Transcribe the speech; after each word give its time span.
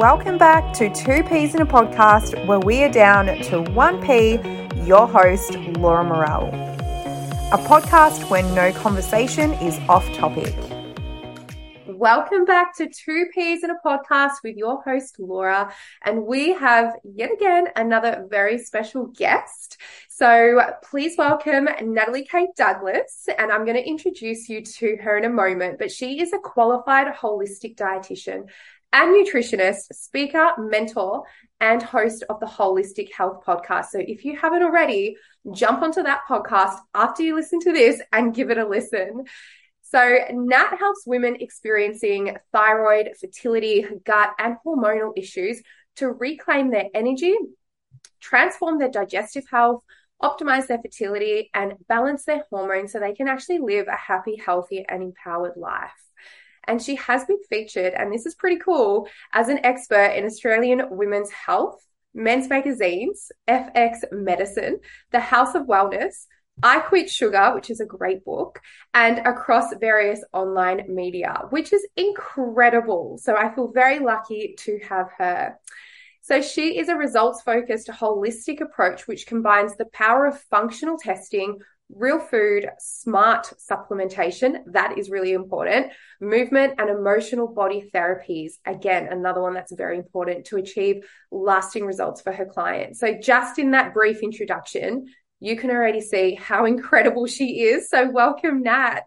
Welcome 0.00 0.36
back 0.36 0.74
to 0.74 0.92
Two 0.92 1.22
Peas 1.22 1.54
in 1.54 1.62
a 1.62 1.66
Podcast, 1.66 2.44
where 2.44 2.58
we 2.58 2.82
are 2.82 2.92
down 2.92 3.28
to 3.44 3.62
one 3.62 4.04
P, 4.04 4.38
your 4.84 5.08
host, 5.08 5.54
Laura 5.78 6.04
Morel. 6.04 6.48
A 7.50 7.56
podcast 7.56 8.28
where 8.28 8.42
no 8.54 8.78
conversation 8.78 9.54
is 9.54 9.78
off 9.88 10.06
topic. 10.12 10.54
Welcome 11.86 12.44
back 12.44 12.76
to 12.76 12.90
Two 12.90 13.24
Peas 13.32 13.64
in 13.64 13.70
a 13.70 13.78
Podcast 13.82 14.42
with 14.44 14.58
your 14.58 14.82
host, 14.82 15.18
Laura. 15.18 15.72
And 16.04 16.26
we 16.26 16.52
have 16.52 16.96
yet 17.02 17.32
again 17.32 17.68
another 17.74 18.26
very 18.28 18.58
special 18.58 19.06
guest. 19.06 19.78
So 20.10 20.60
please 20.82 21.14
welcome 21.16 21.70
Natalie 21.82 22.26
Kate 22.26 22.54
Douglas. 22.54 23.28
And 23.38 23.50
I'm 23.50 23.64
going 23.64 23.78
to 23.78 23.88
introduce 23.88 24.46
you 24.50 24.60
to 24.60 24.96
her 25.02 25.16
in 25.16 25.24
a 25.24 25.30
moment, 25.30 25.78
but 25.78 25.90
she 25.90 26.20
is 26.20 26.34
a 26.34 26.38
qualified 26.38 27.14
holistic 27.14 27.76
dietitian 27.76 28.48
and 28.92 29.14
nutritionist, 29.14 29.92
speaker, 29.92 30.52
mentor, 30.58 31.24
and 31.60 31.82
host 31.82 32.24
of 32.28 32.40
the 32.40 32.46
Holistic 32.46 33.12
Health 33.12 33.44
Podcast. 33.46 33.86
So 33.86 33.98
if 33.98 34.24
you 34.24 34.36
haven't 34.36 34.62
already, 34.62 35.16
jump 35.52 35.82
onto 35.82 36.02
that 36.02 36.22
podcast 36.28 36.78
after 36.94 37.22
you 37.22 37.34
listen 37.34 37.60
to 37.60 37.72
this 37.72 38.00
and 38.12 38.34
give 38.34 38.50
it 38.50 38.58
a 38.58 38.66
listen. 38.66 39.24
So, 39.82 40.18
Nat 40.32 40.76
helps 40.78 41.06
women 41.06 41.36
experiencing 41.38 42.36
thyroid, 42.50 43.10
fertility, 43.20 43.86
gut, 44.04 44.30
and 44.38 44.56
hormonal 44.66 45.12
issues 45.16 45.62
to 45.96 46.08
reclaim 46.08 46.70
their 46.70 46.86
energy, 46.92 47.36
transform 48.20 48.78
their 48.78 48.90
digestive 48.90 49.44
health, 49.48 49.84
optimize 50.20 50.66
their 50.66 50.80
fertility, 50.80 51.50
and 51.54 51.74
balance 51.88 52.24
their 52.24 52.44
hormones 52.50 52.92
so 52.92 52.98
they 52.98 53.14
can 53.14 53.28
actually 53.28 53.58
live 53.58 53.86
a 53.86 53.96
happy, 53.96 54.36
healthy, 54.36 54.84
and 54.88 55.02
empowered 55.02 55.56
life. 55.56 56.05
And 56.66 56.82
she 56.82 56.96
has 56.96 57.24
been 57.24 57.38
featured, 57.48 57.94
and 57.94 58.12
this 58.12 58.26
is 58.26 58.34
pretty 58.34 58.56
cool, 58.56 59.08
as 59.32 59.48
an 59.48 59.64
expert 59.64 60.12
in 60.16 60.24
Australian 60.24 60.82
women's 60.90 61.30
health, 61.30 61.80
men's 62.14 62.48
magazines, 62.48 63.30
FX 63.48 63.98
Medicine, 64.10 64.80
The 65.12 65.20
House 65.20 65.54
of 65.54 65.66
Wellness, 65.66 66.26
I 66.62 66.80
Quit 66.80 67.10
Sugar, 67.10 67.54
which 67.54 67.68
is 67.68 67.80
a 67.80 67.86
great 67.86 68.24
book, 68.24 68.60
and 68.94 69.18
across 69.18 69.74
various 69.78 70.24
online 70.32 70.86
media, 70.88 71.42
which 71.50 71.72
is 71.72 71.86
incredible. 71.96 73.18
So 73.22 73.36
I 73.36 73.54
feel 73.54 73.70
very 73.72 73.98
lucky 73.98 74.54
to 74.60 74.80
have 74.88 75.08
her. 75.18 75.58
So 76.22 76.40
she 76.40 76.78
is 76.78 76.88
a 76.88 76.96
results 76.96 77.42
focused 77.42 77.88
holistic 77.88 78.60
approach 78.60 79.06
which 79.06 79.26
combines 79.26 79.76
the 79.76 79.84
power 79.92 80.26
of 80.26 80.40
functional 80.50 80.98
testing 80.98 81.58
real 81.94 82.18
food, 82.18 82.68
smart 82.78 83.52
supplementation. 83.70 84.58
That 84.72 84.98
is 84.98 85.10
really 85.10 85.32
important. 85.32 85.92
Movement 86.20 86.74
and 86.78 86.90
emotional 86.90 87.48
body 87.48 87.90
therapies. 87.94 88.54
Again, 88.64 89.08
another 89.10 89.40
one 89.40 89.54
that's 89.54 89.72
very 89.72 89.96
important 89.96 90.46
to 90.46 90.56
achieve 90.56 91.06
lasting 91.30 91.84
results 91.84 92.20
for 92.20 92.32
her 92.32 92.46
clients. 92.46 93.00
So 93.00 93.16
just 93.20 93.58
in 93.58 93.72
that 93.72 93.94
brief 93.94 94.22
introduction, 94.22 95.06
you 95.40 95.56
can 95.56 95.70
already 95.70 96.00
see 96.00 96.34
how 96.34 96.64
incredible 96.64 97.26
she 97.26 97.62
is. 97.62 97.88
So 97.88 98.10
welcome, 98.10 98.62
Nat. 98.62 99.02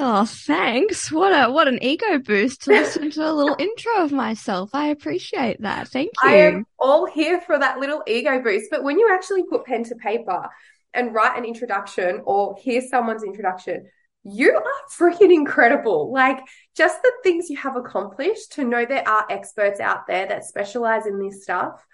Oh, 0.00 0.24
thanks. 0.24 1.10
What 1.10 1.32
a 1.32 1.50
what 1.50 1.66
an 1.66 1.82
ego 1.82 2.18
boost 2.18 2.62
to 2.62 2.70
listen 2.70 3.10
to 3.10 3.28
a 3.28 3.32
little 3.32 3.56
intro 3.58 4.04
of 4.04 4.12
myself. 4.12 4.70
I 4.72 4.88
appreciate 4.88 5.60
that. 5.62 5.88
Thank 5.88 6.10
you. 6.22 6.30
I 6.30 6.34
am 6.34 6.66
all 6.78 7.06
here 7.06 7.40
for 7.40 7.58
that 7.58 7.80
little 7.80 8.04
ego 8.06 8.40
boost. 8.40 8.66
But 8.70 8.84
when 8.84 8.98
you 9.00 9.10
actually 9.12 9.42
put 9.50 9.64
pen 9.64 9.82
to 9.84 9.96
paper 9.96 10.48
and 10.94 11.14
write 11.14 11.38
an 11.38 11.44
introduction 11.44 12.22
or 12.24 12.56
hear 12.56 12.80
someone's 12.80 13.22
introduction, 13.22 13.86
you 14.24 14.54
are 14.54 14.62
freaking 14.96 15.32
incredible. 15.32 16.12
Like 16.12 16.40
just 16.76 17.02
the 17.02 17.12
things 17.22 17.50
you 17.50 17.56
have 17.58 17.76
accomplished 17.76 18.52
to 18.52 18.64
know 18.64 18.84
there 18.84 19.08
are 19.08 19.26
experts 19.30 19.80
out 19.80 20.06
there 20.06 20.26
that 20.26 20.44
specialize 20.44 21.06
in 21.06 21.18
this 21.18 21.42
stuff. 21.42 21.84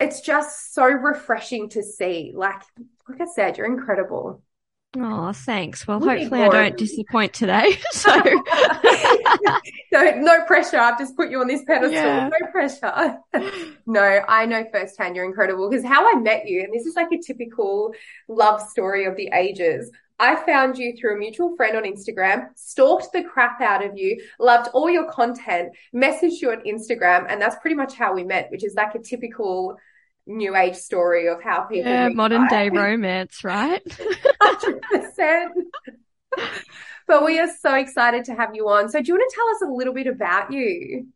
It's 0.00 0.20
just 0.20 0.74
so 0.74 0.84
refreshing 0.84 1.68
to 1.70 1.82
see. 1.82 2.32
Like, 2.34 2.62
like 3.08 3.20
I 3.20 3.26
said, 3.26 3.58
you're 3.58 3.66
incredible. 3.66 4.42
Oh, 4.96 5.32
thanks. 5.32 5.86
Well, 5.86 6.00
hopefully 6.00 6.42
I 6.42 6.48
don't 6.48 6.76
disappoint 6.76 7.34
today. 7.34 7.78
So 7.92 8.10
no, 9.92 10.10
no 10.16 10.44
pressure. 10.44 10.78
I've 10.78 10.98
just 10.98 11.16
put 11.16 11.30
you 11.30 11.40
on 11.40 11.46
this 11.46 11.62
pedestal. 11.64 11.92
Yeah. 11.92 12.28
No 12.28 12.50
pressure. 12.50 13.18
no, 13.86 14.20
I 14.28 14.46
know 14.46 14.64
firsthand 14.72 15.16
you're 15.16 15.24
incredible 15.24 15.68
because 15.68 15.84
how 15.84 16.08
I 16.08 16.20
met 16.20 16.48
you, 16.48 16.62
and 16.62 16.72
this 16.72 16.86
is 16.86 16.96
like 16.96 17.12
a 17.12 17.18
typical 17.18 17.92
love 18.28 18.60
story 18.60 19.04
of 19.04 19.16
the 19.16 19.30
ages. 19.32 19.90
I 20.20 20.34
found 20.44 20.78
you 20.78 20.96
through 20.96 21.14
a 21.14 21.18
mutual 21.18 21.54
friend 21.56 21.76
on 21.76 21.84
Instagram, 21.84 22.48
stalked 22.56 23.12
the 23.12 23.22
crap 23.22 23.60
out 23.60 23.84
of 23.84 23.96
you, 23.96 24.20
loved 24.40 24.68
all 24.72 24.90
your 24.90 25.10
content, 25.10 25.70
messaged 25.94 26.40
you 26.40 26.50
on 26.50 26.62
Instagram, 26.62 27.26
and 27.28 27.40
that's 27.40 27.56
pretty 27.56 27.76
much 27.76 27.94
how 27.94 28.14
we 28.14 28.24
met, 28.24 28.50
which 28.50 28.64
is 28.64 28.74
like 28.74 28.96
a 28.96 28.98
typical 28.98 29.76
new 30.26 30.56
age 30.56 30.74
story 30.74 31.28
of 31.28 31.42
how 31.42 31.62
people 31.62 31.90
yeah, 31.90 32.08
modern 32.08 32.48
day 32.48 32.68
romance, 32.68 33.44
right? 33.44 33.84
100%. 34.42 35.48
But 37.08 37.24
we 37.24 37.40
are 37.40 37.48
so 37.60 37.74
excited 37.74 38.24
to 38.26 38.34
have 38.34 38.54
you 38.54 38.68
on. 38.68 38.88
So 38.88 39.00
do 39.00 39.08
you 39.08 39.14
want 39.14 39.28
to 39.28 39.34
tell 39.34 39.48
us 39.48 39.62
a 39.62 39.74
little 39.74 39.94
bit 39.94 40.06
about 40.06 40.52
you? 40.52 41.08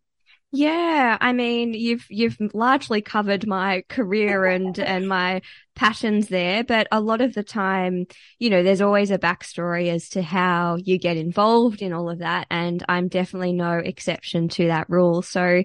Yeah, 0.55 1.17
I 1.19 1.33
mean, 1.33 1.73
you've 1.73 2.07
you've 2.11 2.37
largely 2.53 3.01
covered 3.01 3.47
my 3.47 3.85
career 3.89 4.45
and 4.57 4.79
and 4.79 5.09
my 5.09 5.41
passions 5.75 6.29
there, 6.29 6.63
but 6.63 6.87
a 6.93 7.01
lot 7.01 7.23
of 7.23 7.33
the 7.33 7.43
time, 7.43 8.07
you 8.39 8.51
know, 8.51 8.63
there's 8.63 8.83
always 8.83 9.11
a 9.11 9.19
backstory 9.19 9.89
as 9.89 10.11
to 10.11 10.23
how 10.23 10.77
you 10.77 10.99
get 10.99 11.17
involved 11.17 11.81
in 11.81 11.95
all 11.95 12.11
of 12.11 12.19
that, 12.19 12.47
and 12.51 12.85
I'm 12.89 13.09
definitely 13.09 13.55
no 13.55 13.79
exception 13.79 14.49
to 14.51 14.67
that 14.67 14.91
rule. 14.91 15.23
So 15.23 15.63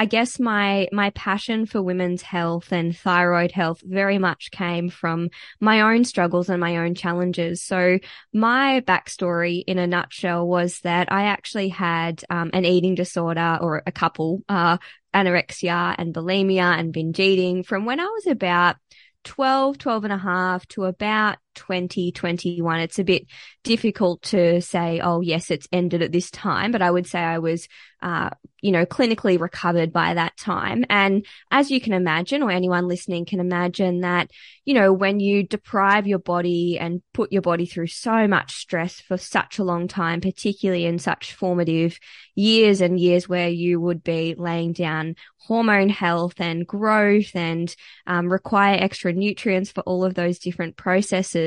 I 0.00 0.06
guess 0.06 0.40
my, 0.40 0.88
my 0.92 1.10
passion 1.10 1.66
for 1.66 1.82
women's 1.82 2.22
health 2.22 2.72
and 2.72 2.96
thyroid 2.96 3.52
health 3.52 3.82
very 3.84 4.16
much 4.16 4.50
came 4.50 4.88
from 4.88 5.28
my 5.60 5.82
own 5.82 6.04
struggles 6.04 6.48
and 6.48 6.58
my 6.58 6.78
own 6.78 6.94
challenges. 6.94 7.62
So 7.62 7.98
my 8.32 8.80
backstory 8.80 9.62
in 9.66 9.76
a 9.76 9.86
nutshell 9.86 10.48
was 10.48 10.80
that 10.84 11.12
I 11.12 11.24
actually 11.24 11.68
had 11.68 12.24
um, 12.30 12.48
an 12.54 12.64
eating 12.64 12.94
disorder 12.94 13.58
or 13.60 13.82
a 13.84 13.92
couple, 13.92 14.40
uh, 14.48 14.78
anorexia 15.12 15.94
and 15.98 16.14
bulimia 16.14 16.78
and 16.78 16.94
binge 16.94 17.20
eating 17.20 17.62
from 17.62 17.84
when 17.84 18.00
I 18.00 18.06
was 18.06 18.26
about 18.26 18.76
12, 19.24 19.76
12 19.76 20.04
and 20.04 20.12
a 20.14 20.18
half 20.18 20.66
to 20.68 20.84
about 20.84 21.36
2021. 21.54 22.80
It's 22.80 22.98
a 22.98 23.04
bit 23.04 23.26
difficult 23.62 24.22
to 24.22 24.60
say, 24.60 25.00
oh, 25.02 25.20
yes, 25.20 25.50
it's 25.50 25.68
ended 25.72 26.02
at 26.02 26.12
this 26.12 26.30
time, 26.30 26.72
but 26.72 26.82
I 26.82 26.90
would 26.90 27.06
say 27.06 27.18
I 27.18 27.38
was, 27.38 27.68
uh, 28.02 28.30
you 28.62 28.72
know, 28.72 28.86
clinically 28.86 29.38
recovered 29.38 29.92
by 29.92 30.14
that 30.14 30.36
time. 30.36 30.84
And 30.88 31.26
as 31.50 31.70
you 31.70 31.80
can 31.80 31.92
imagine, 31.92 32.42
or 32.42 32.50
anyone 32.50 32.88
listening 32.88 33.26
can 33.26 33.40
imagine 33.40 34.00
that, 34.00 34.30
you 34.64 34.74
know, 34.74 34.92
when 34.92 35.20
you 35.20 35.42
deprive 35.46 36.06
your 36.06 36.18
body 36.18 36.78
and 36.78 37.02
put 37.12 37.32
your 37.32 37.42
body 37.42 37.66
through 37.66 37.88
so 37.88 38.26
much 38.26 38.54
stress 38.54 39.00
for 39.00 39.18
such 39.18 39.58
a 39.58 39.64
long 39.64 39.88
time, 39.88 40.20
particularly 40.20 40.86
in 40.86 40.98
such 40.98 41.34
formative 41.34 41.98
years 42.34 42.80
and 42.80 42.98
years 42.98 43.28
where 43.28 43.48
you 43.48 43.80
would 43.80 44.02
be 44.02 44.34
laying 44.38 44.72
down 44.72 45.14
hormone 45.38 45.88
health 45.88 46.34
and 46.38 46.66
growth 46.66 47.34
and 47.34 47.74
um, 48.06 48.30
require 48.30 48.76
extra 48.80 49.12
nutrients 49.12 49.72
for 49.72 49.80
all 49.82 50.04
of 50.04 50.14
those 50.14 50.38
different 50.38 50.76
processes 50.76 51.39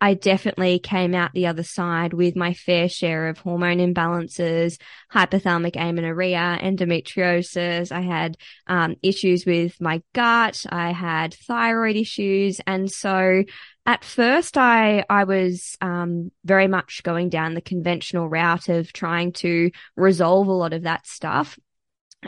I 0.00 0.14
definitely 0.14 0.78
came 0.78 1.14
out 1.14 1.32
the 1.32 1.46
other 1.46 1.62
side 1.62 2.12
with 2.12 2.36
my 2.36 2.54
fair 2.54 2.88
share 2.88 3.28
of 3.28 3.38
hormone 3.38 3.78
imbalances, 3.78 4.80
hypothalamic 5.12 5.76
amenorrhea, 5.76 6.58
endometriosis. 6.62 7.92
I 7.92 8.00
had 8.00 8.36
um, 8.66 8.96
issues 9.02 9.44
with 9.46 9.80
my 9.80 10.02
gut. 10.14 10.64
I 10.68 10.92
had 10.92 11.34
thyroid 11.34 11.96
issues. 11.96 12.60
And 12.66 12.90
so 12.90 13.44
at 13.86 14.04
first 14.04 14.58
I, 14.58 15.04
I 15.08 15.24
was, 15.24 15.76
um, 15.80 16.30
very 16.44 16.68
much 16.68 17.02
going 17.02 17.28
down 17.28 17.54
the 17.54 17.60
conventional 17.60 18.28
route 18.28 18.68
of 18.68 18.92
trying 18.92 19.32
to 19.32 19.70
resolve 19.96 20.48
a 20.48 20.52
lot 20.52 20.72
of 20.72 20.82
that 20.82 21.06
stuff. 21.06 21.58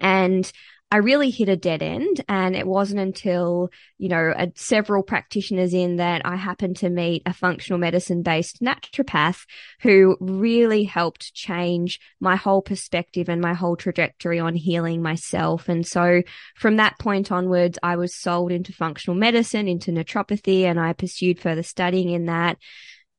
And 0.01 0.51
I 0.93 0.97
really 0.97 1.31
hit 1.31 1.49
a 1.49 1.57
dead 1.57 1.83
end. 1.83 2.25
And 2.29 2.57
it 2.57 2.67
wasn't 2.67 3.01
until, 3.01 3.71
you 3.99 4.09
know, 4.09 4.33
a, 4.37 4.49
several 4.57 5.03
practitioners 5.03 5.73
in 5.73 5.97
that 5.97 6.23
I 6.25 6.37
happened 6.37 6.77
to 6.79 6.91
meet 6.91 7.23
a 7.27 7.33
functional 7.33 7.79
medicine 7.79 8.23
based 8.23 8.61
naturopath 8.61 9.45
who 9.83 10.17
really 10.21 10.85
helped 10.85 11.33
change 11.33 12.01
my 12.21 12.37
whole 12.37 12.63
perspective 12.63 13.29
and 13.29 13.41
my 13.41 13.55
whole 13.55 13.77
trajectory 13.77 14.41
on 14.41 14.55
healing 14.55 15.01
myself. 15.01 15.69
And 15.69 15.87
so 15.87 16.23
from 16.57 16.77
that 16.77 16.99
point 16.99 17.31
onwards, 17.31 17.79
I 17.83 17.97
was 17.97 18.15
sold 18.15 18.51
into 18.51 18.73
functional 18.73 19.17
medicine, 19.17 19.69
into 19.69 19.93
naturopathy, 19.93 20.63
and 20.63 20.81
I 20.81 20.93
pursued 20.93 21.39
further 21.39 21.63
studying 21.63 22.11
in 22.11 22.27
that 22.27 22.59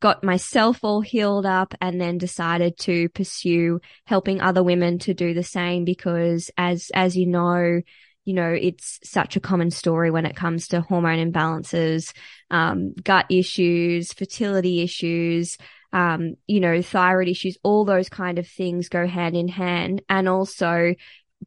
got 0.02 0.24
myself 0.24 0.84
all 0.84 1.00
healed 1.00 1.46
up 1.46 1.74
and 1.80 2.02
then 2.02 2.18
decided 2.18 2.78
to 2.80 3.08
pursue 3.10 3.80
helping 4.06 4.42
other 4.42 4.64
women 4.64 5.00
to 5.00 5.14
do 5.14 5.34
the 5.34 5.44
same 5.44 5.86
because 5.86 6.52
as, 6.58 6.92
as 6.94 7.16
you 7.16 7.28
know, 7.28 7.82
you 8.26 8.34
know, 8.34 8.50
it's 8.52 9.00
such 9.04 9.36
a 9.36 9.40
common 9.40 9.72
story 9.72 10.12
when 10.12 10.26
it 10.26 10.36
comes 10.36 10.68
to 10.68 10.82
hormone 10.82 11.32
imbalances, 11.32 12.14
um, 12.50 12.94
gut 12.94 13.26
issues, 13.30 14.12
fertility 14.12 14.82
issues, 14.82 15.58
um, 15.94 16.36
you 16.48 16.60
know, 16.60 16.82
thyroid 16.82 17.28
issues, 17.28 17.58
all 17.64 17.86
those 17.86 18.10
kind 18.10 18.40
of 18.40 18.48
things 18.48 18.90
go 18.90 19.08
hand 19.08 19.36
in 19.36 19.48
hand. 19.48 20.02
And 20.10 20.28
also 20.28 20.96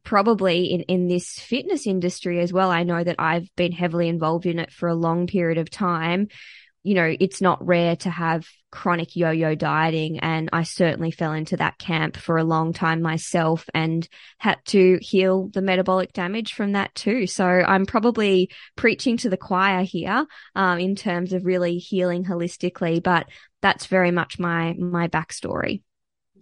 probably 0.03 0.65
in, 0.65 0.81
in 0.81 1.07
this 1.07 1.39
fitness 1.39 1.87
industry 1.87 2.39
as 2.39 2.51
well, 2.51 2.69
I 2.69 2.83
know 2.83 3.03
that 3.03 3.15
I've 3.19 3.53
been 3.55 3.71
heavily 3.71 4.07
involved 4.07 4.45
in 4.45 4.59
it 4.59 4.71
for 4.71 4.87
a 4.87 4.95
long 4.95 5.27
period 5.27 5.57
of 5.57 5.69
time. 5.69 6.27
You 6.85 6.93
know, 6.93 7.15
it's 7.19 7.41
not 7.41 7.65
rare 7.65 7.95
to 7.95 8.09
have 8.09 8.47
chronic 8.71 9.15
yo-yo 9.15 9.55
dieting. 9.55 10.19
And 10.19 10.49
I 10.53 10.63
certainly 10.63 11.09
fell 11.09 11.33
into 11.33 11.57
that 11.57 11.79
camp 11.79 12.15
for 12.15 12.37
a 12.37 12.43
long 12.43 12.73
time 12.73 13.01
myself 13.01 13.67
and 13.73 14.07
had 14.37 14.59
to 14.65 14.99
heal 15.01 15.49
the 15.51 15.61
metabolic 15.61 16.13
damage 16.13 16.53
from 16.53 16.73
that 16.73 16.93
too. 16.93 17.25
So 17.25 17.45
I'm 17.45 17.85
probably 17.85 18.51
preaching 18.75 19.17
to 19.17 19.29
the 19.29 19.37
choir 19.37 19.83
here, 19.83 20.27
um, 20.55 20.77
in 20.77 20.95
terms 20.95 21.33
of 21.33 21.45
really 21.45 21.77
healing 21.77 22.23
holistically, 22.23 23.01
but 23.01 23.27
that's 23.61 23.87
very 23.87 24.11
much 24.11 24.37
my, 24.37 24.73
my 24.73 25.07
backstory. 25.07 25.81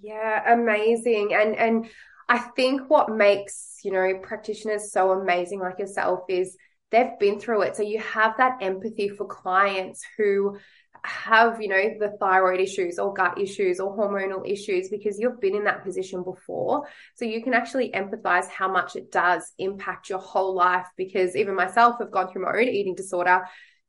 Yeah, 0.01 0.53
amazing. 0.53 1.33
And, 1.33 1.55
and 1.55 1.89
I 2.27 2.39
think 2.39 2.89
what 2.89 3.09
makes, 3.09 3.79
you 3.83 3.91
know, 3.91 4.19
practitioners 4.21 4.91
so 4.91 5.11
amazing 5.11 5.59
like 5.59 5.79
yourself 5.79 6.21
is 6.27 6.57
they've 6.93 7.19
been 7.19 7.39
through 7.39 7.63
it. 7.63 7.75
So 7.75 7.81
you 7.81 7.99
have 7.99 8.37
that 8.37 8.59
empathy 8.61 9.09
for 9.09 9.25
clients 9.25 10.05
who 10.15 10.57
have, 11.03 11.59
you 11.59 11.67
know, 11.67 11.81
the 11.99 12.15
thyroid 12.19 12.61
issues 12.61 12.99
or 12.99 13.13
gut 13.13 13.41
issues 13.41 13.79
or 13.79 13.97
hormonal 13.97 14.47
issues 14.49 14.89
because 14.89 15.19
you've 15.19 15.41
been 15.41 15.55
in 15.55 15.63
that 15.65 15.83
position 15.83 16.23
before. 16.23 16.87
So 17.15 17.25
you 17.25 17.43
can 17.43 17.53
actually 17.53 17.89
empathize 17.91 18.47
how 18.47 18.71
much 18.71 18.95
it 18.95 19.11
does 19.11 19.51
impact 19.57 20.09
your 20.09 20.19
whole 20.19 20.53
life 20.53 20.85
because 20.95 21.35
even 21.35 21.55
myself 21.55 21.97
have 21.99 22.11
gone 22.11 22.31
through 22.31 22.43
my 22.43 22.51
own 22.51 22.69
eating 22.69 22.95
disorder 22.95 23.41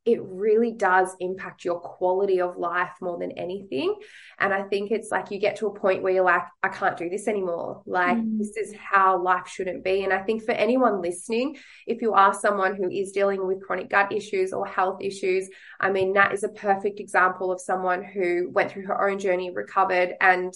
it 0.05 0.21
really 0.23 0.73
does 0.73 1.17
impact 1.19 1.65
your 1.65 1.81
quality 1.81 2.41
of 2.41 2.59
life 2.59 2.93
more 3.01 3.19
than 3.19 3.33
anything. 3.33 3.95
And 4.39 4.53
I 4.53 4.63
think 4.65 4.91
it's 4.91 5.11
like 5.11 5.31
you 5.31 5.39
get 5.39 5.57
to 5.57 5.67
a 5.69 5.75
point 5.75 6.03
where 6.03 6.13
you're 6.13 6.25
like, 6.25 6.43
I 6.63 6.69
can't 6.69 6.97
do 6.97 7.09
this 7.09 7.27
anymore. 7.27 7.83
Like, 7.87 8.19
mm. 8.19 8.39
this 8.39 8.57
is 8.57 8.75
how 8.75 9.23
life 9.23 9.49
shouldn't 9.49 9.83
be. 9.83 10.05
And 10.05 10.13
I 10.13 10.23
think 10.23 10.45
for 10.45 10.53
anyone 10.53 11.01
listening, 11.01 11.57
if 11.87 12.03
you 12.03 12.13
are 12.13 12.35
someone 12.35 12.77
who 12.77 12.91
is 12.91 13.13
dealing 13.13 13.47
with 13.47 13.63
chronic 13.63 13.89
gut 13.89 14.13
issues 14.13 14.53
or 14.53 14.67
health 14.67 15.01
issues, 15.01 15.49
I 15.81 15.91
mean, 15.91 16.13
Nat 16.13 16.33
is 16.33 16.45
a 16.45 16.49
perfect 16.51 17.01
example 17.01 17.51
of 17.51 17.61
someone 17.61 18.05
who 18.05 18.51
went 18.51 18.73
through 18.73 18.87
her 18.87 19.09
own 19.09 19.19
journey, 19.19 19.51
recovered, 19.51 20.15
and 20.21 20.53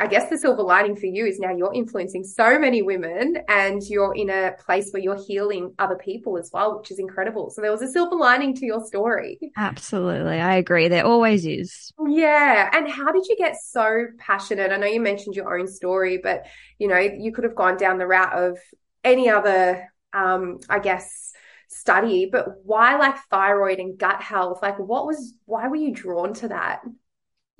I 0.00 0.06
guess 0.06 0.30
the 0.30 0.38
silver 0.38 0.62
lining 0.62 0.94
for 0.94 1.06
you 1.06 1.26
is 1.26 1.40
now 1.40 1.50
you're 1.50 1.74
influencing 1.74 2.22
so 2.22 2.56
many 2.56 2.82
women 2.82 3.38
and 3.48 3.82
you're 3.82 4.14
in 4.14 4.30
a 4.30 4.52
place 4.64 4.90
where 4.92 5.02
you're 5.02 5.20
healing 5.26 5.74
other 5.80 5.96
people 5.96 6.38
as 6.38 6.50
well, 6.52 6.78
which 6.78 6.92
is 6.92 7.00
incredible. 7.00 7.50
So 7.50 7.62
there 7.62 7.72
was 7.72 7.82
a 7.82 7.88
silver 7.88 8.14
lining 8.14 8.54
to 8.56 8.66
your 8.66 8.84
story. 8.86 9.40
Absolutely. 9.56 10.38
I 10.38 10.54
agree. 10.54 10.86
There 10.86 11.04
always 11.04 11.44
is. 11.44 11.92
Yeah. 12.06 12.70
And 12.72 12.88
how 12.88 13.10
did 13.10 13.26
you 13.26 13.36
get 13.36 13.56
so 13.60 14.06
passionate? 14.18 14.70
I 14.70 14.76
know 14.76 14.86
you 14.86 15.00
mentioned 15.00 15.34
your 15.34 15.58
own 15.58 15.66
story, 15.66 16.18
but 16.22 16.46
you 16.78 16.86
know, 16.86 16.98
you 16.98 17.32
could 17.32 17.44
have 17.44 17.56
gone 17.56 17.76
down 17.76 17.98
the 17.98 18.06
route 18.06 18.32
of 18.32 18.56
any 19.02 19.28
other, 19.28 19.92
um, 20.12 20.60
I 20.68 20.78
guess, 20.78 21.32
study, 21.66 22.28
but 22.30 22.64
why 22.64 22.96
like 22.96 23.16
thyroid 23.30 23.80
and 23.80 23.98
gut 23.98 24.22
health? 24.22 24.60
Like 24.62 24.78
what 24.78 25.06
was, 25.06 25.34
why 25.44 25.66
were 25.66 25.76
you 25.76 25.92
drawn 25.92 26.34
to 26.34 26.48
that? 26.48 26.82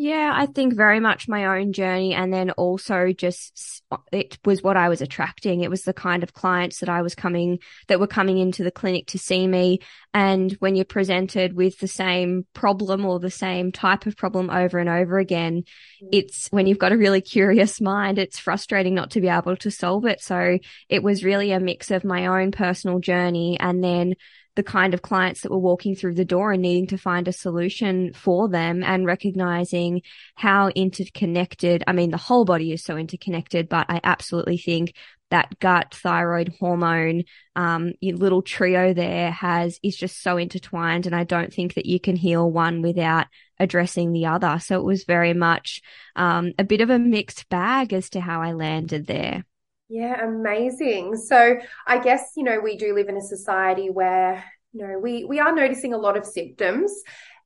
Yeah, 0.00 0.30
I 0.32 0.46
think 0.46 0.74
very 0.74 1.00
much 1.00 1.26
my 1.26 1.58
own 1.58 1.72
journey. 1.72 2.14
And 2.14 2.32
then 2.32 2.52
also 2.52 3.12
just 3.12 3.82
it 4.12 4.38
was 4.44 4.62
what 4.62 4.76
I 4.76 4.88
was 4.88 5.00
attracting. 5.00 5.62
It 5.62 5.70
was 5.70 5.82
the 5.82 5.92
kind 5.92 6.22
of 6.22 6.32
clients 6.32 6.78
that 6.78 6.88
I 6.88 7.02
was 7.02 7.16
coming, 7.16 7.58
that 7.88 7.98
were 7.98 8.06
coming 8.06 8.38
into 8.38 8.62
the 8.62 8.70
clinic 8.70 9.08
to 9.08 9.18
see 9.18 9.44
me. 9.48 9.80
And 10.14 10.52
when 10.60 10.76
you're 10.76 10.84
presented 10.84 11.54
with 11.54 11.80
the 11.80 11.88
same 11.88 12.46
problem 12.54 13.04
or 13.06 13.18
the 13.18 13.28
same 13.28 13.72
type 13.72 14.06
of 14.06 14.16
problem 14.16 14.50
over 14.50 14.78
and 14.78 14.88
over 14.88 15.18
again, 15.18 15.64
mm. 16.00 16.08
it's 16.12 16.46
when 16.52 16.68
you've 16.68 16.78
got 16.78 16.92
a 16.92 16.96
really 16.96 17.20
curious 17.20 17.80
mind, 17.80 18.20
it's 18.20 18.38
frustrating 18.38 18.94
not 18.94 19.10
to 19.12 19.20
be 19.20 19.28
able 19.28 19.56
to 19.56 19.70
solve 19.70 20.04
it. 20.04 20.20
So 20.20 20.60
it 20.88 21.02
was 21.02 21.24
really 21.24 21.50
a 21.50 21.58
mix 21.58 21.90
of 21.90 22.04
my 22.04 22.26
own 22.26 22.52
personal 22.52 23.00
journey 23.00 23.58
and 23.58 23.82
then 23.82 24.14
the 24.58 24.62
kind 24.64 24.92
of 24.92 25.02
clients 25.02 25.42
that 25.42 25.52
were 25.52 25.58
walking 25.58 25.94
through 25.94 26.14
the 26.14 26.24
door 26.24 26.50
and 26.50 26.62
needing 26.62 26.88
to 26.88 26.98
find 26.98 27.28
a 27.28 27.32
solution 27.32 28.12
for 28.12 28.48
them 28.48 28.82
and 28.82 29.06
recognizing 29.06 30.02
how 30.34 30.66
interconnected, 30.70 31.84
I 31.86 31.92
mean, 31.92 32.10
the 32.10 32.16
whole 32.16 32.44
body 32.44 32.72
is 32.72 32.82
so 32.82 32.96
interconnected, 32.96 33.68
but 33.68 33.86
I 33.88 34.00
absolutely 34.02 34.58
think 34.58 34.94
that 35.30 35.60
gut 35.60 35.94
thyroid 35.94 36.56
hormone, 36.58 37.22
um, 37.54 37.92
little 38.02 38.42
trio 38.42 38.92
there 38.92 39.30
has, 39.30 39.78
is 39.84 39.96
just 39.96 40.20
so 40.24 40.36
intertwined. 40.36 41.06
And 41.06 41.14
I 41.14 41.22
don't 41.22 41.54
think 41.54 41.74
that 41.74 41.86
you 41.86 42.00
can 42.00 42.16
heal 42.16 42.50
one 42.50 42.82
without 42.82 43.28
addressing 43.60 44.10
the 44.10 44.26
other. 44.26 44.58
So 44.58 44.80
it 44.80 44.84
was 44.84 45.04
very 45.04 45.34
much, 45.34 45.82
um, 46.16 46.50
a 46.58 46.64
bit 46.64 46.80
of 46.80 46.90
a 46.90 46.98
mixed 46.98 47.48
bag 47.48 47.92
as 47.92 48.10
to 48.10 48.20
how 48.20 48.42
I 48.42 48.54
landed 48.54 49.06
there. 49.06 49.44
Yeah, 49.88 50.22
amazing. 50.24 51.16
So 51.16 51.56
I 51.86 51.98
guess, 51.98 52.32
you 52.36 52.42
know, 52.44 52.60
we 52.60 52.76
do 52.76 52.94
live 52.94 53.08
in 53.08 53.16
a 53.16 53.22
society 53.22 53.88
where, 53.88 54.44
you 54.72 54.86
know, 54.86 54.98
we 54.98 55.24
we 55.24 55.40
are 55.40 55.54
noticing 55.54 55.94
a 55.94 55.98
lot 55.98 56.16
of 56.16 56.26
symptoms. 56.26 56.92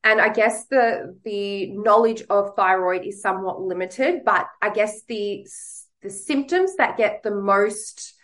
And 0.04 0.20
I 0.20 0.28
guess 0.30 0.66
the 0.66 1.16
the 1.24 1.70
knowledge 1.70 2.24
of 2.28 2.56
thyroid 2.56 3.04
is 3.04 3.22
somewhat 3.22 3.60
limited, 3.60 4.24
but 4.24 4.46
I 4.60 4.70
guess 4.70 5.02
the 5.04 5.46
the 6.02 6.10
symptoms 6.10 6.74
that 6.76 6.96
get 6.96 7.22
the 7.22 7.30
most 7.30 8.14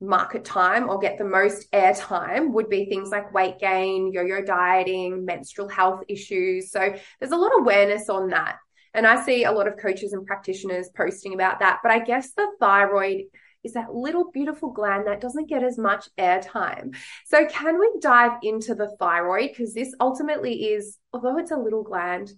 market 0.00 0.44
time 0.44 0.88
or 0.88 0.98
get 0.98 1.18
the 1.18 1.24
most 1.24 1.70
airtime 1.72 2.52
would 2.52 2.68
be 2.68 2.86
things 2.86 3.10
like 3.10 3.32
weight 3.32 3.58
gain, 3.60 4.10
yo-yo 4.12 4.42
dieting, 4.42 5.24
menstrual 5.24 5.68
health 5.68 6.02
issues. 6.08 6.72
So 6.72 6.92
there's 7.20 7.32
a 7.32 7.36
lot 7.36 7.52
of 7.52 7.60
awareness 7.60 8.08
on 8.08 8.30
that. 8.30 8.56
And 8.94 9.06
I 9.06 9.24
see 9.24 9.44
a 9.44 9.52
lot 9.52 9.68
of 9.68 9.76
coaches 9.76 10.12
and 10.12 10.26
practitioners 10.26 10.88
posting 10.96 11.34
about 11.34 11.60
that. 11.60 11.80
But 11.84 11.92
I 11.92 12.00
guess 12.00 12.32
the 12.32 12.48
thyroid 12.58 13.26
is 13.64 13.74
that 13.74 13.94
little 13.94 14.30
beautiful 14.30 14.70
gland 14.70 15.06
that 15.06 15.20
doesn't 15.20 15.48
get 15.48 15.62
as 15.62 15.78
much 15.78 16.08
airtime. 16.18 16.96
So, 17.26 17.46
can 17.46 17.78
we 17.78 17.90
dive 18.00 18.38
into 18.42 18.74
the 18.74 18.94
thyroid? 18.98 19.50
Because 19.50 19.74
this 19.74 19.94
ultimately 20.00 20.72
is, 20.72 20.98
although 21.12 21.38
it's 21.38 21.50
a 21.50 21.56
little 21.56 21.82
gland, 21.82 22.32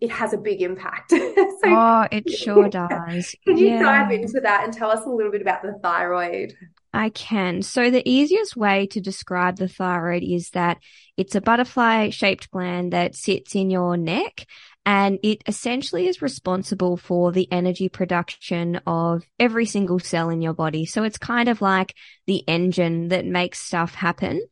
it 0.00 0.10
has 0.10 0.32
a 0.32 0.38
big 0.38 0.62
impact. 0.62 1.10
so, 1.10 1.18
oh, 1.64 2.06
it 2.10 2.30
sure 2.30 2.68
does. 2.68 3.34
Can 3.44 3.58
you 3.58 3.68
yeah. 3.68 3.82
dive 3.82 4.12
into 4.12 4.40
that 4.40 4.64
and 4.64 4.72
tell 4.72 4.90
us 4.90 5.04
a 5.04 5.10
little 5.10 5.32
bit 5.32 5.42
about 5.42 5.62
the 5.62 5.78
thyroid? 5.82 6.54
I 6.94 7.08
can. 7.08 7.62
So 7.62 7.90
the 7.90 8.06
easiest 8.08 8.54
way 8.54 8.86
to 8.88 9.00
describe 9.00 9.56
the 9.56 9.66
thyroid 9.66 10.22
is 10.22 10.50
that 10.50 10.78
it's 11.16 11.34
a 11.34 11.40
butterfly 11.40 12.10
shaped 12.10 12.50
gland 12.50 12.92
that 12.92 13.14
sits 13.14 13.54
in 13.54 13.70
your 13.70 13.96
neck 13.96 14.46
and 14.84 15.18
it 15.22 15.42
essentially 15.46 16.08
is 16.08 16.22
responsible 16.22 16.96
for 16.96 17.30
the 17.30 17.50
energy 17.52 17.88
production 17.88 18.80
of 18.86 19.22
every 19.38 19.66
single 19.66 20.00
cell 20.00 20.28
in 20.28 20.42
your 20.42 20.54
body. 20.54 20.86
So 20.86 21.04
it's 21.04 21.18
kind 21.18 21.48
of 21.48 21.60
like 21.60 21.94
the 22.26 22.42
engine 22.48 23.08
that 23.08 23.24
makes 23.24 23.60
stuff 23.60 23.94
happen. 23.94 24.42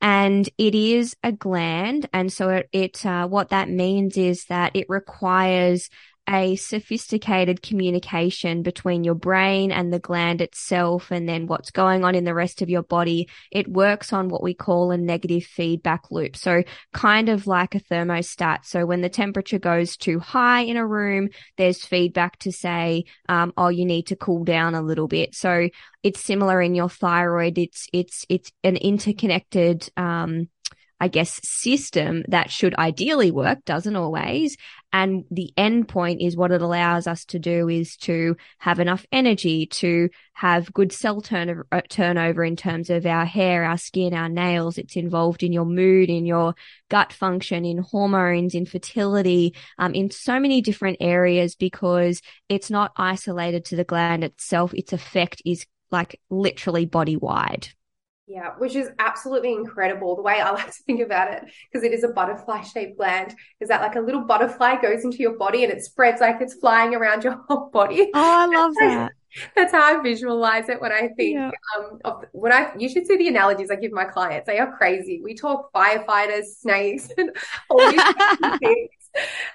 And 0.00 0.48
it 0.58 0.74
is 0.74 1.16
a 1.22 1.32
gland. 1.32 2.08
And 2.12 2.32
so 2.32 2.48
it, 2.50 2.68
it 2.72 3.06
uh, 3.06 3.28
what 3.28 3.50
that 3.50 3.70
means 3.70 4.16
is 4.16 4.44
that 4.46 4.74
it 4.74 4.86
requires 4.88 5.88
a 6.28 6.56
sophisticated 6.56 7.62
communication 7.62 8.62
between 8.62 9.04
your 9.04 9.14
brain 9.14 9.70
and 9.70 9.92
the 9.92 9.98
gland 9.98 10.40
itself 10.40 11.10
and 11.10 11.28
then 11.28 11.46
what's 11.46 11.70
going 11.70 12.04
on 12.04 12.14
in 12.14 12.24
the 12.24 12.34
rest 12.34 12.62
of 12.62 12.68
your 12.68 12.82
body. 12.82 13.28
It 13.50 13.68
works 13.68 14.12
on 14.12 14.28
what 14.28 14.42
we 14.42 14.54
call 14.54 14.90
a 14.90 14.96
negative 14.96 15.44
feedback 15.44 16.10
loop. 16.10 16.36
So 16.36 16.64
kind 16.92 17.28
of 17.28 17.46
like 17.46 17.74
a 17.74 17.80
thermostat. 17.80 18.64
So 18.64 18.86
when 18.86 19.00
the 19.00 19.08
temperature 19.08 19.58
goes 19.58 19.96
too 19.96 20.18
high 20.18 20.60
in 20.62 20.76
a 20.76 20.86
room, 20.86 21.28
there's 21.56 21.84
feedback 21.84 22.38
to 22.40 22.52
say, 22.52 23.04
um, 23.28 23.52
oh, 23.56 23.68
you 23.68 23.84
need 23.84 24.08
to 24.08 24.16
cool 24.16 24.44
down 24.44 24.74
a 24.74 24.82
little 24.82 25.08
bit. 25.08 25.34
So 25.34 25.68
it's 26.02 26.20
similar 26.20 26.60
in 26.60 26.74
your 26.74 26.88
thyroid. 26.88 27.58
It's, 27.58 27.88
it's, 27.92 28.26
it's 28.28 28.52
an 28.64 28.76
interconnected, 28.76 29.88
um, 29.96 30.48
I 30.98 31.08
guess, 31.08 31.40
system 31.44 32.24
that 32.28 32.50
should 32.50 32.74
ideally 32.76 33.30
work, 33.30 33.64
doesn't 33.66 33.96
always. 33.96 34.56
And 34.92 35.24
the 35.30 35.52
end 35.54 35.88
point 35.88 36.22
is 36.22 36.36
what 36.36 36.52
it 36.52 36.62
allows 36.62 37.06
us 37.06 37.26
to 37.26 37.38
do 37.38 37.68
is 37.68 37.96
to 37.98 38.36
have 38.58 38.80
enough 38.80 39.04
energy 39.12 39.66
to 39.66 40.08
have 40.32 40.72
good 40.72 40.92
cell 40.92 41.20
turnover, 41.20 41.66
uh, 41.70 41.82
turnover 41.88 42.44
in 42.44 42.56
terms 42.56 42.88
of 42.88 43.04
our 43.04 43.26
hair, 43.26 43.64
our 43.64 43.76
skin, 43.76 44.14
our 44.14 44.30
nails. 44.30 44.78
It's 44.78 44.96
involved 44.96 45.42
in 45.42 45.52
your 45.52 45.66
mood, 45.66 46.08
in 46.08 46.24
your 46.24 46.54
gut 46.88 47.12
function, 47.12 47.66
in 47.66 47.78
hormones, 47.78 48.54
in 48.54 48.64
fertility, 48.64 49.54
um, 49.78 49.94
in 49.94 50.10
so 50.10 50.40
many 50.40 50.62
different 50.62 50.96
areas 51.00 51.54
because 51.54 52.22
it's 52.48 52.70
not 52.70 52.92
isolated 52.96 53.66
to 53.66 53.76
the 53.76 53.84
gland 53.84 54.24
itself. 54.24 54.72
Its 54.72 54.94
effect 54.94 55.42
is 55.44 55.66
like 55.90 56.18
literally 56.30 56.86
body 56.86 57.16
wide. 57.16 57.68
Yeah, 58.28 58.54
which 58.58 58.74
is 58.74 58.90
absolutely 58.98 59.52
incredible. 59.52 60.16
The 60.16 60.22
way 60.22 60.40
I 60.40 60.50
like 60.50 60.66
to 60.66 60.82
think 60.84 61.00
about 61.00 61.32
it, 61.32 61.44
because 61.70 61.84
it 61.84 61.92
is 61.92 62.02
a 62.02 62.08
butterfly 62.08 62.62
shaped 62.62 62.96
gland, 62.96 63.34
is 63.60 63.68
that 63.68 63.80
like 63.80 63.94
a 63.94 64.00
little 64.00 64.22
butterfly 64.22 64.80
goes 64.82 65.04
into 65.04 65.18
your 65.18 65.38
body 65.38 65.62
and 65.62 65.72
it 65.72 65.84
spreads 65.84 66.20
like 66.20 66.40
it's 66.40 66.54
flying 66.54 66.94
around 66.94 67.22
your 67.22 67.44
whole 67.48 67.70
body. 67.70 68.10
Oh, 68.12 68.12
I 68.14 68.46
love 68.46 68.74
that. 68.80 69.12
That's 69.54 69.72
how 69.72 69.98
I 69.98 70.02
visualize 70.02 70.68
it 70.68 70.80
when 70.80 70.92
I 70.92 71.08
think 71.16 71.34
yeah. 71.34 71.50
um, 71.76 72.00
of 72.04 72.24
when 72.32 72.52
I. 72.52 72.72
You 72.76 72.88
should 72.88 73.06
see 73.06 73.16
the 73.16 73.28
analogies 73.28 73.70
I 73.70 73.76
give 73.76 73.92
my 73.92 74.04
clients. 74.04 74.46
They 74.46 74.58
are 74.58 74.76
crazy. 74.76 75.20
We 75.22 75.34
talk 75.34 75.72
firefighters, 75.72 76.46
snakes, 76.58 77.10
and 77.18 77.30
all 77.70 77.90
these 77.90 78.02
things. 78.58 78.90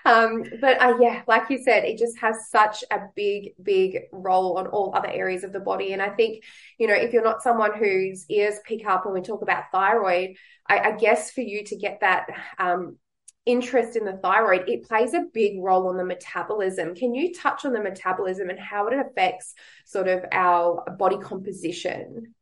Um, 0.06 0.44
but 0.60 0.82
uh, 0.82 0.98
yeah, 1.00 1.22
like 1.28 1.50
you 1.50 1.58
said, 1.62 1.84
it 1.86 1.98
just 1.98 2.18
has 2.20 2.50
such 2.50 2.84
a 2.92 3.00
big, 3.16 3.54
big 3.62 4.00
role 4.12 4.58
on 4.58 4.68
all 4.68 4.94
other 4.96 5.10
areas 5.10 5.44
of 5.44 5.54
the 5.54 5.60
body. 5.60 5.94
And 5.94 6.02
I 6.02 6.10
think, 6.10 6.44
you 6.78 6.88
know, 6.88 6.94
if 6.94 7.14
you're 7.14 7.24
not 7.24 7.44
someone 7.44 7.78
whose 7.78 8.26
ears 8.30 8.56
pick 8.66 8.86
up 8.86 9.06
when 9.06 9.14
we 9.14 9.22
talk 9.22 9.42
about 9.42 9.72
thyroid, 9.72 10.36
I, 10.68 10.80
I 10.80 10.92
guess 10.98 11.32
for 11.32 11.42
you 11.42 11.64
to 11.66 11.76
get 11.76 12.00
that 12.02 12.28
um, 12.58 12.98
interest 13.46 13.96
in 13.96 14.06
the 14.06 14.18
thyroid, 14.18 14.70
it 14.70 14.88
plays 14.88 15.14
a 15.14 15.26
big 15.34 15.62
role 15.62 15.88
on 15.90 15.98
the 15.98 16.06
metabolism. 16.06 16.96
Can 16.96 17.14
you 17.14 17.34
touch 17.34 17.66
on 17.66 17.74
the 17.74 17.82
metabolism 17.82 18.50
and 18.50 18.60
how 18.60 18.88
it 18.88 18.94
affects 18.98 19.54
sort 19.86 20.08
of 20.08 20.24
our 20.32 20.96
body 20.98 21.18
composition? 21.18 22.34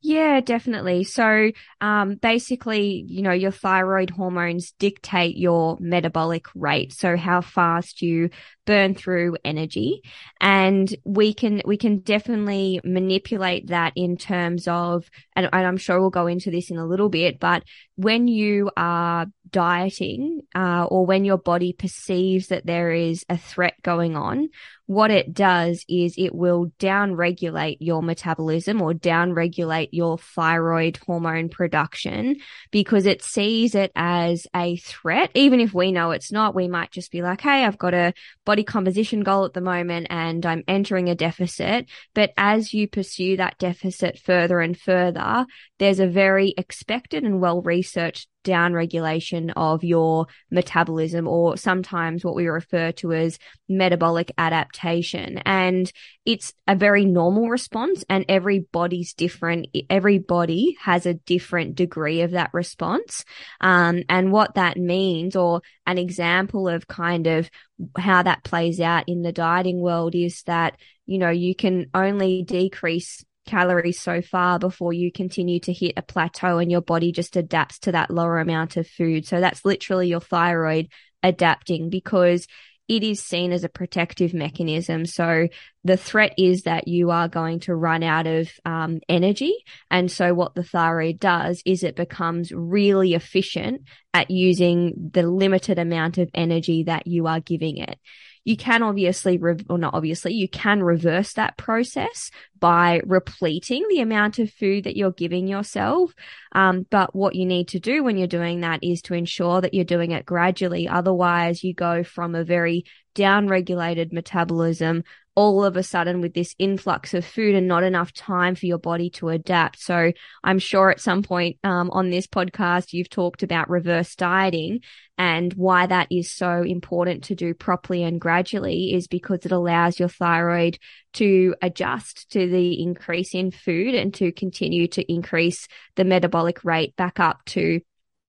Yeah, 0.00 0.40
definitely. 0.40 1.04
So, 1.04 1.50
um, 1.80 2.16
basically, 2.16 3.04
you 3.06 3.22
know, 3.22 3.32
your 3.32 3.50
thyroid 3.50 4.10
hormones 4.10 4.72
dictate 4.78 5.36
your 5.36 5.76
metabolic 5.80 6.46
rate. 6.54 6.92
So 6.92 7.16
how 7.16 7.40
fast 7.40 8.02
you 8.02 8.30
burn 8.64 8.94
through 8.94 9.36
energy. 9.44 10.02
And 10.40 10.92
we 11.04 11.34
can, 11.34 11.62
we 11.64 11.76
can 11.76 11.98
definitely 11.98 12.80
manipulate 12.84 13.68
that 13.68 13.92
in 13.96 14.16
terms 14.16 14.68
of, 14.68 15.08
and, 15.34 15.48
and 15.52 15.66
I'm 15.66 15.76
sure 15.76 16.00
we'll 16.00 16.10
go 16.10 16.26
into 16.26 16.50
this 16.50 16.70
in 16.70 16.78
a 16.78 16.86
little 16.86 17.08
bit, 17.08 17.40
but 17.40 17.64
when 17.96 18.28
you 18.28 18.70
are 18.76 19.26
dieting, 19.50 20.42
uh, 20.54 20.84
or 20.84 21.04
when 21.06 21.24
your 21.24 21.38
body 21.38 21.72
perceives 21.72 22.48
that 22.48 22.64
there 22.64 22.92
is 22.92 23.24
a 23.28 23.36
threat 23.36 23.74
going 23.82 24.16
on, 24.16 24.48
what 24.92 25.10
it 25.10 25.32
does 25.32 25.84
is 25.88 26.14
it 26.18 26.34
will 26.34 26.70
downregulate 26.78 27.78
your 27.80 28.02
metabolism 28.02 28.82
or 28.82 28.92
downregulate 28.92 29.88
your 29.90 30.18
thyroid 30.18 30.98
hormone 31.06 31.48
production 31.48 32.36
because 32.70 33.06
it 33.06 33.22
sees 33.22 33.74
it 33.74 33.90
as 33.96 34.46
a 34.54 34.76
threat. 34.76 35.30
Even 35.34 35.60
if 35.60 35.72
we 35.72 35.92
know 35.92 36.10
it's 36.10 36.30
not, 36.30 36.54
we 36.54 36.68
might 36.68 36.90
just 36.90 37.10
be 37.10 37.22
like, 37.22 37.40
Hey, 37.40 37.64
I've 37.64 37.78
got 37.78 37.94
a 37.94 38.12
body 38.44 38.64
composition 38.64 39.22
goal 39.22 39.46
at 39.46 39.54
the 39.54 39.62
moment 39.62 40.08
and 40.10 40.44
I'm 40.44 40.62
entering 40.68 41.08
a 41.08 41.14
deficit. 41.14 41.88
But 42.14 42.34
as 42.36 42.74
you 42.74 42.86
pursue 42.86 43.38
that 43.38 43.58
deficit 43.58 44.18
further 44.18 44.60
and 44.60 44.78
further, 44.78 45.46
there's 45.78 46.00
a 46.00 46.06
very 46.06 46.52
expected 46.58 47.24
and 47.24 47.40
well 47.40 47.62
researched 47.62 48.28
downregulation 48.44 49.52
of 49.56 49.84
your 49.84 50.26
metabolism 50.50 51.28
or 51.28 51.56
sometimes 51.56 52.24
what 52.24 52.34
we 52.34 52.46
refer 52.46 52.92
to 52.92 53.12
as 53.12 53.38
metabolic 53.68 54.32
adaptation. 54.38 55.38
And 55.44 55.90
it's 56.24 56.52
a 56.66 56.76
very 56.76 57.04
normal 57.04 57.48
response 57.48 58.04
and 58.08 58.24
every 58.28 58.60
body's 58.60 59.14
different. 59.14 59.68
Every 59.90 60.18
body 60.18 60.76
has 60.80 61.06
a 61.06 61.14
different 61.14 61.74
degree 61.74 62.22
of 62.22 62.32
that 62.32 62.50
response. 62.52 63.24
Um, 63.60 64.02
and 64.08 64.32
what 64.32 64.54
that 64.54 64.76
means 64.76 65.36
or 65.36 65.62
an 65.86 65.98
example 65.98 66.68
of 66.68 66.86
kind 66.86 67.26
of 67.26 67.50
how 67.98 68.22
that 68.22 68.44
plays 68.44 68.80
out 68.80 69.04
in 69.08 69.22
the 69.22 69.32
dieting 69.32 69.80
world 69.80 70.14
is 70.14 70.42
that, 70.44 70.76
you 71.06 71.18
know, 71.18 71.30
you 71.30 71.54
can 71.54 71.86
only 71.94 72.42
decrease 72.42 73.24
calories 73.46 74.00
so 74.00 74.22
far 74.22 74.58
before 74.58 74.92
you 74.92 75.10
continue 75.10 75.60
to 75.60 75.72
hit 75.72 75.94
a 75.96 76.02
plateau 76.02 76.58
and 76.58 76.70
your 76.70 76.80
body 76.80 77.12
just 77.12 77.36
adapts 77.36 77.78
to 77.80 77.92
that 77.92 78.10
lower 78.10 78.38
amount 78.38 78.76
of 78.76 78.86
food. 78.86 79.26
So 79.26 79.40
that's 79.40 79.64
literally 79.64 80.08
your 80.08 80.20
thyroid 80.20 80.88
adapting 81.22 81.90
because 81.90 82.46
it 82.88 83.02
is 83.02 83.22
seen 83.22 83.52
as 83.52 83.64
a 83.64 83.68
protective 83.68 84.34
mechanism. 84.34 85.06
So 85.06 85.48
the 85.84 85.96
threat 85.96 86.34
is 86.36 86.62
that 86.62 86.88
you 86.88 87.10
are 87.10 87.28
going 87.28 87.60
to 87.60 87.74
run 87.74 88.02
out 88.02 88.26
of 88.26 88.50
um, 88.64 89.00
energy. 89.08 89.54
And 89.90 90.10
so 90.10 90.34
what 90.34 90.54
the 90.54 90.64
thyroid 90.64 91.18
does 91.18 91.62
is 91.64 91.84
it 91.84 91.96
becomes 91.96 92.52
really 92.52 93.14
efficient 93.14 93.82
at 94.12 94.30
using 94.30 95.10
the 95.12 95.22
limited 95.22 95.78
amount 95.78 96.18
of 96.18 96.28
energy 96.34 96.84
that 96.84 97.06
you 97.06 97.28
are 97.28 97.40
giving 97.40 97.78
it 97.78 97.98
you 98.44 98.56
can 98.56 98.82
obviously, 98.82 99.38
re- 99.38 99.64
or 99.68 99.78
not 99.78 99.94
obviously, 99.94 100.34
you 100.34 100.48
can 100.48 100.82
reverse 100.82 101.34
that 101.34 101.56
process 101.56 102.30
by 102.58 103.00
repleting 103.04 103.84
the 103.88 104.00
amount 104.00 104.38
of 104.38 104.50
food 104.50 104.84
that 104.84 104.96
you're 104.96 105.12
giving 105.12 105.46
yourself. 105.46 106.12
Um, 106.52 106.86
but 106.90 107.14
what 107.14 107.34
you 107.34 107.46
need 107.46 107.68
to 107.68 107.80
do 107.80 108.02
when 108.02 108.16
you're 108.16 108.26
doing 108.26 108.60
that 108.60 108.82
is 108.82 109.02
to 109.02 109.14
ensure 109.14 109.60
that 109.60 109.74
you're 109.74 109.84
doing 109.84 110.10
it 110.10 110.26
gradually. 110.26 110.88
Otherwise, 110.88 111.62
you 111.62 111.74
go 111.74 112.02
from 112.02 112.34
a 112.34 112.44
very 112.44 112.84
down-regulated 113.14 114.12
metabolism 114.12 115.04
all 115.34 115.64
of 115.64 115.76
a 115.76 115.82
sudden 115.82 116.20
with 116.20 116.34
this 116.34 116.54
influx 116.58 117.14
of 117.14 117.24
food 117.24 117.54
and 117.54 117.66
not 117.66 117.82
enough 117.82 118.12
time 118.12 118.54
for 118.54 118.66
your 118.66 118.78
body 118.78 119.08
to 119.08 119.30
adapt. 119.30 119.80
So 119.80 120.12
I'm 120.44 120.58
sure 120.58 120.90
at 120.90 121.00
some 121.00 121.22
point 121.22 121.56
um, 121.64 121.90
on 121.90 122.10
this 122.10 122.26
podcast, 122.26 122.92
you've 122.92 123.08
talked 123.08 123.42
about 123.42 123.70
reverse 123.70 124.14
dieting 124.14 124.80
and 125.18 125.52
why 125.54 125.86
that 125.86 126.08
is 126.10 126.32
so 126.32 126.62
important 126.62 127.24
to 127.24 127.34
do 127.34 127.54
properly 127.54 128.02
and 128.02 128.20
gradually 128.20 128.94
is 128.94 129.06
because 129.06 129.44
it 129.44 129.52
allows 129.52 129.98
your 129.98 130.08
thyroid 130.08 130.78
to 131.12 131.54
adjust 131.60 132.30
to 132.30 132.48
the 132.48 132.82
increase 132.82 133.34
in 133.34 133.50
food 133.50 133.94
and 133.94 134.14
to 134.14 134.32
continue 134.32 134.88
to 134.88 135.12
increase 135.12 135.68
the 135.96 136.04
metabolic 136.04 136.64
rate 136.64 136.96
back 136.96 137.20
up 137.20 137.44
to 137.44 137.80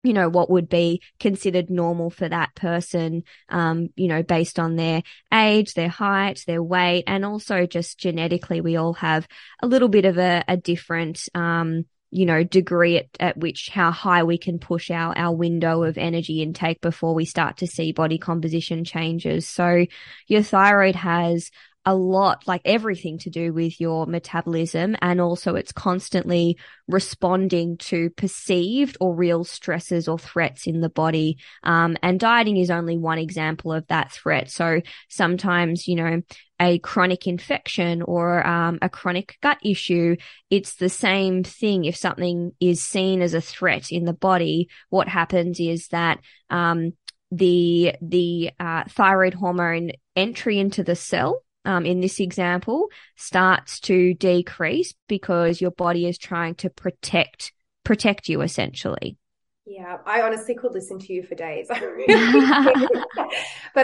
you 0.03 0.11
know, 0.11 0.27
what 0.27 0.49
would 0.49 0.67
be 0.67 1.01
considered 1.19 1.69
normal 1.69 2.09
for 2.09 2.27
that 2.27 2.53
person, 2.55 3.23
um, 3.47 3.87
you 3.95 4.09
know, 4.09 4.21
based 4.21 4.59
on 4.59 4.75
their 4.75 5.01
age, 5.33 5.73
their 5.73 5.89
height, 5.89 6.43
their 6.45 6.61
weight, 6.61 7.05
and 7.07 7.23
also 7.23 7.65
just 7.65 7.97
genetically, 7.97 8.59
we 8.59 8.75
all 8.75 8.93
have 8.93 9.25
a 9.61 9.67
little 9.67 9.87
bit 9.87 10.03
of 10.03 10.17
a, 10.17 10.43
a 10.47 10.57
different, 10.57 11.29
um, 11.33 11.85
you 12.13 12.27
know, 12.27 12.43
degree 12.43 12.97
at, 12.97 13.07
at 13.19 13.37
which 13.37 13.69
how 13.69 13.89
high 13.89 14.23
we 14.23 14.37
can 14.37 14.59
push 14.59 14.91
our, 14.91 15.17
our 15.17 15.35
window 15.35 15.81
of 15.81 15.97
energy 15.97 16.43
intake 16.43 16.79
before 16.79 17.15
we 17.15 17.25
start 17.25 17.57
to 17.57 17.67
see 17.67 17.91
body 17.91 18.19
composition 18.19 18.83
changes. 18.83 19.47
So 19.47 19.85
your 20.27 20.43
thyroid 20.43 20.95
has 20.95 21.49
a 21.85 21.95
lot, 21.95 22.47
like 22.47 22.61
everything 22.63 23.17
to 23.19 23.29
do 23.29 23.51
with 23.51 23.79
your 23.79 24.05
metabolism. 24.05 24.95
And 25.01 25.19
also 25.19 25.55
it's 25.55 25.71
constantly 25.71 26.57
responding 26.87 27.77
to 27.77 28.09
perceived 28.11 28.97
or 28.99 29.15
real 29.15 29.43
stresses 29.43 30.07
or 30.07 30.17
threats 30.17 30.65
in 30.65 30.81
the 30.81 30.89
body. 30.89 31.37
Um, 31.63 31.97
and 32.01 32.19
dieting 32.19 32.57
is 32.57 32.71
only 32.71 32.97
one 32.97 33.17
example 33.17 33.73
of 33.73 33.85
that 33.87 34.11
threat. 34.11 34.49
So 34.49 34.81
sometimes, 35.09 35.87
you 35.87 35.95
know, 35.95 36.21
a 36.59 36.79
chronic 36.79 37.27
infection 37.27 38.01
or 38.01 38.45
um, 38.47 38.79
a 38.81 38.87
chronic 38.87 39.37
gut 39.41 39.57
issue, 39.63 40.15
it's 40.49 40.75
the 40.75 40.89
same 40.89 41.43
thing. 41.43 41.83
If 41.83 41.97
something 41.97 42.53
is 42.61 42.81
seen 42.81 43.21
as 43.21 43.33
a 43.33 43.41
threat 43.41 43.91
in 43.91 44.05
the 44.05 44.13
body, 44.13 44.69
what 44.89 45.09
happens 45.09 45.59
is 45.59 45.89
that 45.89 46.19
um, 46.49 46.93
the 47.31 47.95
the 48.01 48.51
uh, 48.59 48.83
thyroid 48.87 49.33
hormone 49.33 49.91
entry 50.15 50.59
into 50.59 50.83
the 50.83 50.95
cell 50.95 51.43
um, 51.65 51.85
in 51.85 52.01
this 52.01 52.19
example 52.19 52.89
starts 53.15 53.79
to 53.81 54.13
decrease 54.15 54.93
because 55.07 55.61
your 55.61 55.71
body 55.71 56.07
is 56.07 56.17
trying 56.17 56.55
to 56.55 56.69
protect 56.69 57.53
protect 57.83 58.29
you 58.29 58.41
essentially. 58.41 59.17
Yeah, 59.65 59.99
I 60.05 60.23
honestly 60.23 60.55
could 60.55 60.73
listen 60.73 60.99
to 60.99 61.13
you 61.13 61.23
for 61.23 61.35
days. 61.35 61.67
but 61.69 61.79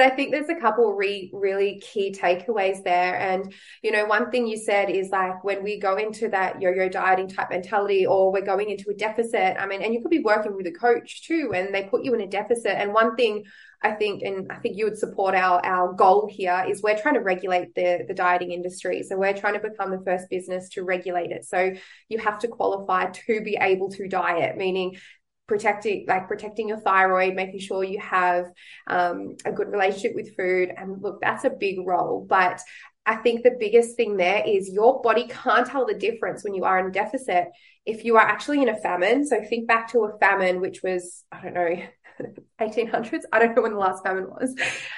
I 0.01 0.09
think 0.09 0.31
there's 0.31 0.49
a 0.49 0.59
couple 0.59 0.93
re- 0.93 1.31
really 1.33 1.79
key 1.79 2.11
takeaways 2.11 2.83
there. 2.83 3.17
And, 3.17 3.53
you 3.81 3.91
know, 3.91 4.05
one 4.05 4.29
thing 4.29 4.45
you 4.45 4.57
said 4.57 4.89
is 4.89 5.09
like 5.09 5.41
when 5.45 5.63
we 5.63 5.79
go 5.79 5.95
into 5.95 6.27
that 6.29 6.61
yo 6.61 6.71
yo 6.71 6.89
dieting 6.89 7.29
type 7.29 7.49
mentality 7.49 8.05
or 8.05 8.29
we're 8.29 8.41
going 8.41 8.69
into 8.69 8.89
a 8.89 8.93
deficit, 8.93 9.55
I 9.57 9.67
mean, 9.67 9.81
and 9.81 9.93
you 9.93 10.01
could 10.01 10.11
be 10.11 10.19
working 10.19 10.53
with 10.53 10.67
a 10.67 10.73
coach 10.73 11.25
too, 11.25 11.53
and 11.55 11.73
they 11.73 11.83
put 11.83 12.03
you 12.03 12.13
in 12.13 12.19
a 12.19 12.27
deficit. 12.27 12.73
And 12.73 12.93
one 12.93 13.15
thing 13.15 13.45
I 13.81 13.91
think, 13.91 14.23
and 14.23 14.51
I 14.51 14.55
think 14.55 14.77
you 14.77 14.85
would 14.85 14.97
support 14.97 15.35
our 15.35 15.65
our 15.65 15.93
goal 15.93 16.29
here 16.29 16.65
is 16.67 16.81
we're 16.81 16.99
trying 16.99 17.13
to 17.13 17.21
regulate 17.21 17.73
the 17.75 18.03
the 18.07 18.13
dieting 18.13 18.51
industry. 18.51 19.03
So 19.03 19.17
we're 19.17 19.33
trying 19.33 19.53
to 19.53 19.69
become 19.69 19.91
the 19.91 20.03
first 20.03 20.29
business 20.29 20.69
to 20.69 20.83
regulate 20.83 21.31
it. 21.31 21.45
So 21.45 21.73
you 22.09 22.17
have 22.17 22.39
to 22.39 22.47
qualify 22.47 23.11
to 23.11 23.41
be 23.41 23.57
able 23.59 23.89
to 23.91 24.07
diet, 24.07 24.57
meaning 24.57 24.97
protecting 25.47 26.05
like 26.07 26.27
protecting 26.27 26.67
your 26.67 26.79
thyroid 26.79 27.33
making 27.33 27.59
sure 27.59 27.83
you 27.83 27.99
have 27.99 28.45
um, 28.85 29.35
a 29.45 29.51
good 29.51 29.67
relationship 29.67 30.13
with 30.13 30.35
food 30.37 30.71
and 30.77 31.01
look 31.01 31.19
that's 31.21 31.43
a 31.43 31.49
big 31.49 31.79
role 31.87 32.23
but 32.29 32.61
I 33.09 33.15
think 33.15 33.41
the 33.41 33.57
biggest 33.59 33.95
thing 33.95 34.17
there 34.17 34.43
is 34.45 34.69
your 34.69 35.01
body 35.01 35.27
can't 35.27 35.65
tell 35.65 35.87
the 35.87 35.95
difference 35.95 36.43
when 36.43 36.53
you 36.53 36.63
are 36.65 36.77
in 36.79 36.91
deficit 36.91 37.47
if 37.83 38.05
you 38.05 38.17
are 38.17 38.27
actually 38.27 38.61
in 38.61 38.69
a 38.69 38.77
famine. 38.77 39.25
So 39.25 39.43
think 39.43 39.67
back 39.67 39.91
to 39.93 40.05
a 40.05 40.17
famine, 40.19 40.61
which 40.61 40.83
was, 40.83 41.23
I 41.31 41.41
don't 41.41 41.55
know, 41.55 41.75
1800s. 42.59 43.21
I 43.31 43.39
don't 43.39 43.55
know 43.55 43.61
when 43.61 43.73
the 43.73 43.79
last 43.79 44.03
famine 44.03 44.29
was. 44.29 44.55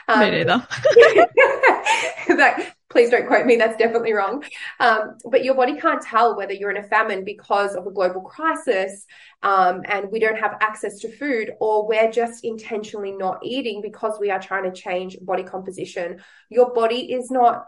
Um, 0.08 0.20
me 0.20 0.32
neither. 0.32 0.68
that, 2.28 2.76
please 2.90 3.10
don't 3.10 3.28
quote 3.28 3.46
me. 3.46 3.56
That's 3.56 3.78
definitely 3.78 4.14
wrong. 4.14 4.44
Um, 4.80 5.18
but 5.30 5.44
your 5.44 5.56
body 5.56 5.80
can't 5.80 6.02
tell 6.02 6.36
whether 6.36 6.54
you're 6.54 6.72
in 6.72 6.84
a 6.84 6.88
famine 6.88 7.24
because 7.24 7.76
of 7.76 7.88
a 7.88 7.92
global 7.92 8.22
crisis 8.22 9.06
um, 9.44 9.82
and 9.86 10.12
we 10.12 10.20
don't 10.20 10.38
have 10.38 10.58
access 10.62 11.00
to 11.00 11.12
food, 11.12 11.52
or 11.60 11.88
we're 11.88 12.12
just 12.12 12.44
intentionally 12.44 13.12
not 13.12 13.40
eating 13.44 13.82
because 13.82 14.18
we 14.20 14.32
are 14.32 14.40
trying 14.40 14.64
to 14.64 14.72
change 14.72 15.18
body 15.22 15.44
composition. 15.44 16.22
Your 16.50 16.74
body 16.74 17.14
is 17.14 17.32
not 17.32 17.66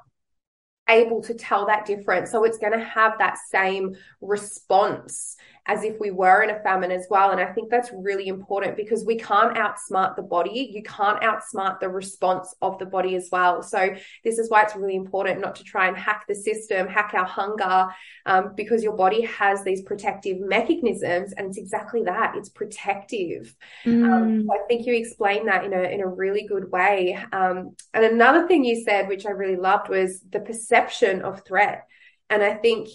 able 0.89 1.21
to 1.23 1.33
tell 1.33 1.65
that 1.67 1.85
difference. 1.85 2.31
So 2.31 2.43
it's 2.43 2.57
going 2.57 2.73
to 2.73 2.83
have 2.83 3.17
that 3.19 3.37
same 3.49 3.95
response 4.21 5.37
as 5.65 5.83
if 5.83 5.97
we 5.99 6.11
were 6.11 6.43
in 6.43 6.49
a 6.49 6.59
famine 6.59 6.91
as 6.91 7.07
well. 7.09 7.31
And 7.31 7.39
I 7.39 7.45
think 7.53 7.69
that's 7.69 7.89
really 7.93 8.27
important 8.27 8.75
because 8.75 9.05
we 9.05 9.17
can't 9.17 9.55
outsmart 9.55 10.17
the 10.17 10.21
body. 10.21 10.69
You 10.73 10.83
can't 10.83 11.21
outsmart 11.21 11.79
the 11.79 11.87
response 11.87 12.53
of 12.61 12.77
the 12.79 12.85
body 12.85 13.15
as 13.15 13.29
well. 13.31 13.63
So 13.63 13.95
this 14.25 14.39
is 14.39 14.49
why 14.49 14.63
it's 14.63 14.75
really 14.75 14.95
important 14.95 15.39
not 15.39 15.55
to 15.55 15.63
try 15.63 15.87
and 15.87 15.95
hack 15.95 16.25
the 16.27 16.35
system, 16.35 16.87
hack 16.87 17.11
our 17.13 17.25
hunger, 17.25 17.87
um, 18.25 18.53
because 18.55 18.83
your 18.83 18.97
body 18.97 19.21
has 19.21 19.63
these 19.63 19.81
protective 19.83 20.39
mechanisms, 20.39 21.33
and 21.33 21.47
it's 21.47 21.57
exactly 21.57 22.03
that. 22.03 22.35
It's 22.35 22.49
protective. 22.49 23.55
Mm. 23.85 24.11
Um, 24.11 24.45
so 24.45 24.53
I 24.53 24.67
think 24.67 24.85
you 24.85 24.95
explained 24.95 25.47
that 25.47 25.63
in 25.63 25.73
a 25.73 25.83
in 25.83 26.01
a 26.01 26.07
really 26.07 26.45
good 26.45 26.71
way. 26.71 27.17
Um, 27.31 27.75
and 27.93 28.03
another 28.03 28.47
thing 28.47 28.65
you 28.65 28.83
said, 28.83 29.07
which 29.07 29.25
I 29.25 29.31
really 29.31 29.55
loved, 29.55 29.87
was 29.87 30.19
the 30.29 30.41
perception 30.41 31.21
of 31.21 31.45
threat. 31.45 31.87
And 32.29 32.41
I 32.41 32.55
think 32.55 32.89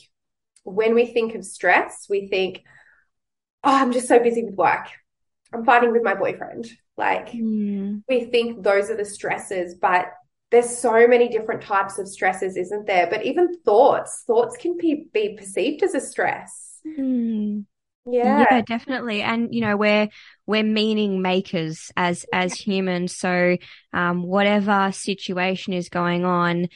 when 0.72 0.94
we 0.94 1.06
think 1.06 1.34
of 1.34 1.44
stress, 1.44 2.06
we 2.08 2.28
think, 2.28 2.62
oh, 3.64 3.74
I'm 3.74 3.92
just 3.92 4.08
so 4.08 4.18
busy 4.18 4.44
with 4.44 4.54
work. 4.54 4.86
I'm 5.52 5.64
fighting 5.64 5.92
with 5.92 6.02
my 6.02 6.14
boyfriend. 6.14 6.68
Like 6.96 7.30
mm. 7.30 8.02
we 8.08 8.24
think 8.24 8.62
those 8.62 8.90
are 8.90 8.96
the 8.96 9.04
stresses, 9.04 9.74
but 9.74 10.06
there's 10.50 10.78
so 10.78 11.06
many 11.06 11.28
different 11.28 11.62
types 11.62 11.98
of 11.98 12.08
stresses, 12.08 12.56
isn't 12.56 12.86
there? 12.86 13.06
But 13.08 13.24
even 13.24 13.54
thoughts, 13.64 14.24
thoughts 14.26 14.56
can 14.56 14.76
be, 14.76 15.06
be 15.12 15.36
perceived 15.36 15.82
as 15.82 15.94
a 15.94 16.00
stress. 16.00 16.80
Mm. 16.86 17.64
Yeah. 18.10 18.46
yeah, 18.50 18.60
definitely. 18.62 19.22
And 19.22 19.54
you 19.54 19.60
know, 19.60 19.76
we're 19.76 20.08
we're 20.46 20.62
meaning 20.62 21.20
makers 21.20 21.90
as 21.96 22.24
as 22.32 22.54
humans. 22.54 23.16
So 23.16 23.58
um, 23.92 24.22
whatever 24.22 24.90
situation 24.92 25.74
is 25.74 25.90
going 25.90 26.24
on, 26.24 26.68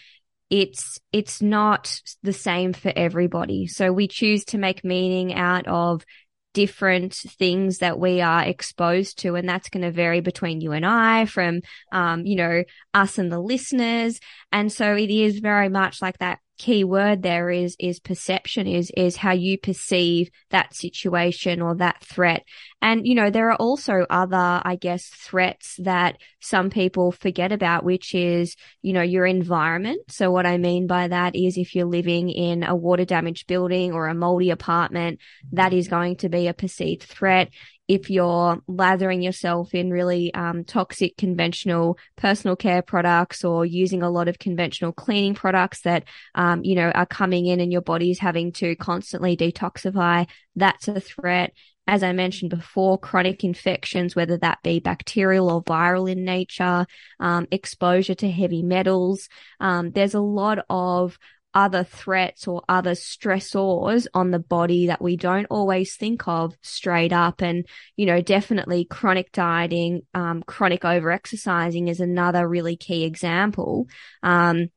it's 0.53 0.99
it's 1.13 1.41
not 1.41 1.99
the 2.23 2.33
same 2.35 2.75
for 2.75 2.93
everybody. 2.95 3.67
So 3.67 3.91
we 3.91 4.07
choose 4.07 4.45
to 4.47 4.59
make 4.59 4.85
meaning 4.85 5.33
out 5.33 5.67
of 5.67 6.05
different 6.53 7.15
things 7.15 7.79
that 7.79 7.99
we 7.99 8.21
are 8.21 8.45
exposed 8.45 9.21
to. 9.21 9.35
And 9.35 9.49
that's 9.49 9.71
going 9.71 9.83
to 9.83 9.91
vary 9.91 10.21
between 10.21 10.61
you 10.61 10.73
and 10.73 10.85
I 10.85 11.25
from, 11.25 11.63
um, 11.91 12.27
you 12.27 12.37
know, 12.37 12.65
us 12.93 13.17
and 13.17 13.33
the 13.33 13.41
listeners. 13.41 14.21
And 14.53 14.71
so 14.71 14.95
it 14.95 15.09
is 15.09 15.39
very 15.39 15.71
much 15.71 16.03
like 16.03 16.19
that 16.19 16.41
key 16.59 16.85
word 16.85 17.23
there 17.23 17.51
is 17.51 17.77
is 17.79 17.99
perception 17.99 18.67
is 18.67 18.93
is 18.97 19.17
how 19.17 19.33
you 19.33 19.59
perceive 19.59 20.31
that 20.51 20.75
situation 20.75 21.61
or 21.61 21.75
that 21.77 22.03
threat. 22.05 22.45
And 22.81 23.07
you 23.07 23.15
know 23.15 23.31
there 23.31 23.51
are 23.51 23.57
also 23.57 24.07
other 24.11 24.61
i 24.65 24.77
guess 24.77 25.07
threats 25.07 25.77
that 25.83 26.19
some 26.41 26.71
people 26.71 27.13
forget 27.13 27.53
about 27.53 27.85
which 27.85 28.15
is 28.15 28.57
you 28.83 28.93
know 28.93 29.03
your 29.03 29.27
environment. 29.27 30.01
So 30.09 30.31
what 30.31 30.47
i 30.47 30.59
mean 30.59 30.87
by 30.87 31.09
that 31.09 31.35
is 31.35 31.57
if 31.57 31.75
you're 31.75 31.87
living 31.87 32.31
in 32.31 32.63
a 32.63 32.77
water 32.77 33.05
damaged 33.05 33.47
building 33.47 33.93
or 33.93 34.07
a 34.07 34.15
moldy 34.15 34.51
apartment 34.51 35.19
that 35.53 35.73
is 35.73 35.89
going 35.89 36.17
to 36.17 36.29
be 36.29 36.47
a 36.47 36.55
perceived 36.55 37.03
threat 37.03 37.49
if 37.93 38.09
you're 38.09 38.63
lathering 38.67 39.21
yourself 39.21 39.75
in 39.75 39.91
really 39.91 40.33
um, 40.33 40.65
toxic 40.65 41.15
conventional 41.19 41.99
personal 42.17 42.57
care 42.57 42.81
products 42.81 43.45
or 43.45 43.67
using 43.67 44.03
a 44.03 44.09
lot 44.09 44.29
of 44.29 44.39
conventional 44.39 44.93
cleaning 44.93 45.35
products 45.35 45.83
that 45.83 46.05
um, 46.35 46.65
you 46.65 46.75
know 46.75 46.91
are 46.91 47.05
coming 47.05 47.45
in 47.45 47.61
and 47.61 47.71
your 47.71 47.83
body's 47.83 48.19
having 48.19 48.51
to 48.51 48.75
constantly 48.77 49.37
detoxify 49.37 50.27
that's 50.57 50.89
a 50.89 51.01
threat 51.01 51.53
as 51.89 52.05
I 52.05 52.13
mentioned 52.13 52.51
before, 52.51 52.97
chronic 52.97 53.43
infections, 53.43 54.15
whether 54.15 54.39
that 54.39 54.63
be 54.63 54.79
bacterial 54.79 55.51
or 55.51 55.65
viral 55.65 56.09
in 56.09 56.25
nature, 56.25 56.87
um, 57.19 57.49
exposure 57.51 58.15
to 58.15 58.31
heavy 58.31 58.63
metals. 58.63 59.29
Um, 59.59 59.91
there's 59.91 60.15
a 60.15 60.21
lot 60.21 60.65
of 60.71 61.19
other 61.55 61.85
threats 61.85 62.47
or 62.47 62.63
other 62.69 62.93
stressors 62.93 64.07
on 64.15 64.31
the 64.31 64.39
body 64.39 64.87
that 64.87 65.03
we 65.03 65.17
don't 65.17 65.47
always 65.47 65.97
think 65.97 66.27
of 66.27 66.55
straight 66.63 67.13
up. 67.13 67.43
And, 67.43 67.67
you 67.97 68.07
know, 68.07 68.21
definitely 68.21 68.85
chronic 68.85 69.33
dieting, 69.33 70.03
um, 70.15 70.43
chronic 70.43 70.83
overexercising 70.83 71.89
is 71.89 72.01
another 72.01 72.49
really 72.49 72.77
key 72.77 73.05
example. 73.05 73.87
Um, 74.23 74.69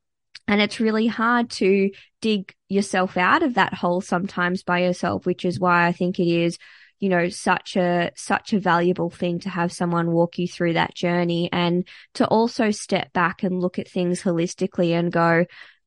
and 0.48 0.62
it's 0.62 0.80
really 0.80 1.08
hard 1.08 1.50
to 1.52 1.92
dig 2.22 2.54
yourself 2.70 3.18
out 3.18 3.42
of 3.42 3.56
that 3.56 3.74
hole 3.74 4.02
sometimes 4.02 4.64
by 4.64 4.80
yourself, 4.80 5.26
which 5.26 5.46
is 5.46 5.60
why 5.60 5.88
I 5.88 5.92
think 5.92 6.20
it 6.20 6.28
is 6.28 6.58
you 7.00 7.10
know 7.10 7.30
such 7.30 7.76
a 7.76 8.12
such 8.16 8.54
a 8.54 8.60
valuable 8.60 9.10
thing 9.10 9.40
to 9.40 9.50
have 9.50 9.72
someone 9.72 10.12
walk 10.12 10.38
you 10.38 10.48
through 10.48 10.74
that 10.74 10.96
journey 10.96 11.50
and 11.52 11.88
to 12.14 12.26
also 12.28 12.72
step 12.72 13.12
back 13.14 13.44
and 13.44 13.60
look 13.60 13.78
at 13.80 13.90
things 13.90 14.22
holistically 14.22 14.98
and 14.98 15.12
go 15.12 15.46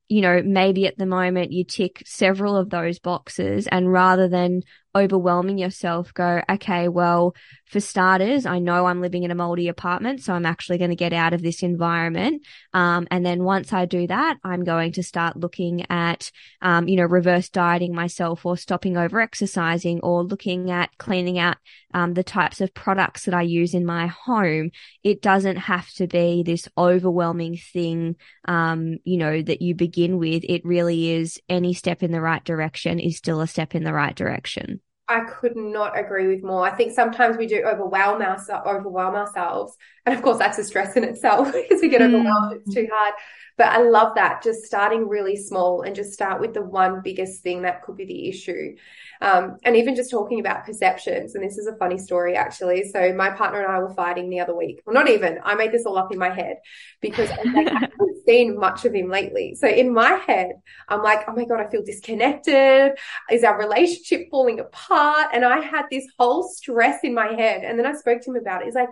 you 0.09 0.21
know, 0.21 0.41
maybe 0.43 0.87
at 0.87 0.97
the 0.97 1.05
moment 1.05 1.51
you 1.51 1.63
tick 1.63 2.03
several 2.05 2.57
of 2.57 2.69
those 2.69 2.99
boxes 2.99 3.67
and 3.67 3.91
rather 3.91 4.27
than 4.27 4.63
overwhelming 4.95 5.57
yourself, 5.57 6.13
go, 6.13 6.41
okay, 6.49 6.87
well, 6.87 7.35
for 7.65 7.79
starters, 7.79 8.45
I 8.45 8.59
know 8.59 8.87
I'm 8.87 9.01
living 9.01 9.23
in 9.23 9.31
a 9.31 9.35
moldy 9.35 9.67
apartment, 9.67 10.23
so 10.23 10.33
I'm 10.33 10.45
actually 10.45 10.79
going 10.79 10.89
to 10.89 10.95
get 10.95 11.13
out 11.13 11.33
of 11.33 11.41
this 11.41 11.61
environment. 11.61 12.43
Um, 12.73 13.07
and 13.11 13.23
then 13.23 13.43
once 13.43 13.71
I 13.71 13.85
do 13.85 14.07
that, 14.07 14.37
I'm 14.43 14.63
going 14.63 14.93
to 14.93 15.03
start 15.03 15.37
looking 15.37 15.85
at, 15.91 16.31
um, 16.61 16.87
you 16.87 16.95
know, 16.95 17.05
reverse 17.05 17.49
dieting 17.49 17.93
myself 17.93 18.45
or 18.45 18.57
stopping 18.57 18.97
over 18.97 19.21
exercising 19.21 19.99
or 20.01 20.23
looking 20.23 20.71
at 20.71 20.89
cleaning 20.97 21.37
out, 21.37 21.57
um, 21.93 22.15
the 22.15 22.23
types 22.23 22.59
of 22.59 22.73
products 22.73 23.25
that 23.25 23.33
I 23.35 23.43
use 23.43 23.75
in 23.75 23.85
my 23.85 24.07
home. 24.07 24.71
It 25.03 25.21
doesn't 25.21 25.57
have 25.57 25.87
to 25.93 26.07
be 26.07 26.41
this 26.41 26.67
overwhelming 26.77 27.57
thing, 27.57 28.15
um, 28.45 28.97
you 29.03 29.17
know, 29.17 29.41
that 29.41 29.61
you 29.61 29.75
begin 29.75 30.17
with. 30.17 30.43
It 30.47 30.65
really 30.65 31.11
is 31.11 31.39
any 31.47 31.75
step 31.75 32.01
in 32.01 32.11
the 32.11 32.21
right 32.21 32.43
direction 32.43 32.99
is 32.99 33.17
still 33.17 33.41
a 33.41 33.47
step 33.47 33.75
in 33.75 33.83
the 33.83 33.93
right 33.93 34.15
direction. 34.15 34.78
I 35.09 35.21
could 35.21 35.55
not 35.55 35.97
agree 35.97 36.27
with 36.27 36.43
more. 36.43 36.63
I 36.63 36.69
think 36.69 36.93
sometimes 36.93 37.35
we 37.35 37.47
do 37.47 37.63
overwhelm 37.63 38.21
ourselves, 38.21 38.67
overwhelm 38.67 39.15
ourselves, 39.15 39.75
and 40.05 40.15
of 40.15 40.21
course 40.21 40.37
that's 40.37 40.59
a 40.59 40.63
stress 40.63 40.95
in 40.95 41.03
itself 41.03 41.51
because 41.53 41.81
we 41.81 41.89
get 41.89 42.03
overwhelmed. 42.03 42.53
Mm. 42.53 42.57
It's 42.57 42.73
too 42.75 42.87
hard. 42.93 43.15
But 43.57 43.69
I 43.69 43.81
love 43.81 44.15
that 44.15 44.43
just 44.43 44.63
starting 44.63 45.07
really 45.07 45.35
small 45.35 45.81
and 45.81 45.95
just 45.95 46.13
start 46.13 46.39
with 46.39 46.53
the 46.53 46.61
one 46.61 47.01
biggest 47.03 47.41
thing 47.41 47.63
that 47.63 47.81
could 47.83 47.97
be 47.97 48.05
the 48.05 48.29
issue. 48.29 48.75
Um, 49.21 49.57
and 49.63 49.75
even 49.75 49.95
just 49.95 50.11
talking 50.11 50.39
about 50.39 50.65
perceptions. 50.65 51.35
And 51.35 51.43
this 51.43 51.57
is 51.57 51.67
a 51.67 51.75
funny 51.75 51.97
story, 51.97 52.35
actually. 52.35 52.89
So 52.89 53.13
my 53.13 53.29
partner 53.29 53.61
and 53.61 53.71
I 53.71 53.79
were 53.79 53.93
fighting 53.93 54.29
the 54.29 54.39
other 54.39 54.55
week. 54.55 54.81
Well, 54.85 54.93
not 54.93 55.09
even. 55.09 55.39
I 55.43 55.55
made 55.55 55.71
this 55.71 55.85
all 55.85 55.97
up 55.97 56.11
in 56.11 56.17
my 56.17 56.29
head 56.29 56.57
because 57.01 57.29
I, 57.29 57.43
like, 57.43 57.67
I 57.67 57.79
haven't 57.79 58.23
seen 58.25 58.57
much 58.57 58.85
of 58.85 58.93
him 58.93 59.09
lately. 59.09 59.55
So 59.55 59.67
in 59.67 59.93
my 59.93 60.13
head, 60.25 60.51
I'm 60.87 61.03
like, 61.03 61.25
oh 61.27 61.33
my 61.33 61.45
God, 61.45 61.59
I 61.59 61.69
feel 61.69 61.83
disconnected. 61.83 62.93
Is 63.29 63.43
our 63.43 63.59
relationship 63.59 64.29
falling 64.31 64.59
apart? 64.59 65.27
And 65.33 65.43
I 65.43 65.59
had 65.59 65.85
this 65.91 66.05
whole 66.17 66.43
stress 66.43 66.99
in 67.03 67.13
my 67.13 67.33
head. 67.33 67.63
And 67.63 67.77
then 67.77 67.85
I 67.85 67.93
spoke 67.93 68.21
to 68.21 68.31
him 68.31 68.37
about 68.37 68.61
it. 68.61 68.65
He's 68.65 68.75
like, 68.75 68.89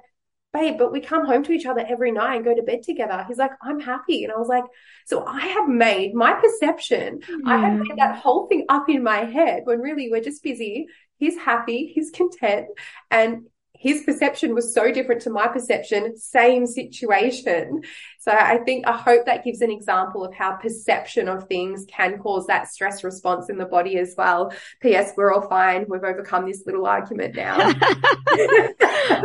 babe, 0.54 0.78
but 0.78 0.92
we 0.92 1.02
come 1.02 1.26
home 1.26 1.44
to 1.44 1.52
each 1.52 1.66
other 1.66 1.86
every 1.88 2.12
night 2.12 2.36
and 2.36 2.46
go 2.46 2.56
to 2.56 2.64
bed 2.64 2.84
together. 2.84 3.26
He's 3.28 3.38
like, 3.38 3.52
I'm 3.62 3.80
happy. 3.80 4.24
And 4.24 4.32
I 4.32 4.38
was 4.38 4.48
like, 4.48 4.64
so 5.06 5.26
I 5.26 5.42
have 5.42 5.68
made 5.68 6.14
my 6.14 6.34
perception, 6.34 7.20
mm. 7.20 7.40
I 7.46 7.58
have 7.58 7.80
made 7.80 7.98
that 7.98 8.18
whole 8.18 8.48
thing 8.48 8.66
up 8.70 8.90
in 8.90 9.04
my 9.04 9.26
head 9.26 9.62
when 9.66 9.80
really 9.80 10.10
we're 10.10 10.22
just 10.22 10.44
busy. 10.44 10.88
He's 11.18 11.38
happy, 11.38 11.92
he's 11.94 12.12
content. 12.12 12.68
And 13.10 13.48
his 13.78 14.04
perception 14.04 14.56
was 14.56 14.74
so 14.74 14.92
different 14.92 15.22
to 15.22 15.30
my 15.30 15.48
perception, 15.48 16.18
same 16.18 16.66
situation. 16.66 17.84
So 18.20 18.32
I 18.32 18.58
think, 18.58 18.88
I 18.88 18.98
hope 18.98 19.26
that 19.26 19.44
gives 19.44 19.62
an 19.62 19.72
example 19.72 20.26
of 20.26 20.34
how 20.34 20.54
perception 20.54 21.28
of 21.28 21.48
things 21.48 21.86
can 21.88 22.18
cause 22.18 22.48
that 22.48 22.68
stress 22.68 23.04
response 23.04 23.50
in 23.50 23.58
the 23.58 23.66
body 23.66 23.98
as 23.98 24.16
well. 24.18 24.52
P.S. 24.82 25.14
We're 25.16 25.32
all 25.32 25.48
fine. 25.48 25.86
We've 25.88 26.04
overcome 26.04 26.46
this 26.46 26.64
little 26.66 26.86
argument 26.86 27.36
now. 27.36 27.58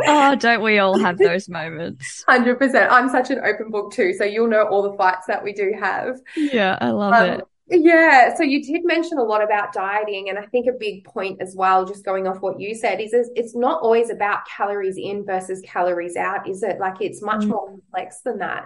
oh, 0.07 0.35
don't 0.39 0.61
we 0.61 0.79
all 0.79 0.97
have 0.99 1.17
those 1.17 1.49
moments? 1.49 2.23
100%. 2.29 2.87
I'm 2.89 3.09
such 3.09 3.31
an 3.31 3.39
open 3.43 3.71
book 3.71 3.91
too. 3.91 4.13
So 4.13 4.23
you'll 4.23 4.47
know 4.47 4.63
all 4.63 4.83
the 4.83 4.97
fights 4.97 5.25
that 5.27 5.43
we 5.43 5.53
do 5.53 5.73
have. 5.79 6.19
Yeah, 6.35 6.77
I 6.79 6.91
love 6.91 7.13
um, 7.13 7.29
it. 7.29 7.47
Yeah, 7.75 8.35
so 8.35 8.43
you 8.43 8.61
did 8.61 8.85
mention 8.85 9.17
a 9.17 9.23
lot 9.23 9.43
about 9.43 9.73
dieting, 9.73 10.29
and 10.29 10.37
I 10.37 10.45
think 10.45 10.67
a 10.67 10.77
big 10.77 11.05
point 11.05 11.41
as 11.41 11.55
well, 11.55 11.85
just 11.85 12.05
going 12.05 12.27
off 12.27 12.39
what 12.39 12.59
you 12.59 12.75
said, 12.75 13.01
is 13.01 13.13
it's 13.35 13.55
not 13.55 13.81
always 13.81 14.11
about 14.11 14.45
calories 14.45 14.95
in 14.97 15.25
versus 15.25 15.59
calories 15.65 16.15
out, 16.15 16.47
is 16.47 16.61
it? 16.61 16.79
Like 16.79 17.01
it's 17.01 17.23
much 17.23 17.41
mm. 17.41 17.47
more 17.47 17.67
complex 17.67 18.21
than 18.21 18.37
that. 18.39 18.65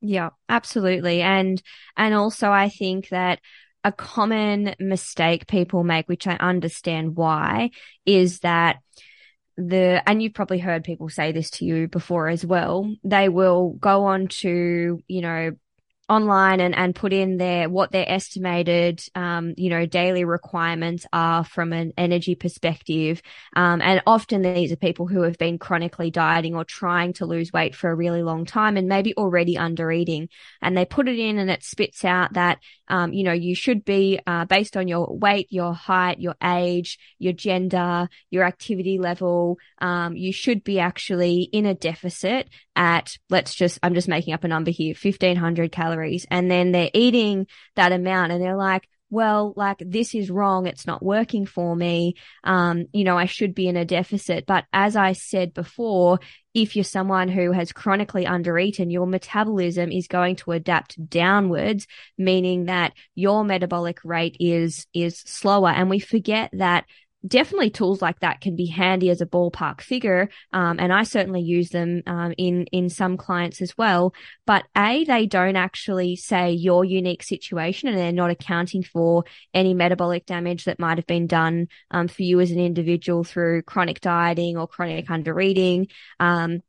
Yeah, 0.00 0.30
absolutely. 0.48 1.22
And 1.22 1.60
and 1.96 2.14
also 2.14 2.52
I 2.52 2.68
think 2.68 3.08
that 3.08 3.40
a 3.82 3.90
common 3.90 4.74
mistake 4.78 5.48
people 5.48 5.82
make, 5.82 6.08
which 6.08 6.28
I 6.28 6.36
understand 6.36 7.16
why, 7.16 7.70
is 8.04 8.40
that 8.40 8.76
the 9.56 10.02
and 10.06 10.22
you've 10.22 10.34
probably 10.34 10.58
heard 10.58 10.84
people 10.84 11.08
say 11.08 11.32
this 11.32 11.50
to 11.50 11.64
you 11.64 11.88
before 11.88 12.28
as 12.28 12.44
well 12.44 12.94
they 13.04 13.30
will 13.30 13.70
go 13.70 14.04
on 14.04 14.26
to 14.28 15.00
you 15.08 15.20
know 15.22 15.52
online 16.08 16.60
and, 16.60 16.74
and 16.76 16.94
put 16.94 17.12
in 17.12 17.36
their 17.36 17.68
what 17.68 17.90
their 17.90 18.08
estimated 18.08 19.02
um, 19.14 19.54
you 19.56 19.70
know 19.70 19.86
daily 19.86 20.24
requirements 20.24 21.06
are 21.12 21.44
from 21.44 21.72
an 21.72 21.92
energy 21.98 22.34
perspective. 22.34 23.20
Um, 23.54 23.80
and 23.82 24.02
often 24.06 24.42
these 24.42 24.72
are 24.72 24.76
people 24.76 25.06
who 25.06 25.22
have 25.22 25.38
been 25.38 25.58
chronically 25.58 26.10
dieting 26.10 26.54
or 26.54 26.64
trying 26.64 27.12
to 27.14 27.26
lose 27.26 27.52
weight 27.52 27.74
for 27.74 27.90
a 27.90 27.94
really 27.94 28.22
long 28.22 28.44
time 28.44 28.76
and 28.76 28.88
maybe 28.88 29.14
already 29.16 29.58
under 29.58 29.90
eating 29.90 30.28
and 30.62 30.76
they 30.76 30.84
put 30.84 31.08
it 31.08 31.18
in 31.18 31.38
and 31.38 31.50
it 31.50 31.62
spits 31.62 32.04
out 32.04 32.32
that 32.34 32.58
um, 32.88 33.12
you 33.12 33.24
know 33.24 33.32
you 33.32 33.54
should 33.54 33.84
be 33.84 34.20
uh, 34.26 34.44
based 34.44 34.76
on 34.76 34.88
your 34.88 35.16
weight 35.16 35.48
your 35.50 35.74
height 35.74 36.20
your 36.20 36.36
age 36.42 36.98
your 37.18 37.32
gender 37.32 38.08
your 38.30 38.44
activity 38.44 38.98
level 38.98 39.58
um, 39.80 40.16
you 40.16 40.32
should 40.32 40.62
be 40.62 40.78
actually 40.78 41.42
in 41.52 41.66
a 41.66 41.74
deficit 41.74 42.48
at 42.76 43.16
let's 43.30 43.54
just 43.54 43.78
I'm 43.82 43.94
just 43.94 44.08
making 44.08 44.34
up 44.34 44.44
a 44.44 44.48
number 44.48 44.70
here 44.70 44.94
1500 45.00 45.72
calories 45.72 46.26
and 46.30 46.50
then 46.50 46.72
they're 46.72 46.90
eating 46.94 47.46
that 47.74 47.92
amount 47.92 48.32
and 48.32 48.42
they're 48.42 48.56
like 48.56 48.86
well, 49.08 49.54
like 49.56 49.78
this 49.78 50.14
is 50.14 50.30
wrong. 50.30 50.66
It's 50.66 50.86
not 50.86 51.02
working 51.02 51.46
for 51.46 51.76
me. 51.76 52.16
Um, 52.42 52.86
you 52.92 53.04
know, 53.04 53.16
I 53.16 53.26
should 53.26 53.54
be 53.54 53.68
in 53.68 53.76
a 53.76 53.84
deficit. 53.84 54.46
But 54.46 54.64
as 54.72 54.96
I 54.96 55.12
said 55.12 55.54
before, 55.54 56.18
if 56.54 56.74
you're 56.74 56.84
someone 56.84 57.28
who 57.28 57.52
has 57.52 57.72
chronically 57.72 58.24
undereaten, 58.24 58.90
your 58.90 59.06
metabolism 59.06 59.92
is 59.92 60.08
going 60.08 60.36
to 60.36 60.52
adapt 60.52 61.08
downwards, 61.08 61.86
meaning 62.18 62.64
that 62.64 62.94
your 63.14 63.44
metabolic 63.44 64.00
rate 64.04 64.36
is, 64.40 64.86
is 64.92 65.20
slower. 65.20 65.70
And 65.70 65.88
we 65.88 66.00
forget 66.00 66.50
that 66.54 66.86
definitely 67.26 67.70
tools 67.70 68.00
like 68.00 68.20
that 68.20 68.40
can 68.40 68.56
be 68.56 68.66
handy 68.66 69.10
as 69.10 69.20
a 69.20 69.26
ballpark 69.26 69.80
figure. 69.80 70.28
Um, 70.52 70.78
and 70.78 70.92
I 70.92 71.02
certainly 71.02 71.42
use 71.42 71.70
them 71.70 72.02
um, 72.06 72.34
in 72.38 72.66
in 72.66 72.88
some 72.88 73.16
clients 73.16 73.60
as 73.60 73.76
well. 73.76 74.14
But 74.46 74.64
a 74.76 75.04
they 75.04 75.26
don't 75.26 75.56
actually 75.56 76.16
say 76.16 76.52
your 76.52 76.84
unique 76.84 77.22
situation, 77.22 77.88
and 77.88 77.98
they're 77.98 78.12
not 78.12 78.30
accounting 78.30 78.82
for 78.82 79.24
any 79.54 79.74
metabolic 79.74 80.26
damage 80.26 80.64
that 80.64 80.78
might 80.78 80.98
have 80.98 81.06
been 81.06 81.26
done 81.26 81.68
um, 81.90 82.08
for 82.08 82.22
you 82.22 82.40
as 82.40 82.50
an 82.50 82.60
individual 82.60 83.24
through 83.24 83.62
chronic 83.62 84.00
dieting 84.00 84.56
or 84.56 84.66
chronic 84.66 85.06
undereating. 85.06 85.90
Um, 86.20 86.60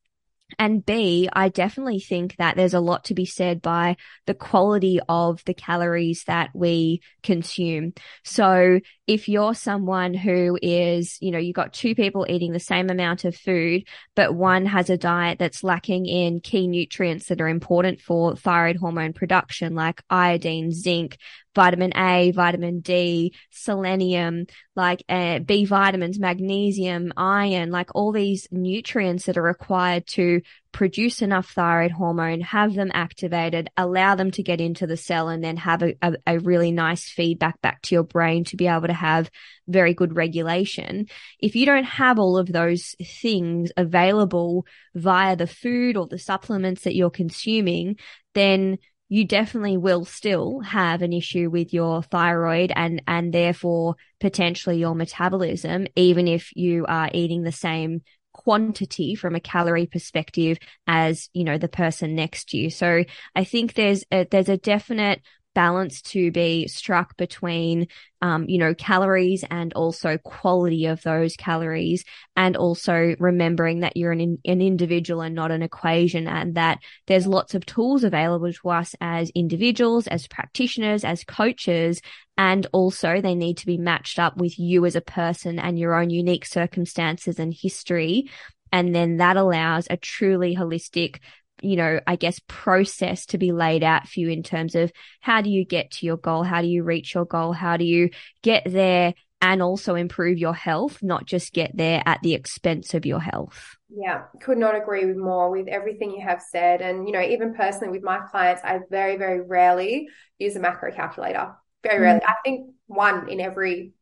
and 0.60 0.86
B, 0.86 1.29
I 1.31 1.49
definitely 1.49 1.99
think 1.99 2.38
that 2.38 2.55
there's 2.55 2.73
a 2.73 2.79
lot 2.79 3.05
to 3.05 3.13
be 3.13 3.25
said 3.25 3.62
by 3.62 3.97
the 4.25 4.33
quality 4.33 4.99
of 5.10 5.43
the 5.45 5.53
calories 5.53 6.23
that 6.25 6.51
we 6.53 7.01
consume. 7.21 7.93
So 8.23 8.79
if 9.07 9.27
you're 9.27 9.53
someone 9.53 10.13
who 10.13 10.57
is, 10.62 11.17
you 11.21 11.31
know, 11.31 11.38
you've 11.38 11.55
got 11.55 11.73
two 11.73 11.95
people 11.95 12.25
eating 12.29 12.53
the 12.53 12.60
same 12.60 12.89
amount 12.89 13.25
of 13.25 13.36
food, 13.36 13.83
but 14.15 14.33
one 14.33 14.65
has 14.65 14.89
a 14.89 14.97
diet 14.97 15.38
that's 15.38 15.63
lacking 15.63 16.05
in 16.05 16.39
key 16.39 16.67
nutrients 16.67 17.27
that 17.27 17.41
are 17.41 17.49
important 17.49 17.99
for 17.99 18.36
thyroid 18.36 18.77
hormone 18.77 19.13
production, 19.13 19.75
like 19.75 20.01
iodine, 20.10 20.71
zinc, 20.71 21.17
vitamin 21.58 21.91
A, 21.98 22.30
vitamin 22.30 22.82
D, 22.82 23.34
selenium, 23.50 24.46
like 24.76 25.04
uh, 25.10 25.39
B 25.39 25.65
vitamins, 25.65 26.20
magnesium, 26.20 27.12
iron, 27.17 27.72
like 27.72 27.89
all 27.96 28.12
these 28.12 28.48
nutrients 28.52 29.26
that 29.26 29.39
are 29.39 29.41
required 29.41 30.06
to 30.10 30.41
produce 30.72 31.24
enough 31.24 31.50
thyroid 31.50 31.89
hormone, 31.89 32.41
have 32.41 32.76
them 32.76 32.91
activated, 32.93 33.72
allow 33.76 34.13
them 34.13 34.30
to 34.30 34.43
get 34.43 34.62
into 34.62 34.86
the 34.86 34.96
cell 34.96 35.30
and 35.30 35.43
then 35.43 35.58
have 35.58 35.82
a, 35.82 35.96
a, 36.04 36.13
a, 36.28 36.39
really 36.41 36.72
nice 36.72 37.10
feedback 37.10 37.60
back 37.62 37.82
to 37.82 37.96
your 37.96 38.04
brain 38.04 38.43
to 38.43 38.56
be 38.56 38.67
able 38.67 38.86
to 38.86 38.93
have 38.93 39.32
very 39.67 39.96
good 39.96 40.15
regulation. 40.15 41.08
If 41.39 41.56
you 41.56 41.65
don't 41.65 41.86
have 41.86 42.20
all 42.20 42.38
of 42.38 42.52
those 42.52 42.96
things 43.04 43.72
available 43.76 44.67
via 44.93 45.36
the 45.36 45.48
food 45.48 45.98
or 45.98 46.06
the 46.06 46.20
supplements 46.20 46.84
that 46.84 46.93
you're 46.93 47.10
consuming, 47.10 47.96
then 48.36 48.78
you 49.10 49.26
definitely 49.26 49.78
will 49.78 50.06
still 50.06 50.60
have 50.60 51.02
an 51.02 51.13
issue 51.13 51.50
with 51.50 51.74
your 51.74 52.04
thyroid 52.04 52.72
and, 52.76 53.02
and 53.08 53.34
therefore 53.34 53.96
potentially 54.20 54.78
your 54.78 54.96
metabolism, 54.96 55.88
even 55.96 56.28
if 56.28 56.50
you 56.56 56.86
are 56.88 57.10
eating 57.13 57.43
the 57.43 57.52
same 57.52 58.02
quantity 58.34 59.15
from 59.15 59.34
a 59.34 59.39
calorie 59.39 59.88
perspective 59.88 60.60
as, 60.86 61.30
you 61.34 61.43
know, 61.43 61.58
the 61.58 61.67
person 61.67 62.15
next 62.15 62.50
to 62.50 62.58
you. 62.58 62.70
So 62.70 63.04
I 63.36 63.43
think 63.43 63.74
there's 63.74 64.04
a, 64.12 64.28
there's 64.30 64.50
a 64.50 64.58
definite 64.58 65.22
balance 65.58 66.04
to 66.04 66.32
be 66.32 66.67
struck 66.67 67.17
between, 67.17 67.88
um, 68.22 68.46
you 68.48 68.60
know, 68.60 68.76
calories 68.76 69.43
and 69.50 69.74
also 69.74 70.20
quality 70.20 70.86
of 70.86 71.02
those 71.02 71.36
calories 71.36 72.06
and 72.36 72.56
also 72.56 73.15
remembering 73.17 73.80
that 73.80 73.98
you're 73.98 74.12
an, 74.12 74.38
an 74.46 74.62
individual 74.62 75.22
and 75.22 75.34
not 75.34 75.50
an 75.50 75.63
equation 75.63 76.28
and 76.28 76.54
that 76.54 76.78
there's 77.08 77.26
lots 77.26 77.56
of 77.56 77.65
tools 77.65 78.04
available 78.04 78.54
to 78.54 78.70
us 78.70 78.93
as 79.02 79.32
individuals, 79.32 80.06
as 80.06 80.28
practitioners, 80.28 81.04
as 81.04 81.24
coaches. 81.24 82.02
And 82.38 82.67
also 82.72 83.20
they 83.20 83.34
need 83.34 83.58
to 83.58 83.65
be 83.65 83.80
matched 83.80 84.20
up 84.20 84.38
with 84.38 84.60
you 84.60 84.86
as 84.86 84.96
a 84.96 85.02
person 85.02 85.58
and 85.58 85.80
your 85.80 86.00
own 86.00 86.12
unique 86.12 86.46
circumstances 86.46 87.39
and 87.39 87.52
history. 87.52 88.30
And 88.72 88.93
then 88.93 89.17
that 89.17 89.38
allows 89.38 89.88
a 89.89 89.98
truly 89.98 90.56
holistic 90.56 91.17
you 91.62 91.76
know, 91.76 92.00
I 92.06 92.15
guess 92.15 92.39
process 92.48 93.26
to 93.28 93.38
be 93.38 93.52
laid 93.52 93.84
out 93.84 94.08
for 94.08 94.20
you 94.20 94.30
in 94.30 94.43
terms 94.43 94.76
of 94.76 94.91
how 95.22 95.41
do 95.41 95.50
you 95.50 95.65
get 95.65 95.91
to 95.91 96.06
your 96.06 96.17
goal? 96.17 96.43
How 96.43 96.62
do 96.62 96.67
you 96.67 96.84
reach 96.84 97.15
your 97.15 97.26
goal? 97.26 97.52
How 97.54 97.78
do 97.78 97.86
you 97.86 98.10
get 98.41 98.63
there 98.65 99.13
and 99.41 99.62
also 99.62 99.96
improve 99.96 100.38
your 100.38 100.54
health, 100.54 101.04
not 101.04 101.26
just 101.26 101.54
get 101.54 101.76
there 101.76 102.02
at 102.06 102.22
the 102.22 102.34
expense 102.34 102.93
of 102.93 103.06
your 103.06 103.20
health? 103.20 103.76
Yeah, 103.89 104.24
could 104.41 104.58
not 104.58 104.76
agree 104.76 105.06
with 105.06 105.17
more 105.17 105.50
with 105.50 105.67
everything 105.67 106.12
you 106.12 106.22
have 106.22 106.41
said. 106.41 106.82
And, 106.82 107.08
you 107.08 107.13
know, 107.13 107.22
even 107.22 107.54
personally 107.54 107.91
with 107.91 108.04
my 108.04 108.20
clients, 108.32 108.62
I 108.63 108.80
very, 108.89 109.17
very 109.17 109.41
rarely 109.41 110.10
use 110.39 110.56
a 110.56 110.60
macro 110.60 110.91
calculator. 110.91 111.56
Very 111.84 112.00
rarely. 112.00 112.20
Mm-hmm. 112.20 112.32
I 112.32 112.36
think 112.43 112.72
one 112.88 113.30
in 113.30 113.39
every 113.39 113.93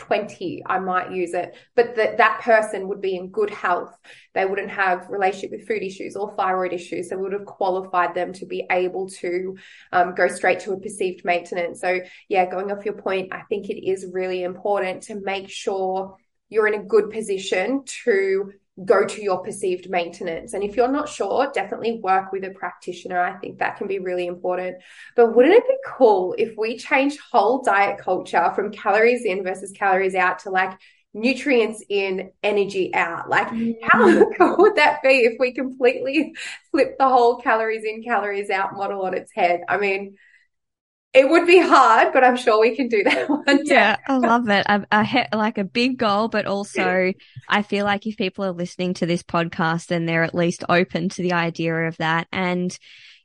20 0.00 0.62
i 0.66 0.78
might 0.78 1.12
use 1.12 1.34
it 1.34 1.54
but 1.76 1.94
that 1.94 2.16
that 2.16 2.40
person 2.40 2.88
would 2.88 3.02
be 3.02 3.16
in 3.16 3.28
good 3.28 3.50
health. 3.50 3.94
They 4.34 4.46
wouldn't 4.46 4.70
have 4.70 5.08
relationship 5.10 5.50
with 5.50 5.68
food 5.68 5.82
issues 5.82 6.16
or 6.16 6.34
thyroid 6.36 6.72
issues 6.72 7.10
so 7.10 7.18
would 7.18 7.34
have 7.34 7.44
qualified 7.44 8.14
them 8.14 8.32
to 8.34 8.46
be 8.46 8.66
able 8.70 9.08
to 9.20 9.56
um, 9.92 10.14
go 10.14 10.26
straight 10.28 10.60
to 10.60 10.72
a 10.72 10.80
perceived 10.80 11.24
maintenance. 11.24 11.80
So 11.82 12.00
yeah 12.28 12.50
going 12.50 12.72
off 12.72 12.86
your 12.86 12.94
point 12.94 13.28
i 13.32 13.42
think 13.50 13.68
it 13.68 13.86
is 13.86 14.06
really 14.10 14.42
important 14.42 15.02
to 15.04 15.20
make 15.20 15.50
sure 15.50 16.16
you're 16.48 16.66
in 16.66 16.80
a 16.80 16.84
good 16.84 17.10
position 17.10 17.84
to 17.84 18.52
go 18.84 19.04
to 19.04 19.22
your 19.22 19.42
perceived 19.42 19.90
maintenance. 19.90 20.54
And 20.54 20.62
if 20.62 20.76
you're 20.76 20.90
not 20.90 21.08
sure, 21.08 21.50
definitely 21.52 22.00
work 22.02 22.32
with 22.32 22.44
a 22.44 22.50
practitioner. 22.50 23.20
I 23.20 23.36
think 23.38 23.58
that 23.58 23.76
can 23.76 23.86
be 23.86 23.98
really 23.98 24.26
important. 24.26 24.78
But 25.16 25.34
wouldn't 25.34 25.54
it 25.54 25.68
be 25.68 25.76
cool 25.86 26.34
if 26.38 26.56
we 26.56 26.78
change 26.78 27.18
whole 27.18 27.62
diet 27.62 27.98
culture 27.98 28.52
from 28.54 28.72
calories 28.72 29.24
in 29.24 29.42
versus 29.42 29.72
calories 29.72 30.14
out 30.14 30.40
to 30.40 30.50
like 30.50 30.78
nutrients 31.12 31.82
in, 31.88 32.30
energy 32.42 32.94
out? 32.94 33.28
Like, 33.28 33.48
how 33.48 34.06
mm. 34.06 34.24
cool 34.38 34.56
would 34.58 34.76
that 34.76 35.02
be 35.02 35.24
if 35.24 35.34
we 35.38 35.52
completely 35.52 36.34
flip 36.70 36.96
the 36.98 37.08
whole 37.08 37.36
calories 37.36 37.84
in, 37.84 38.02
calories 38.02 38.50
out 38.50 38.74
model 38.74 39.02
on 39.02 39.14
its 39.14 39.32
head? 39.34 39.60
I 39.68 39.76
mean, 39.76 40.16
it 41.12 41.28
would 41.28 41.46
be 41.46 41.58
hard, 41.58 42.12
but 42.12 42.22
I'm 42.22 42.36
sure 42.36 42.60
we 42.60 42.76
can 42.76 42.88
do 42.88 43.02
that 43.02 43.28
one 43.28 43.44
day. 43.44 43.62
Yeah, 43.64 43.96
I 44.06 44.18
love 44.18 44.48
it. 44.48 44.64
I, 44.68 44.84
I 44.92 45.04
hit 45.04 45.28
like 45.32 45.58
a 45.58 45.64
big 45.64 45.98
goal, 45.98 46.28
but 46.28 46.46
also 46.46 47.12
I 47.48 47.62
feel 47.62 47.84
like 47.84 48.06
if 48.06 48.16
people 48.16 48.44
are 48.44 48.52
listening 48.52 48.94
to 48.94 49.06
this 49.06 49.22
podcast, 49.22 49.86
then 49.86 50.06
they're 50.06 50.22
at 50.22 50.34
least 50.34 50.64
open 50.68 51.08
to 51.10 51.22
the 51.22 51.32
idea 51.32 51.74
of 51.88 51.96
that. 51.96 52.28
And 52.30 52.76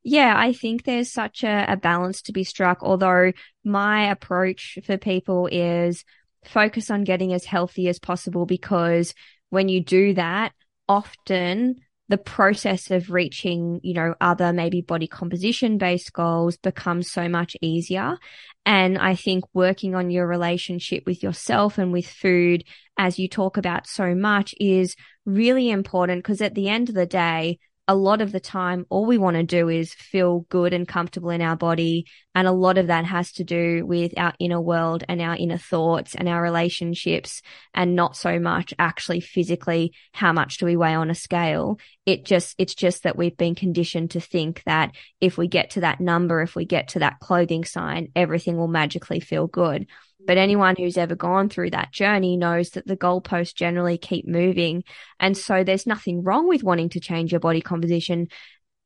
yeah, 0.04 0.34
I 0.36 0.54
think 0.54 0.84
there's 0.84 1.12
such 1.12 1.44
a, 1.44 1.66
a 1.68 1.78
balance 1.78 2.24
to 2.24 2.32
be 2.32 2.44
struck. 2.44 2.80
Although 2.82 3.34
my 3.64 4.10
approach 4.10 4.80
for 4.84 4.98
people 4.98 5.48
is 5.52 6.04
focus 6.44 6.90
on 6.90 7.04
getting 7.04 7.34
as 7.34 7.46
healthy 7.46 7.88
as 7.88 8.00
possible 8.00 8.46
because 8.46 9.14
when 9.50 9.70
you 9.70 9.82
do 9.82 10.16
that, 10.16 10.54
often 10.88 11.82
the 12.08 12.18
process 12.18 12.92
of 12.92 13.10
reaching, 13.10 13.80
you 13.84 13.94
know, 13.94 14.14
other 14.22 14.54
maybe 14.54 14.82
body 14.82 15.08
composition 15.08 15.78
based 15.78 16.14
goals 16.14 16.58
becomes 16.58 17.12
so 17.12 17.28
much 17.28 17.56
easier. 17.62 18.18
And 18.66 18.98
I 18.98 19.16
think 19.16 19.44
working 19.54 19.96
on 19.96 20.12
your 20.12 20.28
relationship 20.28 21.04
with 21.06 21.24
yourself 21.24 21.78
and 21.78 21.92
with 21.92 22.08
food, 22.08 22.64
as 22.98 23.18
you 23.18 23.28
talk 23.28 23.58
about 23.58 23.88
so 23.88 24.14
much, 24.14 24.54
is 24.60 24.96
really 25.26 25.70
important 25.70 26.24
because 26.24 26.42
at 26.42 26.54
the 26.54 26.70
end 26.70 26.90
of 26.90 26.96
the 26.96 27.08
day, 27.08 27.60
a 27.88 27.96
lot 27.96 28.22
of 28.22 28.32
the 28.32 28.40
time, 28.40 28.86
all 28.90 29.06
we 29.06 29.20
want 29.20 29.38
to 29.38 29.44
do 29.44 29.70
is 29.70 29.94
feel 29.94 30.46
good 30.50 30.74
and 30.74 30.88
comfortable 30.88 31.30
in 31.30 31.42
our 31.42 31.56
body. 31.56 32.08
And 32.34 32.48
a 32.48 32.52
lot 32.52 32.78
of 32.80 32.88
that 32.88 33.06
has 33.06 33.32
to 33.34 33.44
do 33.44 33.86
with 33.86 34.18
our 34.18 34.34
inner 34.40 34.60
world 34.60 35.04
and 35.08 35.22
our 35.22 35.36
inner 35.36 35.60
thoughts 35.60 36.16
and 36.16 36.28
our 36.28 36.42
relationships 36.42 37.42
and 37.74 37.96
not 37.96 38.18
so 38.18 38.40
much 38.40 38.74
actually 38.80 39.20
physically 39.20 39.94
how 40.14 40.34
much 40.34 40.58
do 40.58 40.66
we 40.66 40.76
weigh 40.76 40.96
on 40.96 41.12
a 41.12 41.16
scale. 41.16 41.80
It 42.06 42.26
just, 42.26 42.56
it's 42.58 42.76
just 42.76 43.04
that 43.04 43.18
we've 43.18 43.38
been 43.38 43.56
conditioned 43.56 44.12
to 44.12 44.20
think 44.20 44.64
that 44.66 44.96
if 45.22 45.38
we 45.38 45.48
get 45.48 45.72
to 45.72 45.82
that 45.82 46.00
number, 46.00 46.42
if 46.42 46.56
we 46.56 46.66
get 46.66 46.90
to 46.90 47.00
that 47.00 47.20
clothing 47.20 47.66
sign, 47.66 48.10
everything 48.16 48.58
will 48.58 48.68
magically 48.68 49.20
feel 49.20 49.46
good. 49.46 49.86
But 50.28 50.38
anyone 50.38 50.76
who's 50.76 50.98
ever 50.98 51.16
gone 51.16 51.50
through 51.50 51.72
that 51.72 51.92
journey 51.92 52.38
knows 52.38 52.72
that 52.72 52.88
the 52.88 52.98
goalposts 52.98 53.54
generally 53.54 53.98
keep 53.98 54.28
moving. 54.28 54.84
And 55.20 55.38
so 55.38 55.64
there's 55.64 55.88
nothing 55.88 56.24
wrong 56.24 56.48
with 56.48 56.64
wanting 56.64 56.90
to 56.90 57.00
change 57.00 57.32
your 57.32 57.40
body 57.40 57.62
composition. 57.62 58.28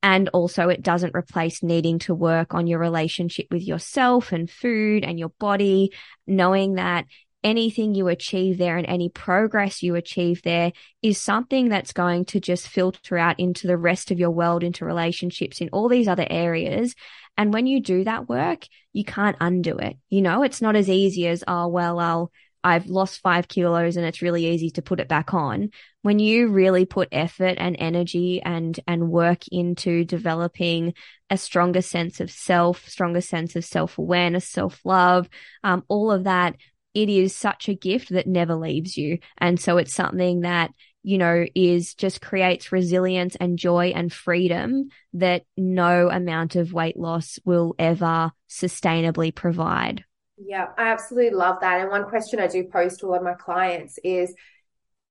And 0.01 0.29
also 0.29 0.69
it 0.69 0.81
doesn't 0.81 1.15
replace 1.15 1.61
needing 1.61 1.99
to 1.99 2.15
work 2.15 2.53
on 2.53 2.67
your 2.67 2.79
relationship 2.79 3.47
with 3.51 3.63
yourself 3.63 4.31
and 4.31 4.49
food 4.49 5.03
and 5.03 5.19
your 5.19 5.29
body, 5.39 5.91
knowing 6.25 6.75
that 6.75 7.05
anything 7.43 7.95
you 7.95 8.07
achieve 8.07 8.57
there 8.57 8.77
and 8.77 8.87
any 8.87 9.09
progress 9.09 9.81
you 9.81 9.95
achieve 9.95 10.41
there 10.41 10.73
is 11.01 11.17
something 11.17 11.69
that's 11.69 11.93
going 11.93 12.25
to 12.25 12.39
just 12.39 12.67
filter 12.67 13.17
out 13.17 13.39
into 13.39 13.67
the 13.67 13.77
rest 13.77 14.11
of 14.11 14.19
your 14.19 14.31
world, 14.31 14.63
into 14.63 14.85
relationships, 14.85 15.61
in 15.61 15.69
all 15.69 15.87
these 15.87 16.07
other 16.07 16.27
areas. 16.29 16.95
And 17.37 17.53
when 17.53 17.67
you 17.67 17.81
do 17.81 18.03
that 18.03 18.27
work, 18.27 18.67
you 18.93 19.03
can't 19.03 19.37
undo 19.39 19.77
it. 19.77 19.97
You 20.09 20.21
know, 20.21 20.43
it's 20.43 20.61
not 20.61 20.75
as 20.75 20.89
easy 20.89 21.27
as, 21.27 21.43
oh, 21.47 21.67
well, 21.67 21.99
I'll, 21.99 22.31
I've 22.63 22.87
lost 22.87 23.21
five 23.21 23.47
kilos 23.47 23.95
and 23.95 24.05
it's 24.05 24.21
really 24.21 24.45
easy 24.45 24.69
to 24.71 24.81
put 24.81 24.99
it 24.99 25.07
back 25.07 25.33
on. 25.33 25.69
When 26.01 26.19
you 26.19 26.49
really 26.49 26.85
put 26.85 27.09
effort 27.11 27.55
and 27.57 27.75
energy 27.79 28.41
and, 28.41 28.77
and 28.87 29.09
work 29.09 29.47
into 29.49 30.03
developing 30.03 30.93
a 31.29 31.37
stronger 31.37 31.81
sense 31.81 32.19
of 32.19 32.31
self, 32.31 32.87
stronger 32.87 33.21
sense 33.21 33.55
of 33.55 33.63
self 33.63 33.97
awareness, 33.97 34.49
self 34.49 34.81
love, 34.83 35.29
um, 35.63 35.83
all 35.87 36.11
of 36.11 36.25
that, 36.25 36.55
it 36.93 37.09
is 37.09 37.35
such 37.35 37.69
a 37.69 37.75
gift 37.75 38.09
that 38.09 38.27
never 38.27 38.55
leaves 38.55 38.97
you. 38.97 39.19
And 39.37 39.59
so 39.59 39.77
it's 39.77 39.93
something 39.93 40.41
that, 40.41 40.71
you 41.03 41.17
know, 41.17 41.45
is 41.55 41.93
just 41.93 42.21
creates 42.21 42.71
resilience 42.71 43.35
and 43.39 43.57
joy 43.57 43.93
and 43.95 44.11
freedom 44.11 44.89
that 45.13 45.43
no 45.57 46.09
amount 46.09 46.55
of 46.55 46.73
weight 46.73 46.97
loss 46.97 47.39
will 47.45 47.75
ever 47.79 48.31
sustainably 48.49 49.33
provide. 49.33 50.03
Yeah, 50.37 50.67
I 50.77 50.89
absolutely 50.89 51.37
love 51.37 51.57
that. 51.61 51.81
And 51.81 51.89
one 51.89 52.05
question 52.05 52.39
I 52.39 52.47
do 52.47 52.63
pose 52.63 52.97
to 52.97 53.07
a 53.07 53.09
lot 53.09 53.17
of 53.17 53.23
my 53.23 53.33
clients 53.33 53.99
is 54.03 54.33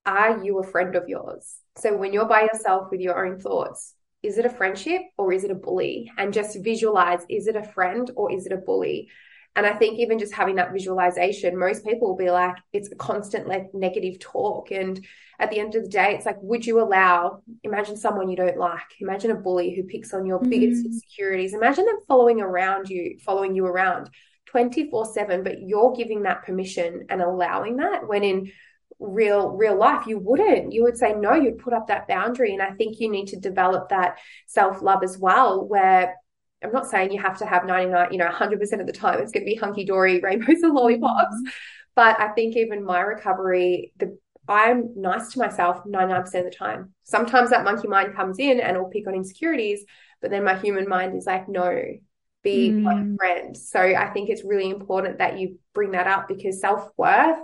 Are 0.07 0.43
you 0.43 0.59
a 0.59 0.67
friend 0.67 0.95
of 0.97 1.09
yours? 1.09 1.59
So 1.77 1.97
when 1.97 2.13
you're 2.13 2.27
by 2.27 2.43
yourself 2.43 2.91
with 2.91 3.01
your 3.01 3.25
own 3.27 3.39
thoughts, 3.39 3.95
is 4.23 4.39
it 4.39 4.47
a 4.47 4.51
friendship 4.51 5.03
or 5.17 5.33
is 5.33 5.45
it 5.45 5.51
a 5.51 5.55
bully? 5.55 6.11
And 6.19 6.33
just 6.33 6.59
visualize 6.63 7.21
is 7.29 7.47
it 7.47 7.57
a 7.57 7.63
friend 7.63 8.11
or 8.17 8.33
is 8.33 8.47
it 8.47 8.53
a 8.53 8.57
bully? 8.57 9.11
And 9.57 9.67
I 9.67 9.75
think 9.75 9.99
even 9.99 10.19
just 10.19 10.35
having 10.35 10.57
that 10.57 10.73
visualization, 10.73 11.59
most 11.59 11.85
people 11.85 12.09
will 12.09 12.17
be 12.17 12.31
like, 12.31 12.57
it's 12.73 12.93
a 12.93 12.95
constant 12.95 13.49
like 13.49 13.75
negative 13.75 14.21
talk. 14.21 14.71
And 14.71 15.05
at 15.41 15.51
the 15.51 15.59
end 15.59 15.75
of 15.75 15.83
the 15.83 15.89
day, 15.89 16.15
it's 16.15 16.27
like, 16.27 16.37
would 16.41 16.65
you 16.65 16.81
allow, 16.81 17.43
imagine 17.65 17.97
someone 17.97 18.29
you 18.29 18.37
don't 18.37 18.57
like, 18.57 18.87
imagine 19.01 19.31
a 19.31 19.35
bully 19.35 19.75
who 19.75 19.83
picks 19.83 20.15
on 20.15 20.27
your 20.27 20.39
mm-hmm. 20.39 20.51
biggest 20.51 20.85
insecurities, 20.85 21.55
imagine 21.55 21.87
them 21.87 21.99
following 22.07 22.41
around 22.41 22.89
you, 22.89 23.19
following 23.25 23.55
you 23.55 23.67
around 23.67 24.11
24 24.47 25.07
7, 25.07 25.43
but 25.43 25.61
you're 25.61 25.93
giving 25.93 26.23
that 26.23 26.45
permission 26.45 27.07
and 27.09 27.21
allowing 27.21 27.77
that 27.77 28.07
when 28.07 28.23
in 28.23 28.53
real 29.01 29.51
real 29.51 29.77
life 29.77 30.09
you 30.09 30.19
wouldn't 30.19 30.73
you 30.73 30.83
would 30.83 30.97
say 30.97 31.15
no 31.15 31.33
you'd 31.33 31.59
put 31.59 31.73
up 31.73 31.87
that 31.87 32.09
boundary 32.09 32.53
and 32.53 32.61
i 32.61 32.73
think 32.73 32.99
you 32.99 33.09
need 33.09 33.27
to 33.27 33.39
develop 33.39 33.91
that 33.91 34.19
self 34.47 34.83
love 34.83 35.05
as 35.05 35.17
well 35.17 35.65
where 35.65 36.17
i'm 36.63 36.73
not 36.73 36.87
saying 36.87 37.13
you 37.13 37.21
have 37.21 37.39
to 37.39 37.47
have 37.47 37.67
99 37.67 38.13
you 38.13 38.19
know 38.19 38.29
100% 38.29 38.81
of 38.81 38.87
the 38.87 38.93
time 38.93 39.21
it's 39.21 39.33
going 39.33 39.45
to 39.45 39.51
be 39.51 39.57
hunky 39.57 39.85
dory 39.85 40.21
rainbows 40.21 40.63
and 40.63 40.75
lollipops 40.75 41.35
mm-hmm. 41.35 41.51
but 41.95 42.19
i 42.21 42.29
think 42.29 42.57
even 42.57 42.85
my 42.85 43.01
recovery 43.01 43.93
the 43.99 44.19
i'm 44.49 44.91
nice 44.97 45.33
to 45.33 45.39
myself 45.39 45.85
99% 45.85 46.25
of 46.25 46.33
the 46.33 46.51
time 46.51 46.93
sometimes 47.05 47.51
that 47.51 47.65
monkey 47.65 47.89
mind 47.89 48.15
comes 48.15 48.39
in 48.39 48.61
and 48.61 48.77
will 48.77 48.89
pick 48.91 49.07
on 49.07 49.15
insecurities 49.15 49.85
but 50.21 50.31
then 50.31 50.45
my 50.45 50.59
human 50.59 50.89
mind 50.89 51.17
is 51.17 51.27
like 51.27 51.49
no 51.49 51.99
be 52.43 52.71
mm. 52.71 52.83
my 52.83 53.17
friend. 53.17 53.57
So 53.57 53.81
I 53.81 54.11
think 54.11 54.31
it's 54.31 54.45
really 54.45 54.71
important 54.71 55.19
that 55.19 55.39
you 55.39 55.59
bring 55.75 55.93
that 55.93 56.07
up 56.07 56.29
because 56.29 56.61
self 56.61 56.89
worth 56.97 57.39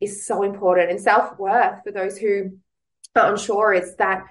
is 0.00 0.26
so 0.26 0.42
important. 0.42 0.90
And 0.90 1.00
self 1.00 1.38
worth, 1.38 1.82
for 1.84 1.92
those 1.92 2.18
who 2.18 2.58
are 3.14 3.32
unsure, 3.32 3.72
is 3.72 3.96
that 3.96 4.24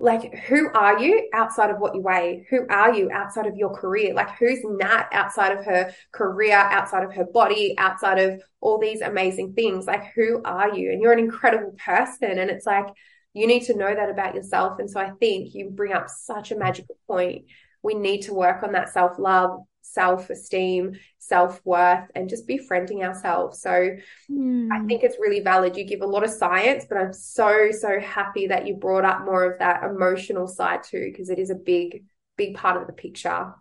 like 0.00 0.34
who 0.34 0.68
are 0.74 0.98
you 0.98 1.28
outside 1.32 1.70
of 1.70 1.78
what 1.78 1.94
you 1.94 2.00
weigh? 2.00 2.46
Who 2.50 2.66
are 2.68 2.94
you 2.94 3.10
outside 3.12 3.46
of 3.46 3.56
your 3.56 3.74
career? 3.74 4.12
Like 4.12 4.36
who's 4.38 4.58
nat 4.64 5.08
outside 5.12 5.56
of 5.56 5.64
her 5.64 5.92
career 6.12 6.56
outside 6.56 7.04
of 7.04 7.14
her 7.14 7.24
body 7.24 7.74
outside 7.78 8.18
of 8.18 8.42
all 8.60 8.78
these 8.78 9.00
amazing 9.00 9.54
things? 9.54 9.86
Like 9.86 10.12
who 10.14 10.42
are 10.44 10.74
you? 10.74 10.90
And 10.90 11.00
you're 11.00 11.12
an 11.12 11.20
incredible 11.20 11.74
person. 11.84 12.38
And 12.38 12.50
it's 12.50 12.66
like 12.66 12.86
you 13.34 13.46
need 13.46 13.64
to 13.64 13.76
know 13.76 13.94
that 13.94 14.10
about 14.10 14.34
yourself. 14.34 14.78
And 14.78 14.90
so 14.90 15.00
i 15.00 15.10
think 15.20 15.54
you 15.54 15.70
bring 15.70 15.92
up 15.92 16.08
such 16.08 16.50
a 16.50 16.56
magical 16.58 16.96
point. 17.06 17.44
We 17.82 17.94
need 17.94 18.22
to 18.22 18.34
work 18.34 18.62
on 18.62 18.72
that 18.72 18.92
self 18.92 19.18
love, 19.18 19.60
self 19.84 20.30
esteem, 20.30 20.98
self 21.18 21.60
worth, 21.64 22.10
and 22.14 22.28
just 22.28 22.46
befriending 22.46 23.04
ourselves. 23.04 23.60
So 23.60 23.96
mm. 24.30 24.68
I 24.72 24.84
think 24.86 25.04
it's 25.04 25.18
really 25.20 25.40
valid. 25.40 25.76
You 25.76 25.84
give 25.84 26.00
a 26.00 26.06
lot 26.06 26.24
of 26.24 26.30
science, 26.30 26.86
but 26.88 26.98
I'm 26.98 27.12
so, 27.12 27.70
so 27.70 28.00
happy 28.00 28.48
that 28.48 28.66
you 28.66 28.74
brought 28.74 29.04
up 29.04 29.24
more 29.24 29.44
of 29.44 29.58
that 29.58 29.84
emotional 29.84 30.48
side 30.48 30.82
too, 30.82 31.10
because 31.12 31.28
it 31.28 31.38
is 31.38 31.50
a 31.50 31.54
big, 31.54 32.04
big 32.36 32.56
part 32.56 32.80
of 32.80 32.86
the 32.86 32.92
picture. 32.92 33.54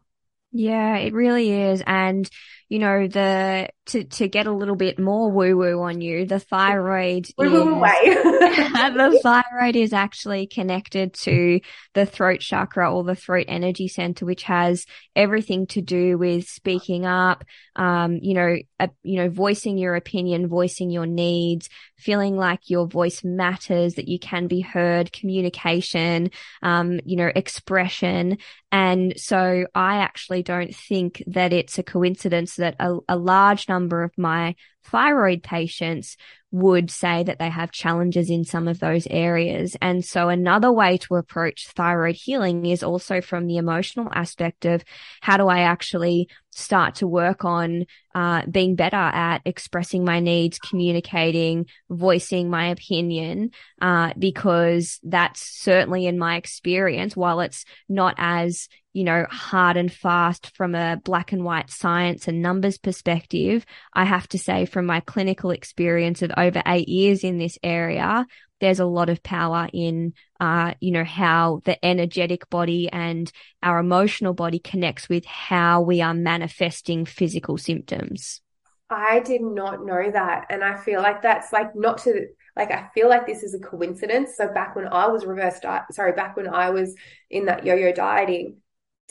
Yeah, 0.51 0.97
it 0.97 1.13
really 1.13 1.51
is. 1.51 1.83
And, 1.86 2.29
you 2.73 2.79
know, 2.79 3.05
the, 3.05 3.69
to, 3.86 4.03
to 4.03 4.27
get 4.27 4.47
a 4.47 4.51
little 4.51 4.75
bit 4.75 4.97
more 4.97 5.29
woo 5.29 5.55
woo 5.55 5.79
on 5.83 6.01
you, 6.01 6.25
the 6.25 6.39
thyroid 6.39 7.27
is, 7.27 7.33
the 7.38 9.19
thyroid 9.21 9.75
is 9.75 9.93
actually 9.93 10.47
connected 10.47 11.13
to 11.13 11.59
the 11.93 12.07
throat 12.07 12.39
chakra 12.39 12.91
or 12.91 13.03
the 13.03 13.13
throat 13.13 13.45
energy 13.47 13.88
center, 13.88 14.25
which 14.25 14.41
has 14.41 14.88
everything 15.15 15.67
to 15.67 15.81
do 15.81 16.17
with 16.17 16.47
speaking 16.47 17.05
up, 17.05 17.43
um, 17.75 18.17
you 18.23 18.33
know, 18.33 18.55
uh, 18.79 18.88
you 19.03 19.17
know, 19.17 19.29
voicing 19.29 19.77
your 19.77 19.93
opinion, 19.93 20.47
voicing 20.47 20.89
your 20.89 21.05
needs, 21.05 21.69
feeling 21.97 22.36
like 22.36 22.71
your 22.71 22.88
voice 22.88 23.23
matters, 23.23 23.93
that 23.95 24.07
you 24.07 24.17
can 24.17 24.47
be 24.47 24.62
heard, 24.62 25.13
communication, 25.13 26.31
um, 26.63 26.99
you 27.05 27.17
know, 27.17 27.31
expression. 27.36 28.39
And 28.71 29.13
so 29.17 29.67
I 29.75 29.97
actually 29.97 30.41
don't 30.41 30.75
think 30.75 31.21
that 31.27 31.53
it's 31.53 31.77
a 31.77 31.83
coincidence 31.83 32.55
that 32.63 32.76
a, 32.80 32.97
a 33.08 33.17
large 33.17 33.69
number 33.69 34.04
of 34.04 34.12
my 34.17 34.56
thyroid 34.84 35.43
patients 35.43 36.17
would 36.52 36.91
say 36.91 37.23
that 37.23 37.39
they 37.39 37.49
have 37.49 37.71
challenges 37.71 38.30
in 38.30 38.43
some 38.43 38.67
of 38.67 38.80
those 38.80 39.08
areas. 39.10 39.76
And 39.82 40.06
so 40.06 40.30
another 40.30 40.71
way 40.71 40.97
to 40.99 41.15
approach 41.15 41.67
thyroid 41.69 42.15
healing 42.15 42.67
is 42.67 42.84
also 42.84 43.21
from 43.21 43.47
the 43.47 43.58
emotional 43.58 44.08
aspect 44.13 44.65
of 44.65 44.84
how 45.21 45.38
do 45.38 45.47
I 45.47 45.62
actually 45.62 46.28
start 46.52 46.95
to 46.95 47.08
work 47.08 47.43
on 47.43 47.86
uh, 48.13 48.43
being 48.45 48.76
better 48.76 48.95
at 48.95 49.41
expressing 49.45 50.06
my 50.06 50.19
needs, 50.19 50.60
communicating, 50.60 51.65
voicing 51.89 52.52
my 52.52 52.67
opinion, 52.67 53.49
uh, 53.82 54.13
because 54.19 54.99
that's 55.02 55.41
certainly 55.41 56.06
in 56.06 56.19
my 56.19 56.36
experience, 56.36 57.17
while 57.17 57.39
it's 57.39 57.65
not 57.89 58.13
as 58.19 58.67
you 58.93 59.03
know, 59.03 59.25
hard 59.29 59.75
and 59.75 59.91
fast 59.91 60.56
from 60.56 60.75
a 60.75 61.01
black 61.03 61.32
and 61.32 61.43
white 61.43 61.69
science 61.69 62.27
and 62.27 62.41
numbers 62.41 62.77
perspective, 62.77 63.65
I 63.93 64.06
have 64.06 64.27
to 64.29 64.38
say 64.38 64.65
from 64.65 64.86
my 64.86 64.99
clinical 64.99 65.51
experience 65.51 66.21
of 66.21 66.32
over 66.38 66.62
eight 66.65 66.88
years 66.88 67.23
in 67.23 67.39
this 67.39 67.58
area, 67.63 68.25
there's 68.60 68.79
a 68.79 68.86
lot 68.86 69.10
of 69.10 69.21
power 69.23 69.67
in, 69.73 70.13
uh, 70.39 70.73
you 70.79 70.91
know, 70.91 71.03
how 71.03 71.62
the 71.65 71.84
energetic 71.84 72.49
body 72.49 72.88
and 72.89 73.32
our 73.62 73.79
emotional 73.79 74.34
body 74.34 74.60
connects 74.60 75.10
with 75.10 75.25
how 75.25 75.82
we 75.82 76.01
are 76.01 76.13
manifesting 76.13 77.06
physical 77.06 77.58
symptoms. 77.58 78.41
I 78.89 79.19
did 79.19 79.41
not 79.41 79.86
know 79.86 80.12
that. 80.12 80.45
And 80.49 80.63
I 80.63 80.77
feel 80.77 81.01
like 81.01 81.23
that's 81.23 81.51
like 81.51 81.75
not 81.75 81.97
to, 81.99 82.27
like, 82.56 82.71
I 82.71 82.89
feel 82.93 83.10
like 83.10 83.25
this 83.25 83.43
is 83.43 83.53
a 83.53 83.60
coincidence. 83.60 84.38
So 84.38 84.47
back 84.53 84.75
when 84.75 84.88
I 84.88 85.08
was 85.08 85.25
reverse 85.25 85.60
diet, 85.60 85.84
sorry, 85.91 86.12
back 86.12 86.38
when 86.38 86.47
I 86.47 86.69
was 86.69 86.95
in 87.29 87.45
that 87.47 87.65
yo 87.65 87.73
yo 87.75 87.91
dieting, 87.91 88.58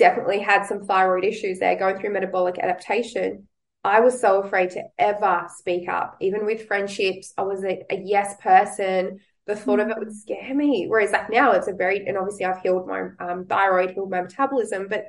definitely 0.03 0.41
had 0.41 0.67
some 0.67 0.85
thyroid 0.85 1.25
issues 1.25 1.61
there, 1.61 1.77
going 1.77 1.99
through 1.99 2.13
metabolic 2.13 2.59
adaptation. 2.59 3.47
I 3.85 4.01
was 4.01 4.21
so 4.21 4.43
afraid 4.43 4.71
to 4.71 4.83
ever 4.99 5.47
speak 5.57 5.89
up, 5.89 6.17
even 6.21 6.45
with 6.45 6.67
friendships. 6.67 7.33
I 7.39 7.43
was 7.43 7.63
a, 7.65 7.85
a 7.89 8.01
yes 8.03 8.35
person. 8.41 9.21
The 9.47 9.55
thought 9.55 9.79
of 9.79 9.89
it 9.89 9.99
would 9.99 10.09
mm. 10.09 10.15
scare 10.15 10.55
me. 10.55 10.87
Whereas, 10.89 11.13
like 11.13 11.31
now, 11.31 11.53
it's 11.53 11.69
a 11.69 11.73
very, 11.73 12.05
and 12.05 12.19
obviously, 12.19 12.47
I've 12.47 12.61
healed 12.63 12.89
my 12.89 13.11
um, 13.21 13.47
thyroid, 13.47 13.93
healed 13.93 14.11
my 14.11 14.23
metabolism, 14.23 14.89
but 14.89 15.07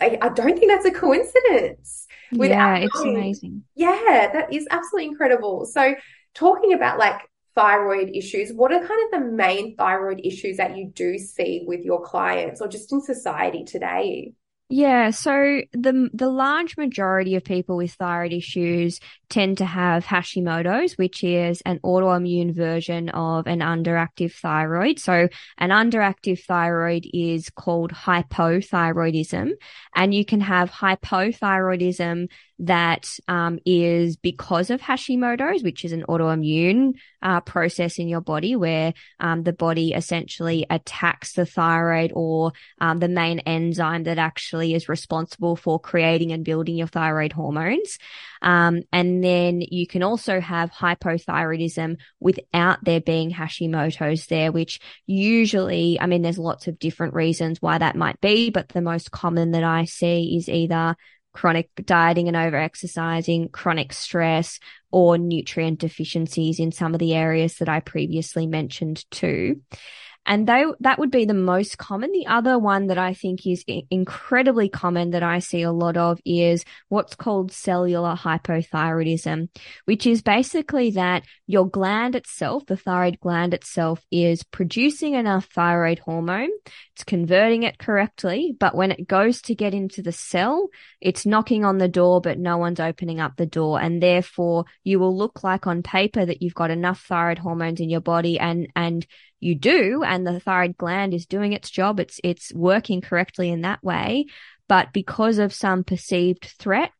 I, 0.00 0.18
I, 0.20 0.28
don't 0.30 0.58
think 0.58 0.70
that's 0.70 0.86
a 0.86 0.90
coincidence. 0.90 2.06
yeah, 2.32 2.76
it's 2.76 3.00
amazing. 3.00 3.64
Yeah, 3.74 4.30
that 4.32 4.52
is 4.52 4.66
absolutely 4.70 5.08
incredible. 5.08 5.66
So, 5.66 5.94
talking 6.34 6.72
about 6.72 6.98
like 6.98 7.20
thyroid 7.54 8.10
issues, 8.14 8.52
what 8.52 8.72
are 8.72 8.86
kind 8.86 9.00
of 9.04 9.20
the 9.20 9.26
main 9.30 9.76
thyroid 9.76 10.20
issues 10.24 10.56
that 10.58 10.76
you 10.76 10.90
do 10.94 11.18
see 11.18 11.64
with 11.66 11.84
your 11.84 12.02
clients 12.02 12.60
or 12.60 12.68
just 12.68 12.92
in 12.92 13.00
society 13.00 13.64
today? 13.64 14.32
Yeah, 14.72 15.10
so 15.10 15.62
the 15.72 16.10
the 16.14 16.28
large 16.28 16.76
majority 16.76 17.34
of 17.34 17.42
people 17.42 17.76
with 17.76 17.92
thyroid 17.94 18.32
issues 18.32 19.00
tend 19.28 19.58
to 19.58 19.64
have 19.64 20.04
Hashimoto's, 20.04 20.96
which 20.96 21.24
is 21.24 21.60
an 21.62 21.80
autoimmune 21.80 22.54
version 22.54 23.08
of 23.08 23.48
an 23.48 23.58
underactive 23.58 24.32
thyroid. 24.32 25.00
So 25.00 25.28
an 25.58 25.70
underactive 25.70 26.44
thyroid 26.44 27.04
is 27.12 27.50
called 27.50 27.90
hypothyroidism, 27.90 29.54
and 29.96 30.14
you 30.14 30.24
can 30.24 30.40
have 30.40 30.70
hypothyroidism 30.70 32.28
that 32.60 33.08
um, 33.26 33.58
is 33.64 34.16
because 34.16 34.70
of 34.70 34.80
Hashimoto's, 34.80 35.62
which 35.62 35.84
is 35.84 35.92
an 35.92 36.04
autoimmune 36.08 36.92
uh, 37.22 37.40
process 37.40 37.98
in 37.98 38.06
your 38.06 38.20
body 38.20 38.54
where 38.54 38.92
um, 39.18 39.42
the 39.42 39.52
body 39.52 39.92
essentially 39.94 40.66
attacks 40.68 41.32
the 41.32 41.46
thyroid 41.46 42.12
or 42.14 42.52
um, 42.80 42.98
the 42.98 43.08
main 43.08 43.38
enzyme 43.40 44.04
that 44.04 44.18
actually 44.18 44.74
is 44.74 44.88
responsible 44.90 45.56
for 45.56 45.80
creating 45.80 46.32
and 46.32 46.44
building 46.44 46.76
your 46.76 46.86
thyroid 46.86 47.32
hormones. 47.32 47.98
Um, 48.42 48.82
and 48.92 49.24
then 49.24 49.62
you 49.62 49.86
can 49.86 50.02
also 50.02 50.38
have 50.40 50.70
hypothyroidism 50.70 51.96
without 52.20 52.84
there 52.84 53.00
being 53.00 53.30
Hashimoto's 53.30 54.26
there, 54.26 54.52
which 54.52 54.80
usually, 55.06 55.98
I 55.98 56.06
mean, 56.06 56.22
there's 56.22 56.38
lots 56.38 56.66
of 56.66 56.78
different 56.78 57.14
reasons 57.14 57.62
why 57.62 57.78
that 57.78 57.96
might 57.96 58.20
be, 58.20 58.50
but 58.50 58.68
the 58.68 58.82
most 58.82 59.10
common 59.10 59.52
that 59.52 59.64
I 59.64 59.86
see 59.86 60.36
is 60.36 60.48
either 60.48 60.96
chronic 61.32 61.70
dieting 61.84 62.28
and 62.28 62.36
over 62.36 62.56
exercising, 62.56 63.48
chronic 63.48 63.92
stress, 63.92 64.58
or 64.90 65.18
nutrient 65.18 65.78
deficiencies 65.78 66.58
in 66.58 66.72
some 66.72 66.94
of 66.94 67.00
the 67.00 67.14
areas 67.14 67.56
that 67.56 67.68
I 67.68 67.80
previously 67.80 68.46
mentioned 68.46 69.04
too. 69.10 69.60
And 70.26 70.46
they, 70.46 70.64
that 70.80 70.98
would 70.98 71.10
be 71.10 71.24
the 71.24 71.34
most 71.34 71.78
common. 71.78 72.12
The 72.12 72.26
other 72.26 72.58
one 72.58 72.86
that 72.88 72.98
I 72.98 73.14
think 73.14 73.46
is 73.46 73.64
incredibly 73.90 74.68
common 74.68 75.10
that 75.10 75.22
I 75.22 75.40
see 75.40 75.62
a 75.62 75.72
lot 75.72 75.96
of 75.96 76.20
is 76.24 76.64
what's 76.88 77.16
called 77.16 77.50
cellular 77.50 78.14
hypothyroidism, 78.14 79.48
which 79.86 80.06
is 80.06 80.22
basically 80.22 80.92
that 80.92 81.24
your 81.46 81.68
gland 81.68 82.14
itself, 82.14 82.66
the 82.66 82.76
thyroid 82.76 83.18
gland 83.18 83.54
itself 83.54 84.04
is 84.12 84.44
producing 84.44 85.14
enough 85.14 85.46
thyroid 85.46 85.98
hormone. 86.00 86.50
It's 86.94 87.02
converting 87.02 87.62
it 87.64 87.78
correctly. 87.78 88.54
But 88.58 88.76
when 88.76 88.92
it 88.92 89.08
goes 89.08 89.40
to 89.42 89.54
get 89.54 89.74
into 89.74 90.02
the 90.02 90.12
cell, 90.12 90.68
it's 91.00 91.26
knocking 91.26 91.64
on 91.64 91.78
the 91.78 91.88
door, 91.88 92.20
but 92.20 92.38
no 92.38 92.58
one's 92.58 92.78
opening 92.78 93.20
up 93.20 93.36
the 93.36 93.46
door. 93.46 93.80
And 93.80 94.02
therefore 94.02 94.66
you 94.84 95.00
will 95.00 95.16
look 95.16 95.42
like 95.42 95.66
on 95.66 95.82
paper 95.82 96.24
that 96.24 96.42
you've 96.42 96.54
got 96.54 96.70
enough 96.70 97.00
thyroid 97.00 97.38
hormones 97.38 97.80
in 97.80 97.90
your 97.90 98.00
body 98.00 98.38
and, 98.38 98.68
and 98.76 99.06
you 99.40 99.54
do 99.54 100.02
and 100.04 100.26
the 100.26 100.40
thyroid 100.40 100.76
gland 100.76 101.12
is 101.12 101.26
doing 101.26 101.52
its 101.52 101.70
job 101.70 101.98
it's 101.98 102.20
it's 102.22 102.52
working 102.54 103.00
correctly 103.00 103.50
in 103.50 103.62
that 103.62 103.82
way 103.82 104.26
but 104.68 104.92
because 104.92 105.38
of 105.38 105.52
some 105.52 105.82
perceived 105.82 106.44
threat 106.58 106.92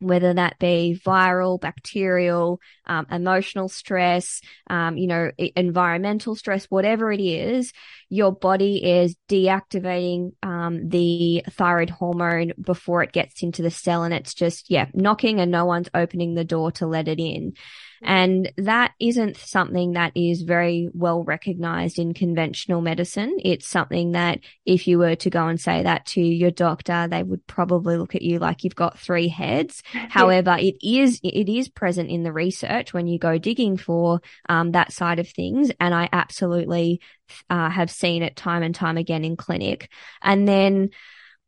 whether 0.00 0.32
that 0.34 0.58
be 0.58 1.00
viral, 1.04 1.60
bacterial, 1.60 2.60
um, 2.86 3.06
emotional 3.10 3.68
stress, 3.68 4.40
um, 4.70 4.96
you 4.96 5.06
know, 5.06 5.30
environmental 5.56 6.34
stress, 6.36 6.66
whatever 6.66 7.10
it 7.10 7.20
is, 7.20 7.72
your 8.08 8.32
body 8.32 8.84
is 8.84 9.16
deactivating 9.28 10.32
um, 10.42 10.88
the 10.88 11.44
thyroid 11.50 11.90
hormone 11.90 12.52
before 12.60 13.02
it 13.02 13.12
gets 13.12 13.42
into 13.42 13.62
the 13.62 13.70
cell, 13.70 14.04
and 14.04 14.14
it's 14.14 14.34
just 14.34 14.70
yeah 14.70 14.86
knocking, 14.94 15.40
and 15.40 15.50
no 15.50 15.64
one's 15.64 15.88
opening 15.94 16.34
the 16.34 16.44
door 16.44 16.70
to 16.72 16.86
let 16.86 17.08
it 17.08 17.18
in. 17.18 17.54
And 18.02 18.52
that 18.56 18.92
isn't 19.00 19.36
something 19.36 19.92
that 19.92 20.12
is 20.14 20.42
very 20.42 20.88
well 20.92 21.24
recognized 21.24 21.98
in 21.98 22.14
conventional 22.14 22.80
medicine. 22.80 23.38
It's 23.44 23.66
something 23.66 24.12
that 24.12 24.40
if 24.64 24.86
you 24.86 24.98
were 24.98 25.16
to 25.16 25.30
go 25.30 25.46
and 25.46 25.60
say 25.60 25.82
that 25.82 26.06
to 26.06 26.20
your 26.20 26.50
doctor, 26.50 27.08
they 27.08 27.22
would 27.22 27.46
probably 27.46 27.96
look 27.96 28.14
at 28.14 28.22
you 28.22 28.38
like 28.38 28.64
you've 28.64 28.74
got 28.74 28.98
three 28.98 29.28
heads. 29.28 29.82
However, 29.92 30.56
it 30.58 30.76
is, 30.82 31.20
it 31.22 31.48
is 31.48 31.68
present 31.68 32.10
in 32.10 32.22
the 32.22 32.32
research 32.32 32.92
when 32.92 33.06
you 33.06 33.18
go 33.18 33.38
digging 33.38 33.76
for 33.76 34.20
um, 34.48 34.72
that 34.72 34.92
side 34.92 35.18
of 35.18 35.28
things. 35.28 35.70
And 35.80 35.94
I 35.94 36.08
absolutely 36.12 37.00
uh, 37.50 37.70
have 37.70 37.90
seen 37.90 38.22
it 38.22 38.36
time 38.36 38.62
and 38.62 38.74
time 38.74 38.96
again 38.96 39.24
in 39.24 39.36
clinic. 39.36 39.90
And 40.22 40.46
then 40.46 40.90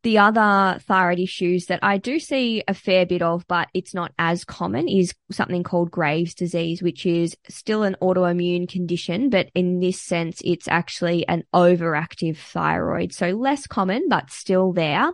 the 0.03 0.19
other 0.19 0.79
thyroid 0.81 1.19
issues 1.19 1.67
that 1.67 1.81
I 1.83 1.99
do 1.99 2.19
see 2.19 2.63
a 2.67 2.75
fair 2.75 3.05
bit 3.05 3.23
of, 3.23 3.47
but 3.47 3.69
it's 3.75 3.95
not 3.95 4.13
as 4.19 4.45
common 4.45 4.89
is 4.89 5.15
something 5.31 5.63
called 5.63 5.91
Graves 5.91 6.35
disease, 6.35 6.83
which 6.83 7.05
is 7.05 7.37
still 7.49 7.83
an 7.83 7.97
autoimmune 8.01 8.69
condition, 8.69 9.29
but 9.29 9.51
in 9.55 9.81
this 9.81 10.01
sense, 10.01 10.41
it's 10.45 10.69
actually 10.69 11.27
an 11.29 11.45
overactive 11.55 12.39
thyroid. 12.39 13.13
So 13.13 13.31
less 13.31 13.67
common, 13.67 14.09
but 14.09 14.31
still 14.31 14.73
there. 14.73 15.13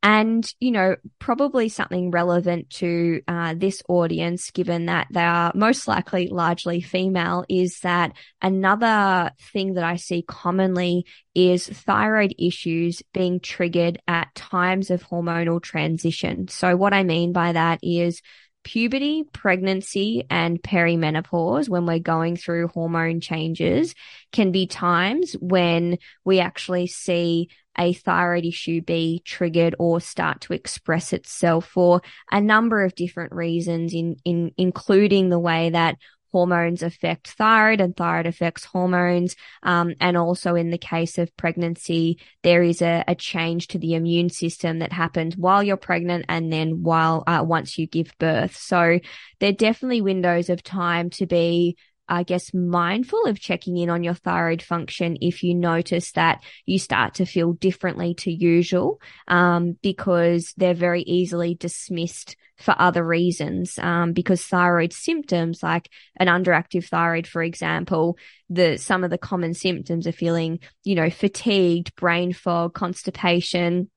And, 0.00 0.48
you 0.60 0.70
know, 0.70 0.94
probably 1.18 1.68
something 1.68 2.12
relevant 2.12 2.70
to 2.70 3.20
uh, 3.26 3.54
this 3.56 3.82
audience, 3.88 4.52
given 4.52 4.86
that 4.86 5.08
they 5.10 5.24
are 5.24 5.50
most 5.56 5.88
likely 5.88 6.28
largely 6.28 6.80
female, 6.80 7.44
is 7.48 7.80
that 7.80 8.12
another 8.40 9.32
thing 9.52 9.74
that 9.74 9.82
I 9.82 9.96
see 9.96 10.22
commonly 10.22 11.04
is 11.34 11.66
thyroid 11.66 12.32
issues 12.38 13.02
being 13.12 13.40
triggered 13.40 14.00
at 14.06 14.32
times 14.36 14.90
of 14.90 15.02
hormonal 15.02 15.60
transition. 15.60 16.46
So 16.46 16.76
what 16.76 16.94
I 16.94 17.02
mean 17.02 17.32
by 17.32 17.52
that 17.52 17.80
is 17.82 18.22
puberty, 18.64 19.24
pregnancy, 19.32 20.24
and 20.28 20.62
perimenopause, 20.62 21.68
when 21.68 21.86
we're 21.86 21.98
going 21.98 22.36
through 22.36 22.68
hormone 22.68 23.20
changes, 23.20 23.94
can 24.32 24.52
be 24.52 24.66
times 24.66 25.34
when 25.40 25.98
we 26.24 26.40
actually 26.40 26.86
see 26.86 27.48
a 27.78 27.92
thyroid 27.92 28.44
issue 28.44 28.82
be 28.82 29.22
triggered 29.24 29.76
or 29.78 30.00
start 30.00 30.40
to 30.42 30.52
express 30.52 31.12
itself 31.12 31.66
for 31.66 32.02
a 32.30 32.40
number 32.40 32.82
of 32.82 32.94
different 32.94 33.32
reasons, 33.32 33.94
in, 33.94 34.16
in 34.24 34.50
including 34.56 35.28
the 35.28 35.38
way 35.38 35.70
that 35.70 35.96
hormones 36.32 36.82
affect 36.82 37.28
thyroid 37.28 37.80
and 37.80 37.96
thyroid 37.96 38.26
affects 38.26 38.64
hormones. 38.64 39.36
Um, 39.62 39.94
and 40.00 40.16
also 40.16 40.54
in 40.54 40.70
the 40.70 40.78
case 40.78 41.18
of 41.18 41.36
pregnancy, 41.36 42.20
there 42.42 42.62
is 42.62 42.82
a, 42.82 43.04
a, 43.06 43.14
change 43.14 43.68
to 43.68 43.78
the 43.78 43.94
immune 43.94 44.30
system 44.30 44.78
that 44.78 44.92
happens 44.92 45.36
while 45.36 45.62
you're 45.62 45.76
pregnant 45.76 46.26
and 46.28 46.52
then 46.52 46.82
while, 46.82 47.24
uh, 47.26 47.42
once 47.44 47.78
you 47.78 47.86
give 47.86 48.14
birth. 48.18 48.56
So 48.56 49.00
there 49.40 49.50
are 49.50 49.52
definitely 49.52 50.02
windows 50.02 50.48
of 50.50 50.62
time 50.62 51.10
to 51.10 51.26
be 51.26 51.76
I 52.08 52.22
guess, 52.22 52.54
mindful 52.54 53.26
of 53.26 53.40
checking 53.40 53.76
in 53.76 53.90
on 53.90 54.02
your 54.02 54.14
thyroid 54.14 54.62
function 54.62 55.18
if 55.20 55.42
you 55.42 55.54
notice 55.54 56.12
that 56.12 56.42
you 56.64 56.78
start 56.78 57.14
to 57.14 57.26
feel 57.26 57.52
differently 57.52 58.14
to 58.14 58.32
usual, 58.32 59.00
um, 59.26 59.76
because 59.82 60.54
they're 60.56 60.74
very 60.74 61.02
easily 61.02 61.54
dismissed 61.54 62.36
for 62.56 62.74
other 62.78 63.04
reasons. 63.04 63.78
Um, 63.78 64.12
because 64.12 64.44
thyroid 64.44 64.92
symptoms, 64.92 65.62
like 65.62 65.88
an 66.16 66.26
underactive 66.26 66.86
thyroid, 66.86 67.26
for 67.26 67.42
example, 67.42 68.16
the 68.50 68.78
some 68.78 69.04
of 69.04 69.10
the 69.10 69.18
common 69.18 69.54
symptoms 69.54 70.06
are 70.06 70.12
feeling, 70.12 70.60
you 70.84 70.94
know, 70.94 71.10
fatigued, 71.10 71.94
brain 71.94 72.32
fog, 72.32 72.74
constipation, 72.74 73.90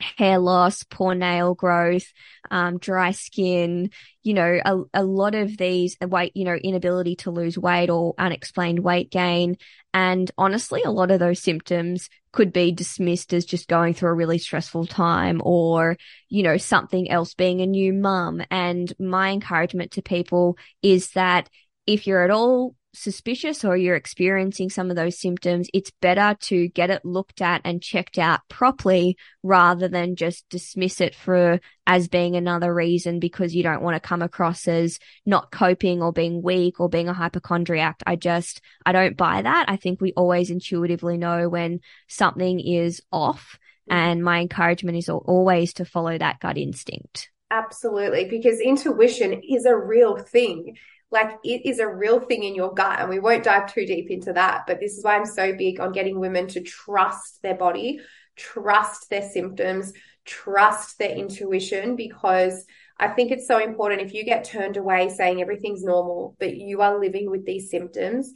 hair 0.00 0.38
loss, 0.38 0.84
poor 0.84 1.14
nail 1.14 1.54
growth, 1.54 2.06
um, 2.50 2.78
dry 2.78 3.10
skin, 3.10 3.90
you 4.22 4.34
know, 4.34 4.60
a, 4.64 5.02
a 5.02 5.04
lot 5.04 5.34
of 5.34 5.56
these 5.56 5.96
weight, 6.00 6.32
you 6.34 6.44
know, 6.44 6.54
inability 6.54 7.16
to 7.16 7.30
lose 7.30 7.58
weight 7.58 7.90
or 7.90 8.14
unexplained 8.18 8.78
weight 8.80 9.10
gain. 9.10 9.56
And 9.92 10.30
honestly, 10.38 10.82
a 10.82 10.90
lot 10.90 11.10
of 11.10 11.18
those 11.18 11.40
symptoms 11.40 12.08
could 12.32 12.52
be 12.52 12.72
dismissed 12.72 13.32
as 13.32 13.44
just 13.44 13.68
going 13.68 13.94
through 13.94 14.10
a 14.10 14.14
really 14.14 14.38
stressful 14.38 14.86
time 14.86 15.40
or, 15.44 15.96
you 16.28 16.42
know, 16.42 16.56
something 16.56 17.10
else 17.10 17.34
being 17.34 17.60
a 17.60 17.66
new 17.66 17.92
mum. 17.92 18.42
And 18.50 18.92
my 18.98 19.30
encouragement 19.30 19.92
to 19.92 20.02
people 20.02 20.58
is 20.82 21.10
that 21.12 21.48
if 21.86 22.06
you're 22.06 22.22
at 22.22 22.30
all 22.30 22.74
suspicious 22.98 23.64
or 23.64 23.76
you're 23.76 23.96
experiencing 23.96 24.70
some 24.70 24.90
of 24.90 24.96
those 24.96 25.18
symptoms, 25.18 25.68
it's 25.72 25.90
better 26.00 26.36
to 26.40 26.68
get 26.68 26.90
it 26.90 27.04
looked 27.04 27.40
at 27.40 27.60
and 27.64 27.82
checked 27.82 28.18
out 28.18 28.40
properly 28.48 29.16
rather 29.42 29.88
than 29.88 30.16
just 30.16 30.48
dismiss 30.48 31.00
it 31.00 31.14
for 31.14 31.60
as 31.86 32.08
being 32.08 32.36
another 32.36 32.72
reason 32.72 33.18
because 33.18 33.54
you 33.54 33.62
don't 33.62 33.82
want 33.82 33.94
to 33.94 34.08
come 34.08 34.22
across 34.22 34.68
as 34.68 34.98
not 35.24 35.50
coping 35.50 36.02
or 36.02 36.12
being 36.12 36.42
weak 36.42 36.80
or 36.80 36.88
being 36.88 37.08
a 37.08 37.14
hypochondriac. 37.14 38.02
I 38.06 38.16
just, 38.16 38.60
I 38.84 38.92
don't 38.92 39.16
buy 39.16 39.42
that. 39.42 39.66
I 39.68 39.76
think 39.76 40.00
we 40.00 40.12
always 40.12 40.50
intuitively 40.50 41.16
know 41.16 41.48
when 41.48 41.80
something 42.08 42.60
is 42.60 43.00
off. 43.10 43.58
And 43.90 44.22
my 44.22 44.40
encouragement 44.40 44.98
is 44.98 45.08
always 45.08 45.72
to 45.74 45.84
follow 45.84 46.18
that 46.18 46.40
gut 46.40 46.58
instinct. 46.58 47.30
Absolutely, 47.50 48.26
because 48.26 48.60
intuition 48.60 49.40
is 49.48 49.64
a 49.64 49.74
real 49.74 50.18
thing 50.18 50.76
like 51.10 51.38
it 51.42 51.64
is 51.64 51.78
a 51.78 51.88
real 51.88 52.20
thing 52.20 52.42
in 52.42 52.54
your 52.54 52.72
gut 52.72 53.00
and 53.00 53.08
we 53.08 53.18
won't 53.18 53.44
dive 53.44 53.72
too 53.72 53.86
deep 53.86 54.10
into 54.10 54.32
that 54.32 54.64
but 54.66 54.80
this 54.80 54.96
is 54.96 55.04
why 55.04 55.16
i'm 55.16 55.24
so 55.24 55.54
big 55.54 55.80
on 55.80 55.92
getting 55.92 56.18
women 56.18 56.46
to 56.46 56.60
trust 56.60 57.40
their 57.42 57.54
body 57.54 58.00
trust 58.36 59.08
their 59.10 59.28
symptoms 59.28 59.92
trust 60.24 60.98
their 60.98 61.10
intuition 61.10 61.96
because 61.96 62.64
i 62.98 63.08
think 63.08 63.30
it's 63.30 63.48
so 63.48 63.58
important 63.58 64.02
if 64.02 64.12
you 64.12 64.24
get 64.24 64.44
turned 64.44 64.76
away 64.76 65.08
saying 65.08 65.40
everything's 65.40 65.82
normal 65.82 66.36
but 66.38 66.56
you 66.56 66.82
are 66.82 67.00
living 67.00 67.30
with 67.30 67.44
these 67.46 67.70
symptoms 67.70 68.32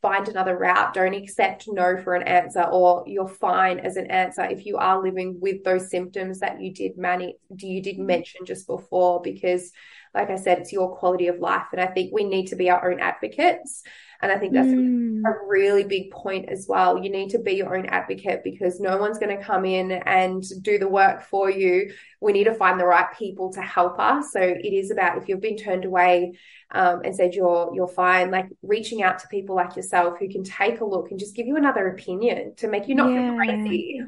find 0.00 0.28
another 0.28 0.56
route. 0.56 0.94
Don't 0.94 1.14
accept 1.14 1.66
no 1.68 1.96
for 2.02 2.14
an 2.14 2.26
answer 2.26 2.62
or 2.62 3.04
you're 3.06 3.28
fine 3.28 3.78
as 3.80 3.96
an 3.96 4.10
answer 4.10 4.42
if 4.44 4.64
you 4.64 4.76
are 4.76 5.02
living 5.02 5.38
with 5.40 5.62
those 5.64 5.90
symptoms 5.90 6.40
that 6.40 6.60
you 6.60 6.72
did 6.72 6.96
mani- 6.96 7.36
you 7.56 7.82
did 7.82 7.96
mm-hmm. 7.96 8.06
mention 8.06 8.46
just 8.46 8.66
before 8.66 9.20
because 9.20 9.72
like 10.14 10.30
I 10.30 10.36
said, 10.36 10.58
it's 10.58 10.72
your 10.72 10.96
quality 10.96 11.28
of 11.28 11.38
life. 11.38 11.66
And 11.72 11.80
I 11.80 11.86
think 11.86 12.12
we 12.12 12.24
need 12.24 12.46
to 12.48 12.56
be 12.56 12.70
our 12.70 12.90
own 12.90 13.00
advocates. 13.00 13.82
And 14.22 14.30
I 14.30 14.36
think 14.36 14.52
that's 14.52 14.68
mm. 14.68 15.22
a 15.24 15.46
really 15.46 15.84
big 15.84 16.10
point 16.10 16.50
as 16.50 16.66
well. 16.68 17.02
You 17.02 17.10
need 17.10 17.30
to 17.30 17.38
be 17.38 17.52
your 17.52 17.74
own 17.74 17.86
advocate 17.86 18.42
because 18.44 18.78
no 18.78 18.98
one's 18.98 19.18
going 19.18 19.34
to 19.34 19.42
come 19.42 19.64
in 19.64 19.92
and 19.92 20.44
do 20.60 20.78
the 20.78 20.88
work 20.88 21.22
for 21.22 21.48
you. 21.48 21.94
We 22.20 22.32
need 22.32 22.44
to 22.44 22.54
find 22.54 22.78
the 22.78 22.84
right 22.84 23.06
people 23.16 23.50
to 23.54 23.62
help 23.62 23.98
us. 23.98 24.32
So 24.32 24.40
it 24.40 24.74
is 24.74 24.90
about 24.90 25.16
if 25.16 25.28
you've 25.28 25.40
been 25.40 25.56
turned 25.56 25.86
away 25.86 26.34
um, 26.70 27.00
and 27.02 27.16
said 27.16 27.34
you're 27.34 27.70
you're 27.74 27.88
fine, 27.88 28.30
like 28.30 28.48
reaching 28.62 29.02
out 29.02 29.20
to 29.20 29.28
people 29.28 29.56
like 29.56 29.74
yourself 29.74 30.18
who 30.18 30.28
can 30.28 30.44
take 30.44 30.80
a 30.80 30.84
look 30.84 31.10
and 31.10 31.18
just 31.18 31.34
give 31.34 31.46
you 31.46 31.56
another 31.56 31.88
opinion 31.88 32.54
to 32.56 32.68
make 32.68 32.88
you 32.88 32.94
not 32.94 33.10
yeah. 33.10 33.30
feel 33.30 33.36
crazy. 33.36 34.02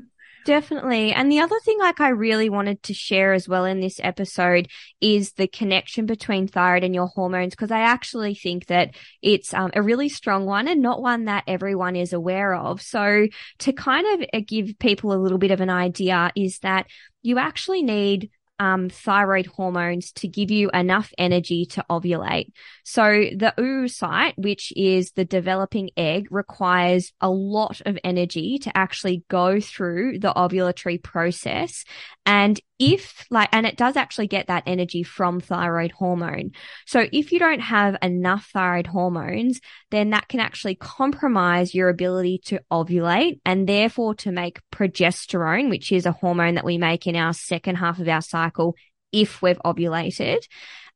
Definitely. 0.44 1.12
And 1.12 1.30
the 1.30 1.38
other 1.38 1.58
thing 1.64 1.78
like 1.78 2.00
I 2.00 2.08
really 2.08 2.48
wanted 2.48 2.82
to 2.84 2.94
share 2.94 3.32
as 3.32 3.48
well 3.48 3.64
in 3.64 3.80
this 3.80 4.00
episode 4.02 4.66
is 5.00 5.32
the 5.32 5.46
connection 5.46 6.04
between 6.04 6.48
thyroid 6.48 6.82
and 6.82 6.94
your 6.94 7.06
hormones 7.06 7.54
because 7.54 7.70
I 7.70 7.80
actually 7.80 8.34
think 8.34 8.66
that 8.66 8.96
it's 9.22 9.54
um, 9.54 9.70
a 9.74 9.82
really 9.82 10.08
strong 10.08 10.44
one 10.44 10.66
and 10.66 10.82
not 10.82 11.00
one 11.00 11.26
that 11.26 11.44
everyone 11.46 11.94
is 11.94 12.12
aware 12.12 12.54
of. 12.54 12.82
So 12.82 13.28
to 13.60 13.72
kind 13.72 14.06
of 14.20 14.28
uh, 14.32 14.40
give 14.44 14.78
people 14.80 15.12
a 15.12 15.22
little 15.22 15.38
bit 15.38 15.52
of 15.52 15.60
an 15.60 15.70
idea 15.70 16.32
is 16.34 16.58
that 16.60 16.86
you 17.22 17.38
actually 17.38 17.82
need 17.82 18.30
um, 18.58 18.88
thyroid 18.88 19.46
hormones 19.46 20.12
to 20.12 20.28
give 20.28 20.50
you 20.50 20.70
enough 20.70 21.12
energy 21.18 21.66
to 21.66 21.84
ovulate. 21.90 22.52
So 22.84 23.02
the 23.04 23.52
oocyte, 23.58 24.34
which 24.36 24.72
is 24.76 25.12
the 25.12 25.24
developing 25.24 25.90
egg, 25.96 26.28
requires 26.30 27.12
a 27.20 27.28
lot 27.30 27.80
of 27.86 27.98
energy 28.04 28.58
to 28.58 28.76
actually 28.76 29.24
go 29.28 29.60
through 29.60 30.20
the 30.20 30.32
ovulatory 30.32 31.02
process. 31.02 31.84
And 32.24 32.60
if 32.78 33.24
like, 33.30 33.48
and 33.52 33.66
it 33.66 33.76
does 33.76 33.96
actually 33.96 34.28
get 34.28 34.46
that 34.48 34.64
energy 34.66 35.02
from 35.02 35.40
thyroid 35.40 35.92
hormone. 35.92 36.52
So 36.86 37.06
if 37.12 37.32
you 37.32 37.38
don't 37.38 37.60
have 37.60 37.96
enough 38.02 38.48
thyroid 38.52 38.86
hormones, 38.86 39.60
then 39.90 40.10
that 40.10 40.28
can 40.28 40.40
actually 40.40 40.74
compromise 40.76 41.74
your 41.74 41.88
ability 41.88 42.42
to 42.46 42.60
ovulate 42.70 43.40
and 43.44 43.68
therefore 43.68 44.14
to 44.16 44.32
make 44.32 44.60
progesterone, 44.72 45.68
which 45.70 45.90
is 45.92 46.06
a 46.06 46.12
hormone 46.12 46.54
that 46.54 46.64
we 46.64 46.78
make 46.78 47.06
in 47.06 47.16
our 47.16 47.32
second 47.32 47.76
half 47.76 47.98
of 47.98 48.08
our 48.08 48.20
cycle 48.20 48.51
if 49.12 49.42
we've 49.42 49.60
ovulated. 49.64 50.38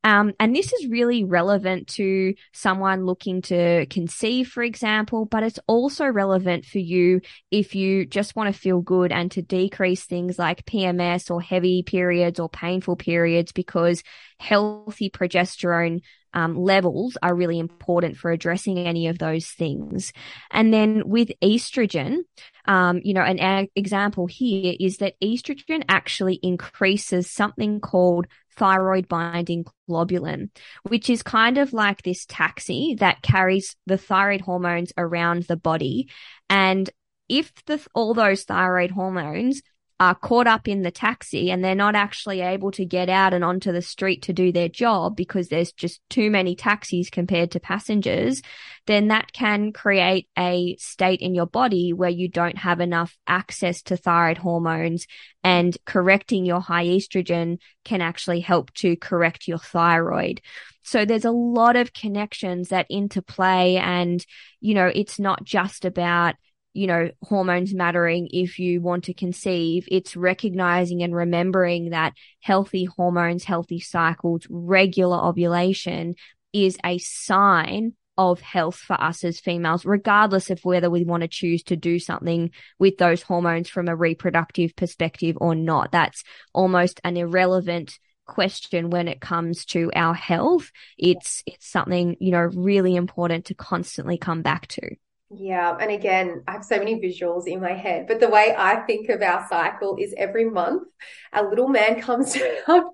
Um, 0.05 0.35
and 0.39 0.55
this 0.55 0.73
is 0.73 0.87
really 0.87 1.25
relevant 1.25 1.89
to 1.89 2.35
someone 2.53 3.05
looking 3.05 3.43
to 3.43 3.87
conceive, 3.87 4.47
for 4.49 4.63
example, 4.63 5.25
but 5.25 5.43
it's 5.43 5.59
also 5.67 6.07
relevant 6.07 6.65
for 6.65 6.79
you 6.79 7.23
if 7.51 7.75
you 7.75 8.07
just 8.07 8.37
want 8.37 8.55
to 8.55 8.61
feel 8.61 8.81
good 8.81 9.11
and 9.11 9.33
to 9.33 9.43
decrease 9.43 10.05
things 10.05 10.39
like 10.39 10.65
PMS 10.65 11.29
or 11.29 11.43
heavy 11.43 11.83
periods 11.83 12.39
or 12.39 12.49
painful 12.49 12.95
periods 12.95 13.51
because 13.51 14.05
healthy 14.39 15.11
progesterone 15.11 16.03
um, 16.37 16.55
levels 16.55 17.17
are 17.23 17.35
really 17.35 17.59
important 17.59 18.19
for 18.19 18.31
addressing 18.31 18.79
any 18.79 19.09
of 19.09 19.19
those 19.19 19.47
things. 19.47 20.13
And 20.51 20.73
then 20.73 21.03
with 21.07 21.31
estrogen, 21.43 22.19
um, 22.67 23.01
you 23.03 23.15
know, 23.15 23.23
an 23.23 23.41
a- 23.41 23.71
example 23.75 24.27
here 24.27 24.75
is 24.79 24.99
that 24.99 25.19
estrogen 25.23 25.83
actually 25.89 26.39
increases 26.43 27.31
something 27.31 27.81
called 27.81 28.27
thyroid 28.55 29.09
binding 29.09 29.65
globulin, 29.89 30.51
which 30.83 31.09
is 31.09 31.23
kind 31.23 31.57
of 31.57 31.73
like 31.73 32.03
this 32.03 32.27
taxi 32.27 32.97
that 32.99 33.23
carries 33.23 33.75
the 33.87 33.97
thyroid 33.97 34.43
hormones 34.43 34.93
around 34.99 35.45
the 35.45 35.57
body. 35.57 36.11
And 36.51 36.91
if 37.31 37.51
the, 37.65 37.81
all 37.95 38.13
those 38.13 38.45
thyroid 38.45 38.91
hormones 38.91 39.63
are 39.99 40.15
caught 40.15 40.47
up 40.47 40.69
in 40.69 40.83
the 40.83 40.91
taxi 40.91 41.51
and 41.51 41.65
they're 41.65 41.75
not 41.75 41.95
actually 41.95 42.43
able 42.43 42.71
to 42.71 42.85
get 42.85 43.09
out 43.09 43.33
and 43.33 43.43
onto 43.43 43.73
the 43.73 43.81
street 43.81 44.23
to 44.23 44.33
do 44.33 44.53
their 44.53 44.69
job 44.69 45.17
because 45.17 45.49
there's 45.49 45.73
just 45.73 46.01
too 46.11 46.31
many 46.31 46.55
taxis 46.55 47.09
compared 47.09 47.51
to 47.51 47.61
passengers, 47.61 48.43
then 48.87 49.09
that 49.09 49.33
can 49.33 49.73
create 49.73 50.29
a 50.39 50.77
state 50.79 51.21
in 51.21 51.35
your 51.35 51.47
body 51.47 51.95
where 51.95 52.11
you 52.11 52.29
don't 52.29 52.59
have 52.59 52.81
enough 52.81 53.17
access 53.27 53.81
to 53.83 53.97
thyroid 53.97 54.37
hormones 54.37 55.07
and 55.43 55.77
correcting 55.87 56.45
your 56.45 56.61
high 56.61 56.85
estrogen 56.85 57.59
can 57.85 58.03
actually 58.03 58.41
help 58.41 58.73
to 58.75 58.97
correct 58.97 59.49
your 59.49 59.59
thyroid. 59.59 60.43
So 60.83 61.05
there's 61.07 61.25
a 61.25 61.31
lot 61.31 61.75
of 61.75 61.95
connections 61.95 62.69
that 62.69 62.87
interplay 62.91 63.77
and, 63.77 64.25
you 64.61 64.75
know, 64.75 64.87
it's 64.87 65.19
not 65.19 65.43
just 65.43 65.85
about 65.85 66.35
you 66.77 66.87
know, 66.87 67.11
hormones 67.23 67.75
mattering 67.75 68.29
if 68.31 68.59
you 68.59 68.83
want 68.83 69.05
to 69.05 69.15
conceive. 69.15 69.89
It's 69.91 70.15
recognizing 70.15 71.03
and 71.03 71.15
remembering 71.15 71.91
that 71.91 72.13
healthy 72.41 72.85
hormones, 72.85 73.45
healthy 73.45 73.81
cycles, 73.81 74.47
regular 74.51 75.17
ovulation 75.17 76.17
is 76.53 76.77
a 76.85 76.99
sign 76.99 77.95
of 78.19 78.41
health 78.41 78.77
for 78.77 79.01
us 79.01 79.25
as 79.25 79.41
females, 79.41 79.87
regardless 79.87 80.51
of 80.51 80.65
whether 80.65 80.91
we 80.91 81.05
want 81.05 81.23
to 81.23 81.29
choose 81.29 81.63
to 81.65 81.77
do 81.77 81.99
something 81.99 82.51
with 82.79 82.99
those 82.99 83.23
hormones 83.23 83.69
from 83.69 83.89
a 83.89 83.97
reproductive 83.97 84.77
perspective 84.77 85.37
or 85.41 85.55
not. 85.55 85.93
That's 85.93 86.25
almost 86.53 87.01
an 87.05 87.17
irrelevant 87.17 87.99
question 88.27 88.91
when 88.91 89.09
it 89.09 89.21
comes 89.21 89.65
to 89.67 89.91
our 89.95 90.15
health. 90.15 90.71
It's, 90.99 91.43
it's 91.47 91.67
something, 91.67 92.17
you 92.21 92.33
know, 92.33 92.51
really 92.55 92.97
important 92.97 93.47
to 93.47 93.55
constantly 93.55 94.19
come 94.19 94.43
back 94.43 94.67
to. 94.69 94.97
Yeah. 95.31 95.77
And 95.81 95.91
again, 95.91 96.45
I 96.47 96.53
have 96.53 96.65
so 96.65 96.79
many 96.79 97.01
visuals 97.01 97.47
in 97.47 97.61
my 97.61 97.73
head, 97.73 98.07
but 98.07 98.21
the 98.21 98.29
way 98.29 98.55
I 98.57 98.77
think 98.87 99.09
of 99.09 99.23
our 99.23 99.47
cycle 99.49 99.97
is 99.99 100.15
every 100.17 100.49
month 100.49 100.87
a 101.33 101.43
little 101.43 101.69
man 101.69 102.01
comes 102.01 102.35
down 102.35 102.91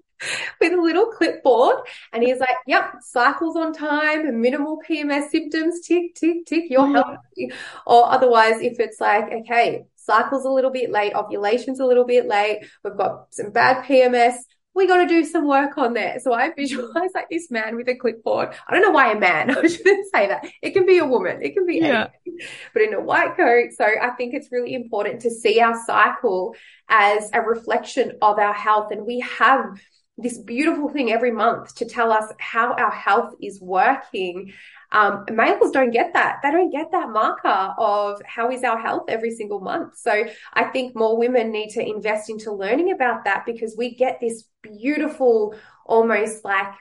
with 0.60 0.72
a 0.72 0.80
little 0.80 1.06
clipboard 1.06 1.76
and 2.12 2.22
he's 2.22 2.38
like, 2.38 2.56
yep, 2.66 2.94
cycles 3.00 3.56
on 3.56 3.72
time, 3.72 4.40
minimal 4.40 4.80
PMS 4.88 5.30
symptoms, 5.30 5.80
tick, 5.80 6.14
tick, 6.14 6.46
tick, 6.46 6.64
you're 6.70 6.82
mm. 6.82 6.94
healthy. 6.94 7.52
Or 7.86 8.10
otherwise, 8.10 8.60
if 8.60 8.80
it's 8.80 9.00
like, 9.00 9.30
okay, 9.32 9.84
cycle's 9.96 10.44
a 10.44 10.50
little 10.50 10.70
bit 10.70 10.90
late, 10.90 11.12
ovulation's 11.14 11.80
a 11.80 11.86
little 11.86 12.06
bit 12.06 12.26
late, 12.26 12.64
we've 12.84 12.96
got 12.96 13.26
some 13.34 13.50
bad 13.50 13.84
PMS, 13.84 14.34
we 14.74 14.86
got 14.86 14.98
to 14.98 15.06
do 15.06 15.24
some 15.24 15.46
work 15.46 15.76
on 15.76 15.94
that. 15.94 16.22
So 16.22 16.32
I 16.32 16.52
visualize 16.56 17.10
like 17.14 17.28
this 17.30 17.50
man 17.50 17.76
with 17.76 17.88
a 17.88 17.94
clipboard. 17.94 18.54
I 18.66 18.72
don't 18.72 18.82
know 18.82 18.90
why 18.90 19.12
a 19.12 19.18
man. 19.18 19.50
I 19.56 19.66
shouldn't 19.66 20.10
say 20.12 20.28
that. 20.28 20.46
It 20.62 20.70
can 20.70 20.86
be 20.86 20.98
a 20.98 21.04
woman. 21.04 21.42
It 21.42 21.54
can 21.54 21.66
be 21.66 21.76
yeah. 21.76 22.08
anything, 22.26 22.48
but 22.72 22.82
in 22.82 22.94
a 22.94 23.00
white 23.00 23.36
coat. 23.36 23.72
So 23.76 23.84
I 23.84 24.10
think 24.10 24.34
it's 24.34 24.50
really 24.50 24.74
important 24.74 25.20
to 25.22 25.30
see 25.30 25.60
our 25.60 25.78
cycle 25.86 26.54
as 26.88 27.30
a 27.32 27.40
reflection 27.40 28.12
of 28.22 28.38
our 28.38 28.54
health. 28.54 28.92
And 28.92 29.04
we 29.04 29.20
have 29.20 29.78
this 30.18 30.38
beautiful 30.38 30.88
thing 30.88 31.12
every 31.12 31.32
month 31.32 31.74
to 31.76 31.84
tell 31.84 32.12
us 32.12 32.32
how 32.38 32.74
our 32.74 32.90
health 32.90 33.34
is 33.40 33.60
working. 33.60 34.52
Um, 34.92 35.24
males 35.30 35.70
don't 35.70 35.90
get 35.90 36.12
that. 36.12 36.40
They 36.42 36.50
don't 36.50 36.70
get 36.70 36.92
that 36.92 37.08
marker 37.08 37.74
of 37.78 38.20
how 38.26 38.50
is 38.50 38.62
our 38.62 38.78
health 38.78 39.04
every 39.08 39.30
single 39.30 39.60
month. 39.60 39.96
So 39.96 40.24
I 40.52 40.64
think 40.64 40.94
more 40.94 41.16
women 41.16 41.50
need 41.50 41.70
to 41.70 41.84
invest 41.84 42.30
into 42.30 42.52
learning 42.52 42.92
about 42.92 43.24
that 43.24 43.44
because 43.46 43.74
we 43.76 43.94
get 43.94 44.20
this 44.20 44.44
beautiful, 44.62 45.54
almost 45.86 46.44
like 46.44 46.72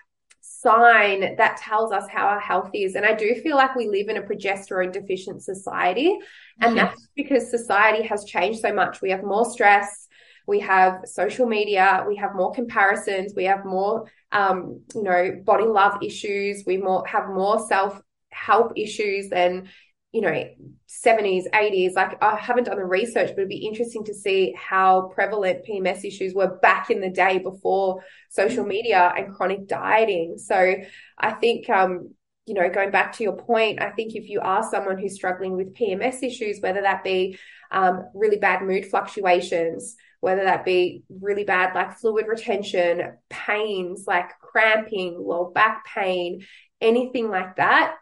sign 0.41 1.35
that 1.37 1.57
tells 1.57 1.91
us 1.91 2.07
how 2.09 2.27
our 2.27 2.39
health 2.39 2.69
is. 2.73 2.95
And 2.95 3.05
I 3.05 3.13
do 3.13 3.33
feel 3.35 3.55
like 3.55 3.75
we 3.75 3.87
live 3.87 4.09
in 4.09 4.17
a 4.17 4.21
progesterone 4.21 4.91
deficient 4.91 5.41
society. 5.43 6.17
And 6.59 6.75
yes. 6.75 6.89
that's 6.89 7.07
because 7.15 7.49
society 7.49 8.03
has 8.07 8.25
changed 8.25 8.59
so 8.59 8.73
much. 8.73 9.01
We 9.01 9.11
have 9.11 9.23
more 9.23 9.45
stress 9.49 10.07
we 10.51 10.59
have 10.59 11.03
social 11.05 11.47
media, 11.47 12.03
we 12.05 12.17
have 12.17 12.35
more 12.35 12.51
comparisons, 12.51 13.33
we 13.33 13.45
have 13.45 13.63
more, 13.63 14.11
um, 14.33 14.81
you 14.93 15.01
know, 15.01 15.41
body 15.45 15.63
love 15.63 16.03
issues, 16.03 16.63
we 16.67 16.75
more 16.75 17.07
have 17.07 17.29
more 17.29 17.65
self 17.67 18.01
help 18.31 18.73
issues 18.75 19.29
than, 19.29 19.69
you 20.11 20.19
know, 20.19 20.43
70s, 20.89 21.45
80s. 21.53 21.93
Like 21.93 22.21
I 22.21 22.35
haven't 22.35 22.65
done 22.65 22.75
the 22.75 22.83
research, 22.83 23.29
but 23.29 23.37
it'd 23.37 23.47
be 23.47 23.65
interesting 23.65 24.03
to 24.03 24.13
see 24.13 24.53
how 24.57 25.09
prevalent 25.15 25.65
PMS 25.65 26.03
issues 26.03 26.33
were 26.33 26.59
back 26.61 26.89
in 26.89 26.99
the 26.99 27.09
day 27.09 27.39
before 27.39 28.03
social 28.29 28.65
media 28.65 29.13
and 29.17 29.33
chronic 29.33 29.67
dieting. 29.67 30.37
So 30.37 30.75
I 31.17 31.31
think, 31.31 31.69
um, 31.69 32.13
you 32.45 32.55
know, 32.55 32.69
going 32.69 32.91
back 32.91 33.13
to 33.13 33.23
your 33.23 33.37
point, 33.37 33.81
I 33.81 33.91
think 33.91 34.15
if 34.15 34.27
you 34.27 34.41
are 34.41 34.69
someone 34.69 34.97
who's 34.97 35.15
struggling 35.15 35.55
with 35.55 35.73
PMS 35.75 36.21
issues, 36.23 36.59
whether 36.59 36.81
that 36.81 37.05
be 37.05 37.37
um, 37.71 38.09
really 38.13 38.37
bad 38.37 38.63
mood 38.63 38.85
fluctuations, 38.85 39.95
whether 40.21 40.43
that 40.43 40.63
be 40.63 41.03
really 41.09 41.43
bad 41.43 41.75
like 41.75 41.97
fluid 41.97 42.27
retention, 42.27 43.17
pains 43.29 44.05
like 44.07 44.29
cramping, 44.39 45.17
low 45.19 45.51
back 45.53 45.85
pain, 45.85 46.45
anything 46.79 47.29
like 47.29 47.57
that, 47.57 47.95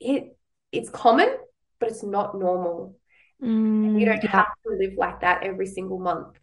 it 0.00 0.36
it's 0.72 0.90
common, 0.90 1.28
but 1.78 1.90
it's 1.90 2.02
not 2.02 2.38
normal. 2.38 2.96
Mm, 3.42 4.00
you 4.00 4.06
don't 4.06 4.22
yeah. 4.22 4.30
have 4.30 4.46
to 4.64 4.76
live 4.76 4.94
like 4.96 5.20
that 5.20 5.42
every 5.42 5.66
single 5.66 5.98
month. 5.98 6.38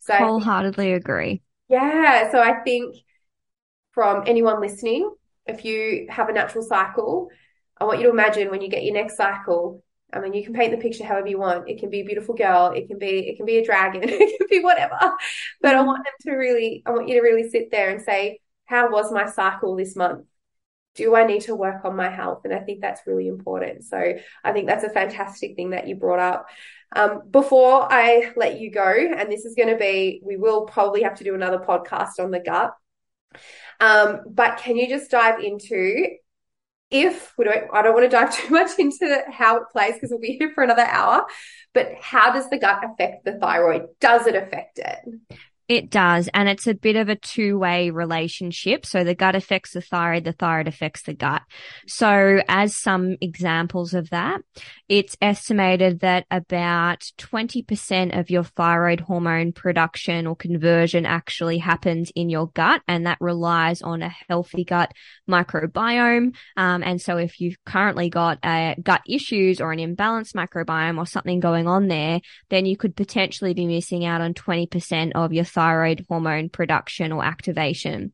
So 0.00 0.14
wholeheartedly 0.14 0.86
think, 0.86 1.04
agree. 1.04 1.42
Yeah. 1.68 2.30
So 2.32 2.40
I 2.40 2.60
think 2.64 2.96
from 3.92 4.24
anyone 4.26 4.60
listening, 4.60 5.14
if 5.46 5.64
you 5.64 6.06
have 6.08 6.28
a 6.28 6.32
natural 6.32 6.64
cycle, 6.64 7.28
I 7.78 7.84
want 7.84 7.98
you 7.98 8.06
to 8.06 8.12
imagine 8.12 8.50
when 8.50 8.62
you 8.62 8.68
get 8.68 8.84
your 8.84 8.94
next 8.94 9.16
cycle. 9.16 9.82
I 10.12 10.20
mean, 10.20 10.34
you 10.34 10.44
can 10.44 10.54
paint 10.54 10.72
the 10.72 10.82
picture 10.82 11.04
however 11.04 11.28
you 11.28 11.38
want. 11.38 11.68
It 11.68 11.80
can 11.80 11.90
be 11.90 12.00
a 12.00 12.04
beautiful 12.04 12.34
girl. 12.34 12.72
It 12.74 12.86
can 12.86 12.98
be, 12.98 13.28
it 13.28 13.36
can 13.36 13.46
be 13.46 13.58
a 13.58 13.64
dragon. 13.64 14.02
it 14.06 14.38
can 14.38 14.46
be 14.50 14.62
whatever. 14.62 14.98
But 15.60 15.74
I 15.74 15.78
mm-hmm. 15.78 15.86
want 15.86 16.04
them 16.04 16.32
to 16.32 16.36
really, 16.36 16.82
I 16.84 16.90
want 16.90 17.08
you 17.08 17.14
to 17.14 17.22
really 17.22 17.48
sit 17.48 17.70
there 17.70 17.90
and 17.90 18.02
say, 18.02 18.40
how 18.66 18.90
was 18.90 19.12
my 19.12 19.26
cycle 19.26 19.76
this 19.76 19.96
month? 19.96 20.26
Do 20.94 21.16
I 21.16 21.24
need 21.24 21.42
to 21.42 21.54
work 21.54 21.84
on 21.84 21.96
my 21.96 22.10
health? 22.10 22.42
And 22.44 22.52
I 22.52 22.60
think 22.60 22.82
that's 22.82 23.06
really 23.06 23.26
important. 23.26 23.84
So 23.84 24.14
I 24.44 24.52
think 24.52 24.66
that's 24.66 24.84
a 24.84 24.90
fantastic 24.90 25.56
thing 25.56 25.70
that 25.70 25.88
you 25.88 25.96
brought 25.96 26.18
up. 26.18 26.46
Um, 26.94 27.22
before 27.30 27.90
I 27.90 28.32
let 28.36 28.60
you 28.60 28.70
go, 28.70 28.84
and 28.84 29.32
this 29.32 29.46
is 29.46 29.54
going 29.54 29.70
to 29.70 29.78
be, 29.78 30.20
we 30.22 30.36
will 30.36 30.66
probably 30.66 31.02
have 31.02 31.16
to 31.18 31.24
do 31.24 31.34
another 31.34 31.58
podcast 31.58 32.18
on 32.18 32.30
the 32.30 32.40
gut. 32.40 32.74
Um, 33.80 34.20
but 34.26 34.58
can 34.58 34.76
you 34.76 34.86
just 34.88 35.10
dive 35.10 35.40
into 35.40 36.06
if 36.92 37.32
we 37.38 37.46
don't, 37.46 37.64
I 37.72 37.82
don't 37.82 37.94
want 37.94 38.04
to 38.04 38.10
dive 38.10 38.34
too 38.34 38.50
much 38.50 38.78
into 38.78 39.22
how 39.30 39.56
it 39.56 39.64
plays 39.72 39.94
because 39.94 40.10
we'll 40.10 40.20
be 40.20 40.36
here 40.38 40.52
for 40.54 40.62
another 40.62 40.82
hour, 40.82 41.26
but 41.74 41.92
how 42.00 42.32
does 42.32 42.48
the 42.50 42.58
gut 42.58 42.84
affect 42.84 43.24
the 43.24 43.32
thyroid? 43.38 43.86
Does 44.00 44.26
it 44.26 44.36
affect 44.36 44.78
it? 44.78 45.38
It 45.68 45.90
does. 45.90 46.28
And 46.34 46.48
it's 46.48 46.66
a 46.66 46.74
bit 46.74 46.96
of 46.96 47.08
a 47.08 47.16
two 47.16 47.58
way 47.58 47.90
relationship. 47.90 48.84
So 48.84 49.04
the 49.04 49.14
gut 49.14 49.34
affects 49.34 49.72
the 49.72 49.80
thyroid, 49.80 50.24
the 50.24 50.32
thyroid 50.32 50.68
affects 50.68 51.02
the 51.02 51.14
gut. 51.14 51.42
So 51.86 52.40
as 52.48 52.76
some 52.76 53.16
examples 53.20 53.94
of 53.94 54.10
that, 54.10 54.40
it's 54.88 55.16
estimated 55.22 56.00
that 56.00 56.26
about 56.30 57.00
20% 57.18 58.18
of 58.18 58.28
your 58.28 58.44
thyroid 58.44 59.00
hormone 59.00 59.52
production 59.52 60.26
or 60.26 60.36
conversion 60.36 61.06
actually 61.06 61.58
happens 61.58 62.10
in 62.14 62.28
your 62.28 62.48
gut. 62.48 62.82
And 62.88 63.06
that 63.06 63.18
relies 63.20 63.82
on 63.82 64.02
a 64.02 64.12
healthy 64.28 64.64
gut 64.64 64.92
microbiome. 65.30 66.34
Um, 66.56 66.82
and 66.82 67.00
so 67.00 67.16
if 67.16 67.40
you've 67.40 67.56
currently 67.64 68.10
got 68.10 68.38
a 68.44 68.76
gut 68.82 69.02
issues 69.08 69.60
or 69.60 69.72
an 69.72 69.78
imbalanced 69.78 70.34
microbiome 70.34 70.98
or 70.98 71.06
something 71.06 71.40
going 71.40 71.68
on 71.68 71.88
there, 71.88 72.20
then 72.50 72.66
you 72.66 72.76
could 72.76 72.96
potentially 72.96 73.54
be 73.54 73.66
missing 73.66 74.04
out 74.04 74.20
on 74.20 74.34
20% 74.34 75.12
of 75.14 75.32
your 75.32 75.44
thyroid 75.52 76.04
hormone 76.08 76.48
production 76.48 77.12
or 77.12 77.24
activation. 77.24 78.12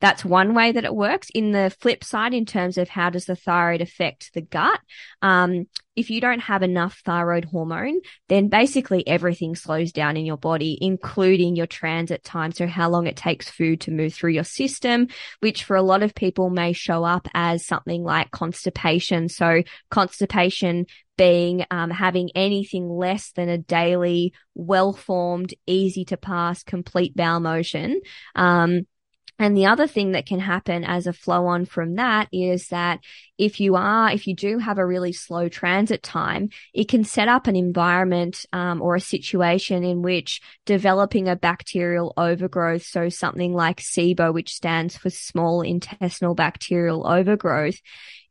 That's 0.00 0.24
one 0.24 0.54
way 0.54 0.72
that 0.72 0.84
it 0.84 0.94
works. 0.94 1.30
In 1.34 1.52
the 1.52 1.74
flip 1.80 2.04
side, 2.04 2.34
in 2.34 2.46
terms 2.46 2.78
of 2.78 2.88
how 2.88 3.10
does 3.10 3.26
the 3.26 3.36
thyroid 3.36 3.80
affect 3.80 4.32
the 4.34 4.42
gut, 4.42 4.80
um, 5.22 5.66
if 6.00 6.10
you 6.10 6.20
don't 6.20 6.40
have 6.40 6.62
enough 6.62 7.00
thyroid 7.04 7.44
hormone, 7.44 8.00
then 8.28 8.48
basically 8.48 9.06
everything 9.06 9.54
slows 9.54 9.92
down 9.92 10.16
in 10.16 10.24
your 10.24 10.38
body, 10.38 10.78
including 10.80 11.54
your 11.54 11.66
transit 11.66 12.24
time. 12.24 12.52
So 12.52 12.66
how 12.66 12.88
long 12.88 13.06
it 13.06 13.16
takes 13.16 13.50
food 13.50 13.82
to 13.82 13.90
move 13.90 14.14
through 14.14 14.32
your 14.32 14.44
system, 14.44 15.08
which 15.40 15.64
for 15.64 15.76
a 15.76 15.82
lot 15.82 16.02
of 16.02 16.14
people 16.14 16.48
may 16.48 16.72
show 16.72 17.04
up 17.04 17.28
as 17.34 17.66
something 17.66 18.02
like 18.02 18.30
constipation. 18.30 19.28
So 19.28 19.62
constipation 19.90 20.86
being 21.18 21.66
um, 21.70 21.90
having 21.90 22.30
anything 22.34 22.88
less 22.88 23.32
than 23.32 23.50
a 23.50 23.58
daily, 23.58 24.32
well 24.54 24.94
formed, 24.94 25.52
easy 25.66 26.06
to 26.06 26.16
pass, 26.16 26.62
complete 26.62 27.14
bowel 27.14 27.40
motion. 27.40 28.00
Um, 28.34 28.86
and 29.40 29.56
the 29.56 29.64
other 29.64 29.86
thing 29.86 30.12
that 30.12 30.26
can 30.26 30.38
happen 30.38 30.84
as 30.84 31.06
a 31.06 31.14
flow 31.14 31.46
on 31.46 31.64
from 31.64 31.94
that 31.94 32.28
is 32.30 32.68
that 32.68 33.00
if 33.38 33.58
you 33.58 33.74
are, 33.74 34.10
if 34.10 34.26
you 34.26 34.36
do 34.36 34.58
have 34.58 34.76
a 34.76 34.84
really 34.84 35.12
slow 35.12 35.48
transit 35.48 36.02
time, 36.02 36.50
it 36.74 36.88
can 36.88 37.04
set 37.04 37.26
up 37.26 37.46
an 37.46 37.56
environment 37.56 38.44
um, 38.52 38.82
or 38.82 38.96
a 38.96 39.00
situation 39.00 39.82
in 39.82 40.02
which 40.02 40.42
developing 40.66 41.26
a 41.26 41.36
bacterial 41.36 42.12
overgrowth, 42.18 42.82
so 42.82 43.08
something 43.08 43.54
like 43.54 43.80
SIBO, 43.80 44.34
which 44.34 44.52
stands 44.52 44.98
for 44.98 45.08
small 45.08 45.62
intestinal 45.62 46.34
bacterial 46.34 47.08
overgrowth, 47.08 47.80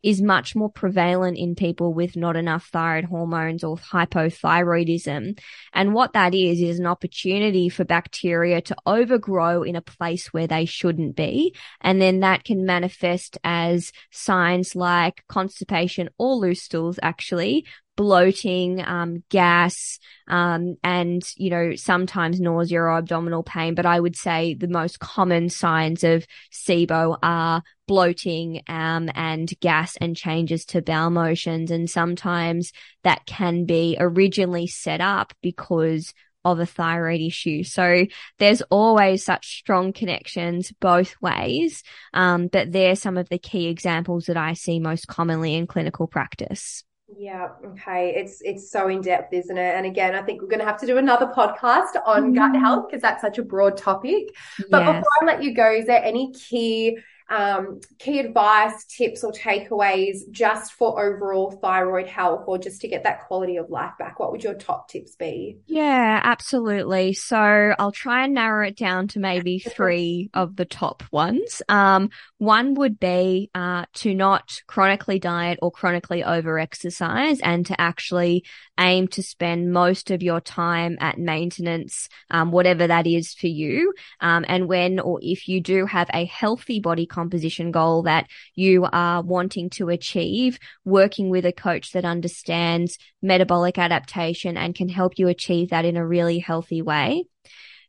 is 0.04 0.22
much 0.22 0.56
more 0.56 0.70
prevalent 0.70 1.38
in 1.38 1.56
people 1.56 1.94
with 1.94 2.16
not 2.16 2.36
enough 2.36 2.68
thyroid 2.68 3.06
hormones 3.06 3.64
or 3.64 3.78
hypothyroidism. 3.78 5.40
And 5.74 5.94
what 5.94 6.14
that 6.14 6.34
is, 6.34 6.62
is 6.62 6.80
an 6.80 6.86
opportunity 6.86 7.70
for 7.70 7.84
bacteria 7.84 8.62
to 8.62 8.76
overgrow 8.86 9.64
in 9.64 9.76
a 9.76 9.82
place 9.82 10.34
where 10.34 10.48
they 10.48 10.66
shouldn't 10.66 11.16
be. 11.16 11.56
And 11.82 12.02
then 12.02 12.22
that 12.22 12.44
can 12.44 12.66
manifest 12.66 13.38
as 13.44 13.92
signs 14.12 14.76
like 14.76 15.24
constipation 15.28 16.10
or 16.18 16.36
loose 16.36 16.62
stools, 16.62 17.00
actually, 17.02 17.66
bloating, 18.00 18.82
um, 18.82 19.26
gas, 19.28 20.00
um, 20.30 20.78
and, 20.86 21.22
you 21.36 21.50
know, 21.50 21.76
sometimes 21.76 22.40
nausea 22.40 22.80
or 22.80 22.98
abdominal 22.98 23.44
pain. 23.44 23.76
But 23.76 23.86
I 23.86 24.00
would 24.00 24.16
say 24.16 24.54
the 24.54 24.70
most 24.70 25.02
common 25.02 25.50
signs 25.50 26.06
of 26.06 26.26
SIBO 26.50 27.18
are 27.22 27.62
bloating, 27.90 28.62
um, 28.70 29.10
and 29.16 29.52
gas 29.60 29.98
and 29.98 30.16
changes 30.16 30.64
to 30.68 30.82
bowel 30.82 31.10
motions. 31.10 31.72
And 31.72 31.90
sometimes 31.90 32.72
that 33.04 33.26
can 33.26 33.66
be 33.66 33.98
originally 34.00 34.68
set 34.68 35.02
up 35.02 35.34
because 35.42 36.14
of 36.46 36.58
a 36.62 36.66
thyroid 36.66 37.20
issue. 37.20 37.64
So 37.64 38.06
there's 38.38 38.62
always 38.70 39.26
such 39.26 39.60
strong 39.60 39.92
connections 39.92 40.72
both 40.80 41.16
ways. 41.22 41.84
Um, 42.14 42.48
but 42.48 42.72
they're 42.72 42.96
some 42.96 43.18
of 43.18 43.28
the 43.28 43.40
key 43.40 43.68
examples 43.68 44.28
that 44.28 44.38
I 44.38 44.54
see 44.54 44.80
most 44.80 45.06
commonly 45.08 45.56
in 45.56 45.68
clinical 45.68 46.08
practice. 46.08 46.86
Yeah, 47.18 47.50
okay. 47.66 48.14
It's 48.16 48.42
it's 48.42 48.72
so 48.72 48.88
in 48.88 49.02
depth, 49.02 49.34
isn't 49.34 49.58
it? 49.58 49.76
And 49.76 49.86
again, 49.86 50.16
I 50.16 50.22
think 50.22 50.42
we're 50.42 50.48
going 50.48 50.60
to 50.60 50.66
have 50.66 50.80
to 50.82 50.88
do 50.88 50.98
another 50.98 51.28
podcast 51.28 51.96
on 52.06 52.34
mm. 52.34 52.36
gut 52.36 52.56
health 52.56 52.88
because 52.88 53.02
that's 53.02 53.22
such 53.22 53.38
a 53.38 53.44
broad 53.44 53.78
topic. 53.78 54.36
But 54.70 54.84
yes. 54.84 54.96
before 54.96 55.12
I 55.22 55.26
let 55.26 55.44
you 55.44 55.54
go, 55.54 55.72
is 55.72 55.86
there 55.88 56.04
any 56.04 56.32
key 56.34 57.00
um, 57.30 57.80
key 58.00 58.20
advice, 58.20 58.86
tips, 58.86 59.24
or 59.24 59.32
takeaways 59.32 60.30
just 60.32 60.74
for 60.74 61.04
overall 61.04 61.52
thyroid 61.52 62.08
health 62.08 62.44
or 62.48 62.58
just 62.58 62.82
to 62.82 62.88
get 62.88 63.04
that 63.04 63.28
quality 63.28 63.58
of 63.58 63.70
life 63.70 63.94
back? 64.00 64.20
What 64.20 64.32
would 64.32 64.44
your 64.44 64.56
top 64.56 64.90
tips 64.90 65.16
be? 65.16 65.58
Yeah, 65.68 66.20
absolutely. 66.24 67.14
So 67.14 67.76
I'll 67.78 67.92
try 67.92 68.24
and 68.26 68.34
narrow 68.34 68.68
it 68.68 68.76
down 68.76 69.08
to 69.10 69.20
maybe 69.20 69.60
three 69.76 70.30
of 70.34 70.56
the 70.56 70.66
top 70.66 71.04
ones. 71.12 71.62
Um, 71.70 72.10
one 72.40 72.74
would 72.76 73.00
be 73.00 73.52
uh, 73.54 73.84
to 73.94 74.16
not 74.16 74.62
chronically 74.66 75.20
diet 75.20 75.60
or 75.62 75.72
chronically 75.72 76.24
over 76.24 76.58
exercise 76.58 77.42
and 77.42 77.66
to 77.66 77.80
actually 77.80 78.46
aim 78.80 79.10
to 79.10 79.22
spend 79.22 79.74
most 79.74 80.10
of 80.10 80.24
your 80.24 80.40
time 80.40 80.98
at 81.02 81.20
maintenance, 81.20 82.08
um, 82.32 82.52
whatever 82.52 82.88
that 82.88 83.06
is 83.06 83.34
for 83.34 83.48
you. 83.48 83.94
Um, 84.22 84.46
and 84.48 84.70
when 84.70 85.02
or 85.02 85.20
if 85.22 85.50
you 85.50 85.60
do 85.60 85.86
have 85.86 86.10
a 86.14 86.24
healthy 86.26 86.80
body 86.80 87.06
composition 87.06 87.72
goal 87.72 88.04
that 88.04 88.28
you 88.56 88.88
are 88.92 89.22
wanting 89.22 89.70
to 89.72 89.90
achieve, 89.90 90.60
working 90.86 91.30
with 91.30 91.46
a 91.46 91.52
coach 91.52 91.92
that 91.92 92.06
understands 92.06 92.98
metabolic 93.22 93.78
adaptation 93.78 94.56
and 94.56 94.74
can 94.74 94.88
help 94.88 95.20
you 95.20 95.28
achieve 95.28 95.72
that 95.72 95.84
in 95.84 95.98
a 95.98 96.08
really 96.08 96.40
healthy 96.40 96.82
way. 96.82 97.26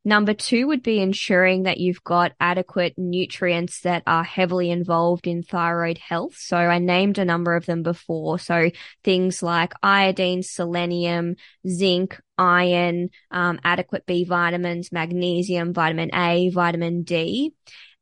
Number 0.02 0.32
two 0.32 0.66
would 0.68 0.82
be 0.82 1.00
ensuring 1.00 1.64
that 1.64 1.76
you've 1.76 2.02
got 2.02 2.32
adequate 2.40 2.94
nutrients 2.96 3.82
that 3.82 4.02
are 4.06 4.24
heavily 4.24 4.70
involved 4.70 5.26
in 5.26 5.42
thyroid 5.42 5.98
health. 5.98 6.36
So 6.38 6.56
I 6.56 6.78
named 6.78 7.18
a 7.18 7.24
number 7.26 7.54
of 7.54 7.66
them 7.66 7.82
before. 7.82 8.38
So 8.38 8.70
things 9.04 9.42
like 9.42 9.74
iodine, 9.82 10.42
selenium, 10.42 11.36
zinc, 11.68 12.18
iron, 12.38 13.10
um, 13.30 13.60
adequate 13.62 14.06
B 14.06 14.24
vitamins, 14.24 14.90
magnesium, 14.90 15.74
vitamin 15.74 16.14
A, 16.14 16.48
vitamin 16.48 17.02
D. 17.02 17.52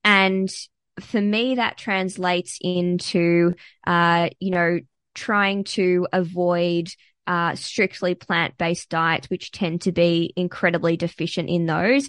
And 0.05 0.49
for 1.01 1.21
me, 1.21 1.57
that 1.57 1.79
translates 1.79 2.59
into, 2.61 3.55
uh, 3.85 4.31
you 4.39 4.53
know, 4.53 4.79
trying 5.15 5.65
to 5.65 6.07
avoid 6.13 6.89
uh, 7.29 7.55
strictly 7.55 8.15
plant 8.15 8.57
based 8.57 8.89
diets, 8.89 9.29
which 9.29 9.53
tend 9.53 9.83
to 9.83 9.93
be 9.93 10.33
incredibly 10.35 10.97
deficient 10.97 11.49
in 11.51 11.67
those. 11.67 12.09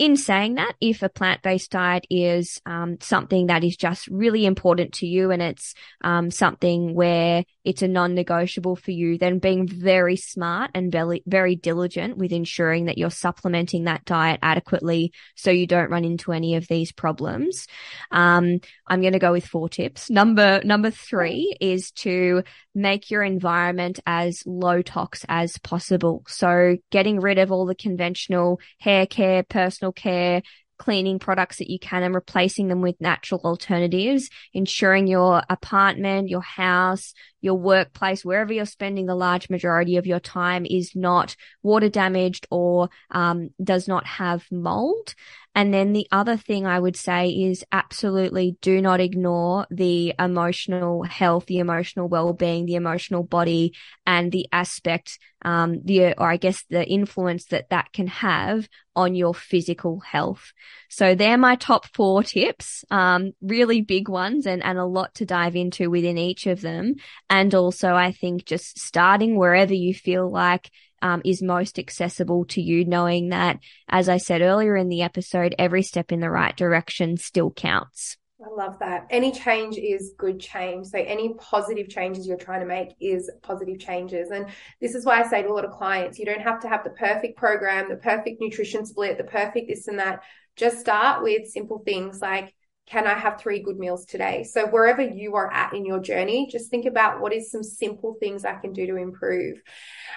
In 0.00 0.16
saying 0.16 0.54
that, 0.54 0.72
if 0.80 1.02
a 1.02 1.10
plant 1.10 1.42
based 1.42 1.72
diet 1.72 2.06
is 2.08 2.58
um, 2.64 2.96
something 3.02 3.48
that 3.48 3.62
is 3.62 3.76
just 3.76 4.08
really 4.08 4.46
important 4.46 4.94
to 4.94 5.06
you 5.06 5.30
and 5.30 5.42
it's 5.42 5.74
um, 6.02 6.30
something 6.30 6.94
where 6.94 7.44
it's 7.66 7.82
a 7.82 7.88
non 7.88 8.14
negotiable 8.14 8.76
for 8.76 8.92
you, 8.92 9.18
then 9.18 9.40
being 9.40 9.68
very 9.68 10.16
smart 10.16 10.70
and 10.72 10.90
very, 10.90 11.22
very 11.26 11.54
diligent 11.54 12.16
with 12.16 12.32
ensuring 12.32 12.86
that 12.86 12.96
you're 12.96 13.10
supplementing 13.10 13.84
that 13.84 14.06
diet 14.06 14.40
adequately 14.42 15.12
so 15.34 15.50
you 15.50 15.66
don't 15.66 15.90
run 15.90 16.06
into 16.06 16.32
any 16.32 16.54
of 16.54 16.66
these 16.66 16.92
problems. 16.92 17.66
Um, 18.10 18.60
I'm 18.86 19.02
going 19.02 19.12
to 19.12 19.18
go 19.18 19.32
with 19.32 19.44
four 19.44 19.68
tips. 19.68 20.08
Number, 20.08 20.62
number 20.64 20.90
three 20.90 21.54
is 21.60 21.90
to 21.96 22.42
make 22.74 23.10
your 23.10 23.22
environment 23.22 24.00
as 24.06 24.42
low 24.46 24.80
tox 24.80 25.26
as 25.28 25.58
possible. 25.58 26.24
So 26.26 26.78
getting 26.90 27.20
rid 27.20 27.36
of 27.36 27.52
all 27.52 27.66
the 27.66 27.74
conventional 27.74 28.60
hair 28.78 29.04
care, 29.06 29.42
personal 29.42 29.89
care, 29.92 30.42
cleaning 30.80 31.18
products 31.18 31.58
that 31.58 31.68
you 31.70 31.78
can 31.78 32.02
and 32.02 32.14
replacing 32.14 32.68
them 32.68 32.80
with 32.80 32.98
natural 33.00 33.42
alternatives, 33.44 34.30
ensuring 34.54 35.06
your 35.06 35.42
apartment, 35.50 36.30
your 36.30 36.40
house, 36.40 37.12
your 37.42 37.54
workplace, 37.54 38.24
wherever 38.24 38.50
you're 38.52 38.64
spending 38.64 39.04
the 39.04 39.14
large 39.14 39.50
majority 39.50 39.98
of 39.98 40.06
your 40.06 40.20
time 40.20 40.64
is 40.64 40.92
not 40.94 41.36
water 41.62 41.90
damaged 41.90 42.46
or 42.50 42.88
um, 43.10 43.50
does 43.62 43.88
not 43.88 44.06
have 44.06 44.42
mold. 44.50 45.14
And 45.52 45.74
then 45.74 45.92
the 45.92 46.06
other 46.12 46.36
thing 46.36 46.64
I 46.64 46.78
would 46.78 46.96
say 46.96 47.28
is 47.30 47.64
absolutely 47.72 48.56
do 48.62 48.80
not 48.80 49.00
ignore 49.00 49.66
the 49.68 50.14
emotional 50.16 51.02
health, 51.02 51.46
the 51.46 51.58
emotional 51.58 52.08
well-being, 52.08 52.66
the 52.66 52.76
emotional 52.76 53.24
body 53.24 53.74
and 54.06 54.30
the 54.30 54.46
aspect, 54.52 55.18
um, 55.44 55.82
the, 55.84 56.14
or 56.16 56.30
I 56.30 56.36
guess 56.36 56.64
the 56.70 56.86
influence 56.86 57.46
that 57.46 57.70
that 57.70 57.92
can 57.92 58.06
have 58.06 58.68
on 58.94 59.16
your 59.16 59.34
physical 59.34 60.00
health. 60.00 60.52
So 60.88 61.16
they're 61.16 61.36
my 61.36 61.56
top 61.56 61.86
four 61.94 62.22
tips, 62.22 62.84
um, 62.90 63.32
really 63.42 63.80
big 63.80 64.08
ones 64.08 64.46
and, 64.46 64.62
and 64.62 64.78
a 64.78 64.84
lot 64.84 65.14
to 65.16 65.26
dive 65.26 65.56
into 65.56 65.90
within 65.90 66.16
each 66.16 66.46
of 66.46 66.60
them. 66.60 66.94
And 67.28 67.52
also 67.56 67.94
I 67.94 68.12
think 68.12 68.44
just 68.44 68.78
starting 68.78 69.36
wherever 69.36 69.74
you 69.74 69.94
feel 69.94 70.30
like 70.30 70.70
um, 71.02 71.22
is 71.24 71.42
most 71.42 71.78
accessible 71.78 72.44
to 72.46 72.60
you, 72.60 72.84
knowing 72.84 73.30
that, 73.30 73.58
as 73.88 74.08
I 74.08 74.18
said 74.18 74.42
earlier 74.42 74.76
in 74.76 74.88
the 74.88 75.02
episode, 75.02 75.54
every 75.58 75.82
step 75.82 76.12
in 76.12 76.20
the 76.20 76.30
right 76.30 76.56
direction 76.56 77.16
still 77.16 77.50
counts. 77.50 78.16
I 78.42 78.48
love 78.54 78.78
that. 78.80 79.06
Any 79.10 79.32
change 79.32 79.76
is 79.76 80.14
good 80.16 80.40
change. 80.40 80.86
So 80.86 80.98
any 80.98 81.34
positive 81.34 81.90
changes 81.90 82.26
you're 82.26 82.38
trying 82.38 82.60
to 82.60 82.66
make 82.66 82.94
is 82.98 83.30
positive 83.42 83.78
changes. 83.78 84.30
And 84.30 84.46
this 84.80 84.94
is 84.94 85.04
why 85.04 85.20
I 85.20 85.28
say 85.28 85.42
to 85.42 85.50
a 85.50 85.52
lot 85.52 85.66
of 85.66 85.72
clients, 85.72 86.18
you 86.18 86.24
don't 86.24 86.40
have 86.40 86.60
to 86.60 86.68
have 86.68 86.82
the 86.82 86.90
perfect 86.90 87.36
program, 87.36 87.90
the 87.90 87.96
perfect 87.96 88.40
nutrition 88.40 88.86
split, 88.86 89.18
the 89.18 89.24
perfect 89.24 89.68
this 89.68 89.88
and 89.88 89.98
that. 89.98 90.22
Just 90.56 90.80
start 90.80 91.22
with 91.22 91.48
simple 91.48 91.82
things 91.84 92.20
like 92.20 92.54
can 92.90 93.06
I 93.06 93.14
have 93.14 93.40
three 93.40 93.60
good 93.60 93.78
meals 93.78 94.04
today? 94.04 94.42
So 94.42 94.66
wherever 94.66 95.00
you 95.00 95.36
are 95.36 95.52
at 95.52 95.74
in 95.74 95.84
your 95.86 96.00
journey, 96.00 96.48
just 96.50 96.70
think 96.70 96.86
about 96.86 97.20
what 97.20 97.32
is 97.32 97.50
some 97.50 97.62
simple 97.62 98.16
things 98.18 98.44
I 98.44 98.54
can 98.56 98.72
do 98.72 98.86
to 98.88 98.96
improve. 98.96 99.62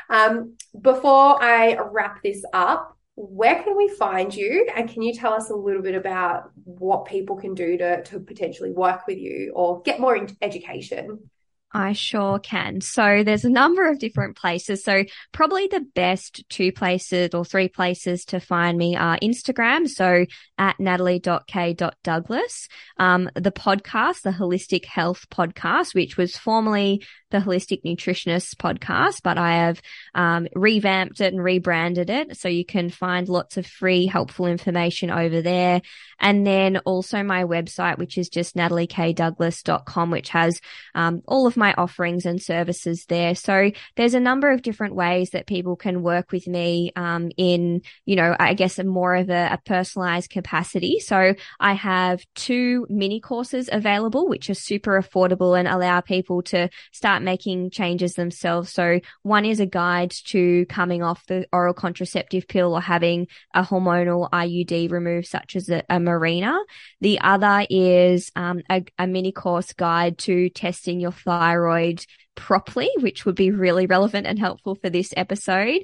Um, 0.10 0.58
before 0.82 1.42
I 1.42 1.78
wrap 1.78 2.24
this 2.24 2.44
up, 2.52 2.98
where 3.16 3.62
can 3.62 3.78
we 3.78 3.90
find 3.90 4.34
you? 4.34 4.68
And 4.76 4.90
can 4.90 5.04
you 5.04 5.14
tell 5.14 5.34
us 5.34 5.52
a 5.52 5.56
little 5.56 5.84
bit 5.84 5.94
about 5.94 6.50
what 6.64 7.06
people 7.06 7.36
can 7.36 7.54
do 7.54 7.78
to, 7.78 8.02
to 8.06 8.20
potentially 8.20 8.72
work 8.72 9.06
with 9.06 9.20
you 9.20 9.54
or 9.56 9.84
get 9.84 10.00
more 10.00 10.28
education? 10.42 11.30
I 11.74 11.94
sure 11.94 12.40
can. 12.40 12.82
So 12.82 13.24
there's 13.24 13.46
a 13.46 13.50
number 13.50 13.90
of 13.90 14.00
different 14.00 14.38
places. 14.38 14.84
So 14.84 15.04
probably 15.32 15.68
the 15.68 15.86
best 15.96 16.44
two 16.50 16.72
places 16.72 17.30
or 17.34 17.44
three 17.44 17.68
places 17.68 18.26
to 18.26 18.40
find 18.40 18.78
me 18.78 18.96
are 18.96 19.18
Instagram. 19.20 19.88
So 19.88 20.26
at 20.58 20.80
natalie.k.douglas. 20.80 22.68
Um, 22.98 23.30
the 23.36 23.52
podcast, 23.52 24.22
the 24.22 24.32
Holistic 24.32 24.86
Health 24.86 25.26
Podcast, 25.30 25.96
which 25.96 26.16
was 26.16 26.38
formerly 26.38 27.04
the 27.32 27.40
Holistic 27.40 27.84
Nutritionist 27.84 28.56
podcast, 28.58 29.22
but 29.24 29.40
I 29.40 29.56
have 29.56 29.82
um, 30.14 30.48
revamped 30.54 31.20
it 31.20 31.34
and 31.34 31.44
rebranded 31.44 32.10
it. 32.10 32.38
So 32.38 32.48
you 32.48 32.64
can 32.64 32.90
find 32.92 33.28
lots 33.28 33.58
of 33.58 33.66
free, 33.66 34.06
helpful 34.06 34.46
information 34.46 35.10
over 35.10 35.42
there. 35.42 35.82
And 36.20 36.46
then 36.46 36.78
also 36.86 37.24
my 37.24 37.44
website, 37.44 37.98
which 37.98 38.18
is 38.18 38.30
just 38.30 38.56
nataliekdouglas.com, 38.56 40.12
which 40.12 40.30
has 40.30 40.62
um, 40.94 41.22
all 41.28 41.48
of 41.48 41.58
my 41.58 41.63
offerings 41.72 42.26
and 42.26 42.42
services 42.42 43.06
there. 43.08 43.36
So 43.36 43.72
there's 43.96 44.14
a 44.14 44.20
number 44.20 44.52
of 44.52 44.62
different 44.62 44.96
ways 44.96 45.30
that 45.30 45.48
people 45.48 45.78
can 45.78 46.04
work 46.04 46.34
with 46.34 46.48
me 46.48 46.92
um, 46.98 47.32
in, 47.38 47.82
you 48.06 48.18
know, 48.18 48.36
I 48.38 48.54
guess 48.56 48.80
a 48.80 48.84
more 48.84 49.16
of 49.16 49.30
a, 49.30 49.54
a 49.54 49.60
personalized 49.66 50.30
capacity. 50.30 51.00
So 51.00 51.36
I 51.60 51.74
have 51.74 52.26
two 52.36 52.86
mini 52.90 53.22
courses 53.22 53.70
available, 53.72 54.28
which 54.28 54.50
are 54.50 54.56
super 54.56 55.00
affordable 55.02 55.58
and 55.58 55.68
allow 55.68 56.02
people 56.02 56.42
to 56.44 56.70
start 56.92 57.24
making 57.24 57.70
changes 57.70 58.16
themselves. 58.16 58.72
So 58.72 59.00
one 59.22 59.46
is 59.46 59.60
a 59.60 59.66
guide 59.66 60.12
to 60.26 60.66
coming 60.66 61.04
off 61.04 61.26
the 61.28 61.48
oral 61.54 61.74
contraceptive 61.74 62.48
pill 62.48 62.74
or 62.74 62.82
having 62.82 63.28
a 63.54 63.64
hormonal 63.64 64.30
IUD 64.30 64.92
removed, 64.92 65.28
such 65.28 65.56
as 65.56 65.70
a, 65.70 65.84
a 65.90 65.98
Mirena. 65.98 66.60
The 67.02 67.20
other 67.22 67.66
is 67.70 68.32
um, 68.36 68.62
a, 68.70 68.84
a 68.98 69.08
mini 69.08 69.32
course 69.32 69.74
guide 69.74 70.18
to 70.20 70.50
testing 70.50 71.00
your 71.00 71.12
thyroid 71.54 72.06
properly, 72.36 72.90
which 73.00 73.26
would 73.26 73.36
be 73.36 73.52
really 73.52 73.86
relevant 73.86 74.28
and 74.28 74.40
helpful 74.40 74.76
for 74.76 74.90
this 74.90 75.14
episode. 75.16 75.84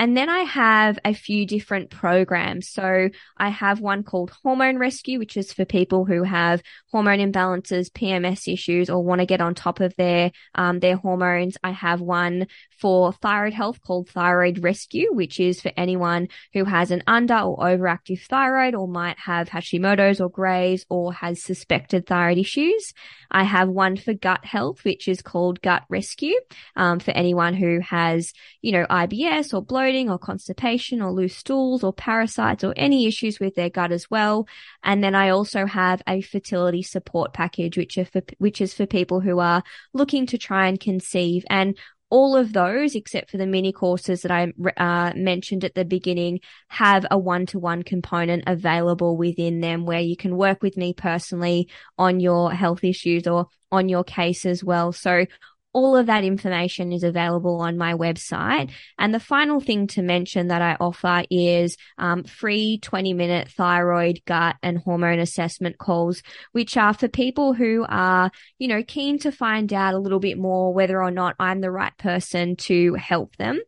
And 0.00 0.16
then 0.16 0.30
I 0.30 0.44
have 0.44 0.98
a 1.04 1.12
few 1.12 1.44
different 1.44 1.90
programs. 1.90 2.70
So 2.70 3.10
I 3.36 3.50
have 3.50 3.80
one 3.80 4.02
called 4.02 4.32
Hormone 4.42 4.78
Rescue, 4.78 5.18
which 5.18 5.36
is 5.36 5.52
for 5.52 5.66
people 5.66 6.06
who 6.06 6.22
have 6.22 6.62
hormone 6.90 7.18
imbalances, 7.18 7.90
PMS 7.90 8.50
issues, 8.50 8.88
or 8.88 9.04
want 9.04 9.18
to 9.18 9.26
get 9.26 9.42
on 9.42 9.54
top 9.54 9.78
of 9.78 9.94
their, 9.96 10.32
um, 10.54 10.80
their 10.80 10.96
hormones. 10.96 11.58
I 11.62 11.72
have 11.72 12.00
one 12.00 12.46
for 12.78 13.12
thyroid 13.12 13.52
health 13.52 13.82
called 13.82 14.08
Thyroid 14.08 14.60
Rescue, 14.60 15.12
which 15.12 15.38
is 15.38 15.60
for 15.60 15.70
anyone 15.76 16.28
who 16.54 16.64
has 16.64 16.90
an 16.90 17.02
under 17.06 17.38
or 17.38 17.58
overactive 17.58 18.22
thyroid 18.22 18.74
or 18.74 18.88
might 18.88 19.18
have 19.18 19.50
Hashimoto's 19.50 20.18
or 20.18 20.30
Graves 20.30 20.86
or 20.88 21.12
has 21.12 21.42
suspected 21.42 22.06
thyroid 22.06 22.38
issues. 22.38 22.94
I 23.30 23.42
have 23.42 23.68
one 23.68 23.98
for 23.98 24.14
gut 24.14 24.46
health, 24.46 24.82
which 24.82 25.08
is 25.08 25.20
called 25.20 25.60
Gut 25.60 25.82
Rescue, 25.90 26.40
um, 26.74 27.00
for 27.00 27.10
anyone 27.10 27.52
who 27.52 27.80
has, 27.80 28.32
you 28.62 28.72
know, 28.72 28.86
IBS 28.86 29.52
or 29.52 29.60
bloating 29.60 29.89
bloating 29.90 30.10
or 30.10 30.18
constipation 30.18 31.02
or 31.02 31.12
loose 31.12 31.36
stools 31.36 31.82
or 31.82 31.92
parasites 31.92 32.62
or 32.62 32.72
any 32.76 33.06
issues 33.06 33.40
with 33.40 33.54
their 33.54 33.70
gut 33.70 33.90
as 33.90 34.08
well. 34.10 34.46
And 34.82 35.02
then 35.02 35.14
I 35.14 35.30
also 35.30 35.66
have 35.66 36.00
a 36.06 36.20
fertility 36.20 36.82
support 36.82 37.32
package, 37.32 37.76
which 37.76 37.98
are 37.98 38.04
for, 38.04 38.22
which 38.38 38.60
is 38.60 38.72
for 38.72 38.86
people 38.86 39.20
who 39.20 39.40
are 39.40 39.62
looking 39.92 40.26
to 40.26 40.38
try 40.38 40.68
and 40.68 40.78
conceive. 40.78 41.44
And 41.50 41.76
all 42.08 42.36
of 42.36 42.52
those, 42.52 42.94
except 42.94 43.30
for 43.30 43.36
the 43.36 43.46
mini 43.46 43.72
courses 43.72 44.22
that 44.22 44.32
I 44.32 44.52
uh, 44.76 45.12
mentioned 45.14 45.64
at 45.64 45.74
the 45.74 45.84
beginning, 45.84 46.40
have 46.68 47.06
a 47.10 47.18
one 47.18 47.46
to 47.46 47.58
one 47.58 47.82
component 47.82 48.44
available 48.46 49.16
within 49.16 49.60
them 49.60 49.86
where 49.86 50.00
you 50.00 50.16
can 50.16 50.36
work 50.36 50.62
with 50.62 50.76
me 50.76 50.92
personally 50.92 51.68
on 51.98 52.20
your 52.20 52.52
health 52.52 52.82
issues 52.82 53.26
or 53.26 53.46
on 53.72 53.88
your 53.88 54.02
case 54.02 54.44
as 54.44 54.64
well. 54.64 54.92
So 54.92 55.26
all 55.72 55.96
of 55.96 56.06
that 56.06 56.24
information 56.24 56.92
is 56.92 57.04
available 57.04 57.60
on 57.60 57.78
my 57.78 57.94
website. 57.94 58.70
And 58.98 59.14
the 59.14 59.20
final 59.20 59.60
thing 59.60 59.86
to 59.88 60.02
mention 60.02 60.48
that 60.48 60.62
I 60.62 60.76
offer 60.80 61.24
is 61.30 61.76
um, 61.98 62.24
free 62.24 62.78
20 62.78 63.14
minute 63.14 63.48
thyroid, 63.48 64.20
gut 64.26 64.56
and 64.62 64.78
hormone 64.78 65.20
assessment 65.20 65.78
calls, 65.78 66.22
which 66.52 66.76
are 66.76 66.94
for 66.94 67.08
people 67.08 67.52
who 67.52 67.86
are, 67.88 68.30
you 68.58 68.68
know, 68.68 68.82
keen 68.82 69.18
to 69.20 69.32
find 69.32 69.72
out 69.72 69.94
a 69.94 69.98
little 69.98 70.20
bit 70.20 70.38
more 70.38 70.72
whether 70.74 71.02
or 71.02 71.10
not 71.10 71.36
I'm 71.38 71.60
the 71.60 71.70
right 71.70 71.96
person 71.96 72.56
to 72.56 72.94
help 72.94 73.36
them. 73.36 73.60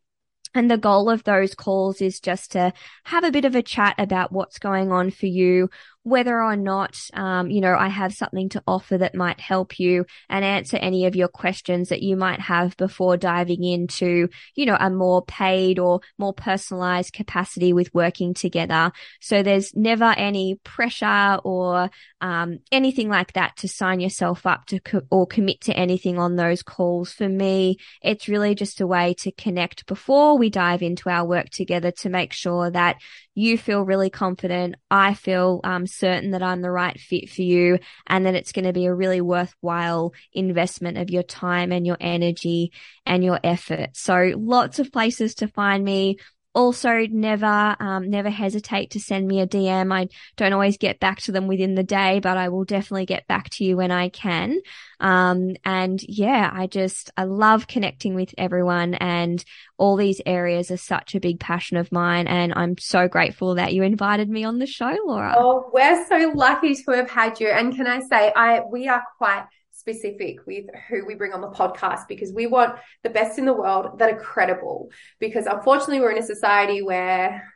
And 0.55 0.71
the 0.71 0.77
goal 0.77 1.09
of 1.09 1.25
those 1.25 1.55
calls 1.55 2.03
is 2.03 2.21
just 2.21 2.53
to 2.53 2.73
have 3.05 3.25
a 3.25 3.31
bit 3.31 3.47
of 3.47 3.55
a 3.55 3.63
chat 3.63 3.95
about 3.97 4.33
what's 4.33 4.59
going 4.59 4.93
on 4.93 5.11
for 5.11 5.27
you, 5.27 5.71
whether 6.05 6.43
or 6.43 6.57
not, 6.57 6.99
um, 7.15 7.51
you 7.51 7.61
know, 7.61 7.77
I 7.77 7.89
have 7.89 8.13
something 8.13 8.49
to 8.51 8.63
offer 8.67 8.99
that 8.99 9.15
might 9.15 9.41
help 9.41 9.79
you 9.79 10.05
and 10.29 10.45
answer 10.45 10.77
any 10.77 11.07
of 11.07 11.15
your 11.15 11.29
questions 11.29 11.91
that 11.91 12.03
you 12.03 12.17
might 12.17 12.41
have 12.41 12.77
before 12.77 13.17
diving 13.17 13.63
into, 13.63 14.29
you 14.57 14.67
know, 14.67 14.77
a 14.79 14.91
more 14.91 15.25
paid 15.25 15.79
or 15.79 16.01
more 16.19 16.35
personalized 16.35 17.13
capacity 17.13 17.73
with 17.73 17.95
working 17.95 18.35
together. 18.35 18.91
So 19.21 19.43
there's 19.43 19.75
never 19.77 20.13
any 20.17 20.57
pressure 20.65 21.39
or, 21.45 21.89
um, 22.21 22.59
anything 22.73 23.09
like 23.09 23.35
that 23.35 23.57
to 23.59 23.69
sign 23.69 24.01
yourself 24.01 24.45
up 24.45 24.67
to 24.67 24.81
co- 24.81 25.03
or 25.11 25.27
commit 25.27 25.61
to 25.63 25.77
anything 25.77 26.19
on 26.19 26.35
those 26.35 26.63
calls. 26.63 27.13
For 27.13 27.29
me, 27.29 27.77
it's 28.03 28.29
really 28.29 28.55
just 28.57 28.81
a 28.81 28.87
way 28.87 29.15
to 29.19 29.31
connect 29.31 29.87
before 29.87 30.37
we 30.37 30.51
dive 30.51 30.83
into 30.83 31.11
our 31.11 31.25
work 31.25 31.51
together 31.51 31.93
to 31.93 32.09
make 32.09 32.33
sure 32.33 32.71
that 32.71 32.97
you 33.35 33.57
feel 33.57 33.83
really 33.83 34.11
confident. 34.11 34.75
I 34.91 35.15
feel 35.15 35.61
um, 35.65 35.87
certain 35.93 36.33
that 36.33 36.43
I'm 36.43 36.63
the 36.63 36.71
right 36.71 36.99
fit 36.99 37.29
for 37.31 37.43
you 37.43 37.79
and 38.07 38.27
that 38.27 38.35
it's 38.35 38.53
going 38.53 38.65
to 38.65 38.73
be 38.73 38.87
a 38.87 38.95
really 38.95 39.21
worthwhile 39.21 40.13
investment 40.33 40.99
of 40.99 41.11
your 41.11 41.23
time 41.23 41.73
and 41.73 41.87
your 41.87 41.97
energy 42.01 42.73
and 43.07 43.23
your 43.23 43.39
effort. 43.45 43.91
So 43.95 44.33
lots 44.37 44.79
of 44.79 44.93
places 44.93 45.35
to 45.37 45.49
find 45.49 45.85
me 45.85 46.19
also 46.55 47.07
never 47.11 47.77
um, 47.81 48.11
never 48.11 48.31
hesitate 48.31 48.91
to 48.91 49.01
send 49.01 49.27
me 49.27 49.41
a 49.41 49.47
dm 49.47 49.93
i 49.93 50.09
don't 50.37 50.53
always 50.53 50.77
get 50.77 51.01
back 51.01 51.21
to 51.21 51.33
them 51.33 51.47
within 51.47 51.75
the 51.75 51.83
day 51.83 52.21
but 52.21 52.37
i 52.37 52.49
will 52.49 52.65
definitely 52.65 53.07
get 53.07 53.27
back 53.27 53.49
to 53.51 53.65
you 53.65 53.77
when 53.77 53.91
i 53.91 54.09
can. 54.09 54.61
Um, 55.01 55.57
and 55.65 56.01
yeah 56.07 56.51
i 56.53 56.67
just 56.67 57.11
i 57.17 57.25
love 57.25 57.67
connecting 57.67 58.15
with 58.15 58.35
everyone 58.39 58.95
and 58.95 59.45
all 59.79 59.97
these 59.97 60.21
areas 60.27 60.71
are 60.71 60.77
such 60.77 61.15
a 61.15 61.21
big 61.21 61.41
passion 61.41 61.77
of 61.77 61.91
mine 61.91 62.29
and 62.29 62.53
i'm 62.55 62.79
so 62.79 63.09
grateful 63.09 63.57
that 63.57 63.73
you 63.73 63.83
invited 63.83 64.29
me 64.29 64.45
on 64.45 64.59
the 64.59 64.67
show 64.67 64.97
laura. 65.05 65.35
Oh 65.37 65.71
we're 65.73 66.07
so 66.07 66.33
lucky 66.35 66.75
to 66.75 66.91
have 66.93 67.11
had 67.11 67.41
you. 67.41 67.49
And 67.49 67.75
can 67.75 67.87
i 67.87 68.01
say 68.01 68.33
i 68.35 68.61
we 68.61 68.89
are 68.89 69.03
quite 69.19 69.47
specific 69.83 70.47
with 70.47 70.67
who 70.89 71.05
we 71.05 71.17
bring 71.17 71.33
on 71.33 71.41
the 71.41 71.51
podcast 71.51 72.07
because 72.09 72.33
we 72.33 72.47
want 72.47 72.79
the 73.03 73.11
best 73.11 73.37
in 73.37 73.45
the 73.45 73.53
world 73.53 73.99
that 73.99 74.13
are 74.13 74.19
credible. 74.19 74.89
Because 75.19 75.47
unfortunately, 75.47 76.01
we're 76.01 76.13
in 76.13 76.23
a 76.23 76.27
society 76.27 76.83
where 76.83 77.53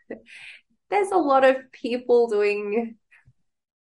there's 0.90 1.12
a 1.12 1.16
lot 1.16 1.44
of 1.44 1.56
people 1.70 2.28
doing 2.28 2.96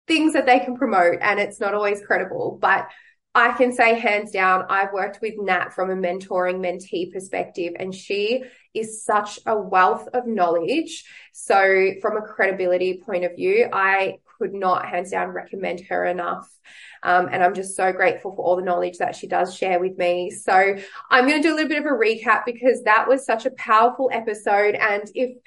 things 0.07 0.33
that 0.33 0.45
they 0.45 0.59
can 0.59 0.75
promote 0.75 1.19
and 1.21 1.39
it's 1.39 1.61
not 1.61 1.73
always 1.73 2.05
credible. 2.05 2.57
But 2.61 2.89
I 3.33 3.53
can 3.53 3.73
say 3.73 3.97
hands 3.97 4.31
down, 4.31 4.65
I've 4.69 4.93
worked 4.93 5.19
with 5.21 5.33
Nat 5.37 5.73
from 5.73 5.89
a 5.89 5.95
mentoring 5.95 6.59
mentee 6.59 7.11
perspective, 7.11 7.73
and 7.79 7.95
she 7.95 8.43
is 8.75 9.03
such 9.03 9.39
a 9.47 9.57
wealth 9.57 10.07
of 10.13 10.27
knowledge. 10.27 11.03
So, 11.31 11.93
from 11.99 12.17
a 12.17 12.21
credibility 12.21 13.01
point 13.03 13.23
of 13.23 13.35
view, 13.35 13.69
I 13.73 14.19
could 14.43 14.53
not 14.53 14.87
hands 14.87 15.11
down 15.11 15.29
recommend 15.29 15.81
her 15.89 16.05
enough. 16.05 16.49
Um, 17.01 17.29
and 17.31 17.43
I'm 17.43 17.53
just 17.53 17.75
so 17.75 17.91
grateful 17.91 18.35
for 18.35 18.43
all 18.43 18.55
the 18.55 18.61
knowledge 18.61 18.97
that 18.97 19.15
she 19.15 19.27
does 19.27 19.55
share 19.55 19.79
with 19.79 19.97
me. 19.97 20.31
So, 20.31 20.75
I'm 21.09 21.27
going 21.27 21.41
to 21.41 21.47
do 21.47 21.53
a 21.53 21.55
little 21.55 21.69
bit 21.69 21.79
of 21.79 21.85
a 21.85 21.89
recap 21.89 22.43
because 22.45 22.83
that 22.83 23.07
was 23.07 23.25
such 23.25 23.45
a 23.45 23.51
powerful 23.51 24.09
episode. 24.13 24.75
And 24.75 25.03
if 25.13 25.37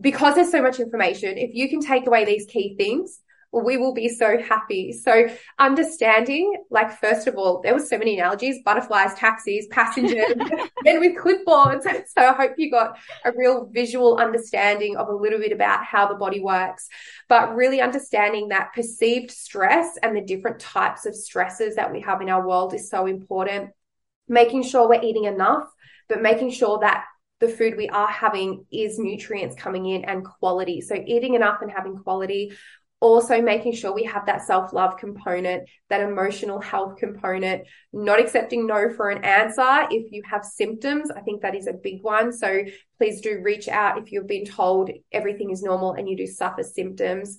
because 0.00 0.34
there's 0.34 0.50
so 0.50 0.62
much 0.62 0.80
information, 0.80 1.38
if 1.38 1.54
you 1.54 1.68
can 1.68 1.80
take 1.80 2.06
away 2.06 2.24
these 2.24 2.46
key 2.46 2.74
things, 2.76 3.20
we 3.62 3.76
will 3.76 3.94
be 3.94 4.08
so 4.08 4.38
happy. 4.38 4.92
So 4.92 5.28
understanding, 5.58 6.64
like, 6.70 6.98
first 6.98 7.26
of 7.26 7.36
all, 7.36 7.60
there 7.60 7.72
were 7.72 7.80
so 7.80 7.98
many 7.98 8.18
analogies, 8.18 8.58
butterflies, 8.64 9.14
taxis, 9.14 9.66
passengers, 9.70 10.34
men 10.84 11.00
with 11.00 11.16
clipboards. 11.16 11.84
So 12.14 12.22
I 12.22 12.32
hope 12.32 12.52
you 12.58 12.70
got 12.70 12.98
a 13.24 13.32
real 13.32 13.66
visual 13.66 14.18
understanding 14.18 14.96
of 14.96 15.08
a 15.08 15.14
little 15.14 15.38
bit 15.38 15.52
about 15.52 15.84
how 15.84 16.06
the 16.06 16.14
body 16.14 16.40
works, 16.40 16.88
but 17.28 17.54
really 17.54 17.80
understanding 17.80 18.48
that 18.48 18.72
perceived 18.72 19.30
stress 19.30 19.96
and 20.02 20.16
the 20.16 20.20
different 20.20 20.60
types 20.60 21.06
of 21.06 21.14
stresses 21.14 21.76
that 21.76 21.92
we 21.92 22.00
have 22.00 22.20
in 22.20 22.28
our 22.28 22.46
world 22.46 22.74
is 22.74 22.88
so 22.88 23.06
important. 23.06 23.70
Making 24.28 24.62
sure 24.62 24.88
we're 24.88 25.02
eating 25.02 25.24
enough, 25.24 25.64
but 26.08 26.22
making 26.22 26.50
sure 26.50 26.78
that 26.80 27.04
the 27.40 27.48
food 27.48 27.76
we 27.76 27.88
are 27.88 28.08
having 28.08 28.64
is 28.72 28.98
nutrients 28.98 29.56
coming 29.56 29.86
in 29.86 30.04
and 30.04 30.24
quality. 30.24 30.80
So 30.80 30.94
eating 30.94 31.34
enough 31.34 31.62
and 31.62 31.70
having 31.70 31.98
quality 31.98 32.52
also 33.04 33.42
making 33.42 33.74
sure 33.74 33.92
we 33.92 34.04
have 34.04 34.24
that 34.24 34.46
self 34.46 34.72
love 34.72 34.96
component, 34.96 35.68
that 35.90 36.00
emotional 36.00 36.58
health 36.58 36.96
component, 36.96 37.66
not 37.92 38.18
accepting 38.18 38.66
no 38.66 38.88
for 38.94 39.10
an 39.10 39.22
answer. 39.22 39.86
If 39.90 40.10
you 40.10 40.22
have 40.28 40.42
symptoms, 40.42 41.10
I 41.10 41.20
think 41.20 41.42
that 41.42 41.54
is 41.54 41.66
a 41.66 41.74
big 41.74 42.02
one. 42.02 42.32
So 42.32 42.64
please 42.96 43.20
do 43.20 43.42
reach 43.42 43.68
out 43.68 43.98
if 43.98 44.10
you've 44.10 44.26
been 44.26 44.46
told 44.46 44.90
everything 45.12 45.50
is 45.50 45.62
normal 45.62 45.92
and 45.92 46.08
you 46.08 46.16
do 46.16 46.26
suffer 46.26 46.62
symptoms. 46.62 47.36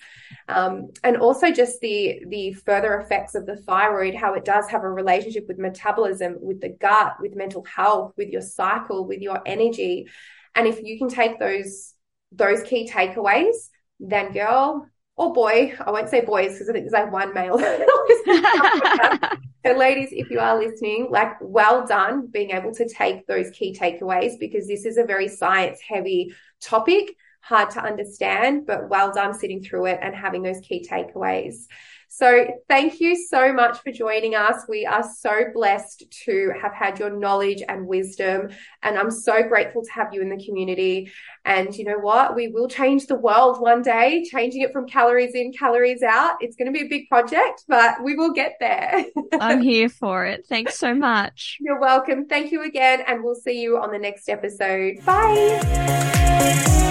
Um, 0.47 0.91
and 1.03 1.18
also 1.18 1.51
just 1.51 1.80
the, 1.80 2.24
the 2.28 2.53
further 2.53 2.99
effects 2.99 3.34
of 3.34 3.47
the 3.47 3.57
thyroid, 3.57 4.13
how 4.13 4.36
it 4.36 4.45
does 4.45 4.70
have 4.70 4.84
a 4.84 4.89
relationship 4.91 5.45
with 5.47 5.57
metabolism, 5.57 6.36
with 6.41 6.61
the 6.61 6.70
gut, 6.70 7.16
with 7.20 7.36
mental 7.36 7.66
health, 7.66 8.13
with 8.18 8.30
your 8.30 8.41
cycle, 8.41 9.07
with 9.07 9.20
your 9.20 9.41
energy. 9.47 10.07
And 10.53 10.68
if 10.68 10.84
you 10.84 10.99
can 10.99 11.09
take 11.09 11.39
those, 11.39 11.95
those 12.32 12.61
key 12.61 12.88
takeaways, 12.88 13.55
then 13.99 14.32
girl, 14.32 14.88
or 15.18 15.34
boy, 15.34 15.74
I 15.80 15.91
won't 15.91 16.09
say 16.09 16.22
boys 16.22 16.53
because 16.53 16.70
I 16.70 16.74
think 16.74 16.89
there's 16.89 17.03
like 17.03 17.11
one 17.11 17.34
male. 17.34 17.57
so, 19.66 19.78
ladies, 19.78 20.09
if 20.11 20.30
you 20.30 20.39
are 20.39 20.57
listening, 20.57 21.07
like, 21.09 21.34
well 21.39 21.88
done 21.88 22.28
being 22.28 22.51
able 22.51 22.74
to 22.74 22.88
take 22.88 23.26
those 23.26 23.49
key 23.51 23.74
takeaways 23.74 24.38
because 24.39 24.68
this 24.68 24.86
is 24.86 24.97
a 24.97 25.05
very 25.05 25.30
science 25.30 25.80
heavy 25.80 26.34
topic, 26.61 27.16
hard 27.39 27.70
to 27.72 27.82
understand, 27.82 28.66
but 28.66 28.89
well 28.89 29.13
done 29.13 29.34
sitting 29.34 29.63
through 29.63 29.86
it 29.86 29.99
and 30.01 30.13
having 30.13 30.43
those 30.43 30.59
key 30.59 30.86
takeaways. 30.89 31.68
So 32.16 32.47
thank 32.70 33.01
you 33.01 33.18
so 33.18 33.51
much 33.51 33.80
for 33.84 33.91
joining 33.91 34.36
us. 34.36 34.63
We 34.70 34.86
are 34.86 35.03
so 35.03 35.47
blessed 35.53 36.05
to 36.24 36.53
have 36.61 36.74
had 36.74 36.97
your 36.97 37.09
knowledge 37.09 37.61
and 37.68 37.86
wisdom. 37.86 38.51
And 38.84 38.97
I'm 38.97 39.11
so 39.11 39.43
grateful 39.43 39.84
to 39.84 39.91
have 39.91 40.13
you 40.13 40.22
in 40.22 40.30
the 40.30 40.41
community. 40.41 41.11
And 41.43 41.76
you 41.76 41.84
know 41.84 41.99
what? 41.99 42.34
We 42.34 42.47
will 42.47 42.70
change 42.70 43.07
the 43.07 43.18
world 43.18 43.59
one 43.59 43.82
day, 43.82 44.24
changing 44.32 44.61
it 44.61 44.72
from 44.72 44.88
calories 44.88 45.36
in, 45.36 45.51
calories 45.51 46.03
out. 46.03 46.38
It's 46.39 46.55
going 46.55 46.68
to 46.68 46.72
be 46.72 46.86
a 46.86 46.89
big 46.89 47.09
project, 47.09 47.66
but 47.68 48.01
we 48.01 48.16
will 48.16 48.32
get 48.32 48.53
there. 48.61 49.07
I'm 49.41 49.59
here 49.59 49.89
for 49.89 50.24
it. 50.24 50.45
Thanks 50.47 50.80
so 50.80 50.95
much. 50.95 51.57
You're 51.59 51.82
welcome. 51.82 52.28
Thank 52.28 52.53
you 52.53 52.63
again. 52.63 53.03
And 53.05 53.26
we'll 53.26 53.36
see 53.36 53.61
you 53.61 53.78
on 53.78 53.91
the 53.91 53.99
next 53.99 54.30
episode. 54.30 55.03
Bye. 55.03 56.84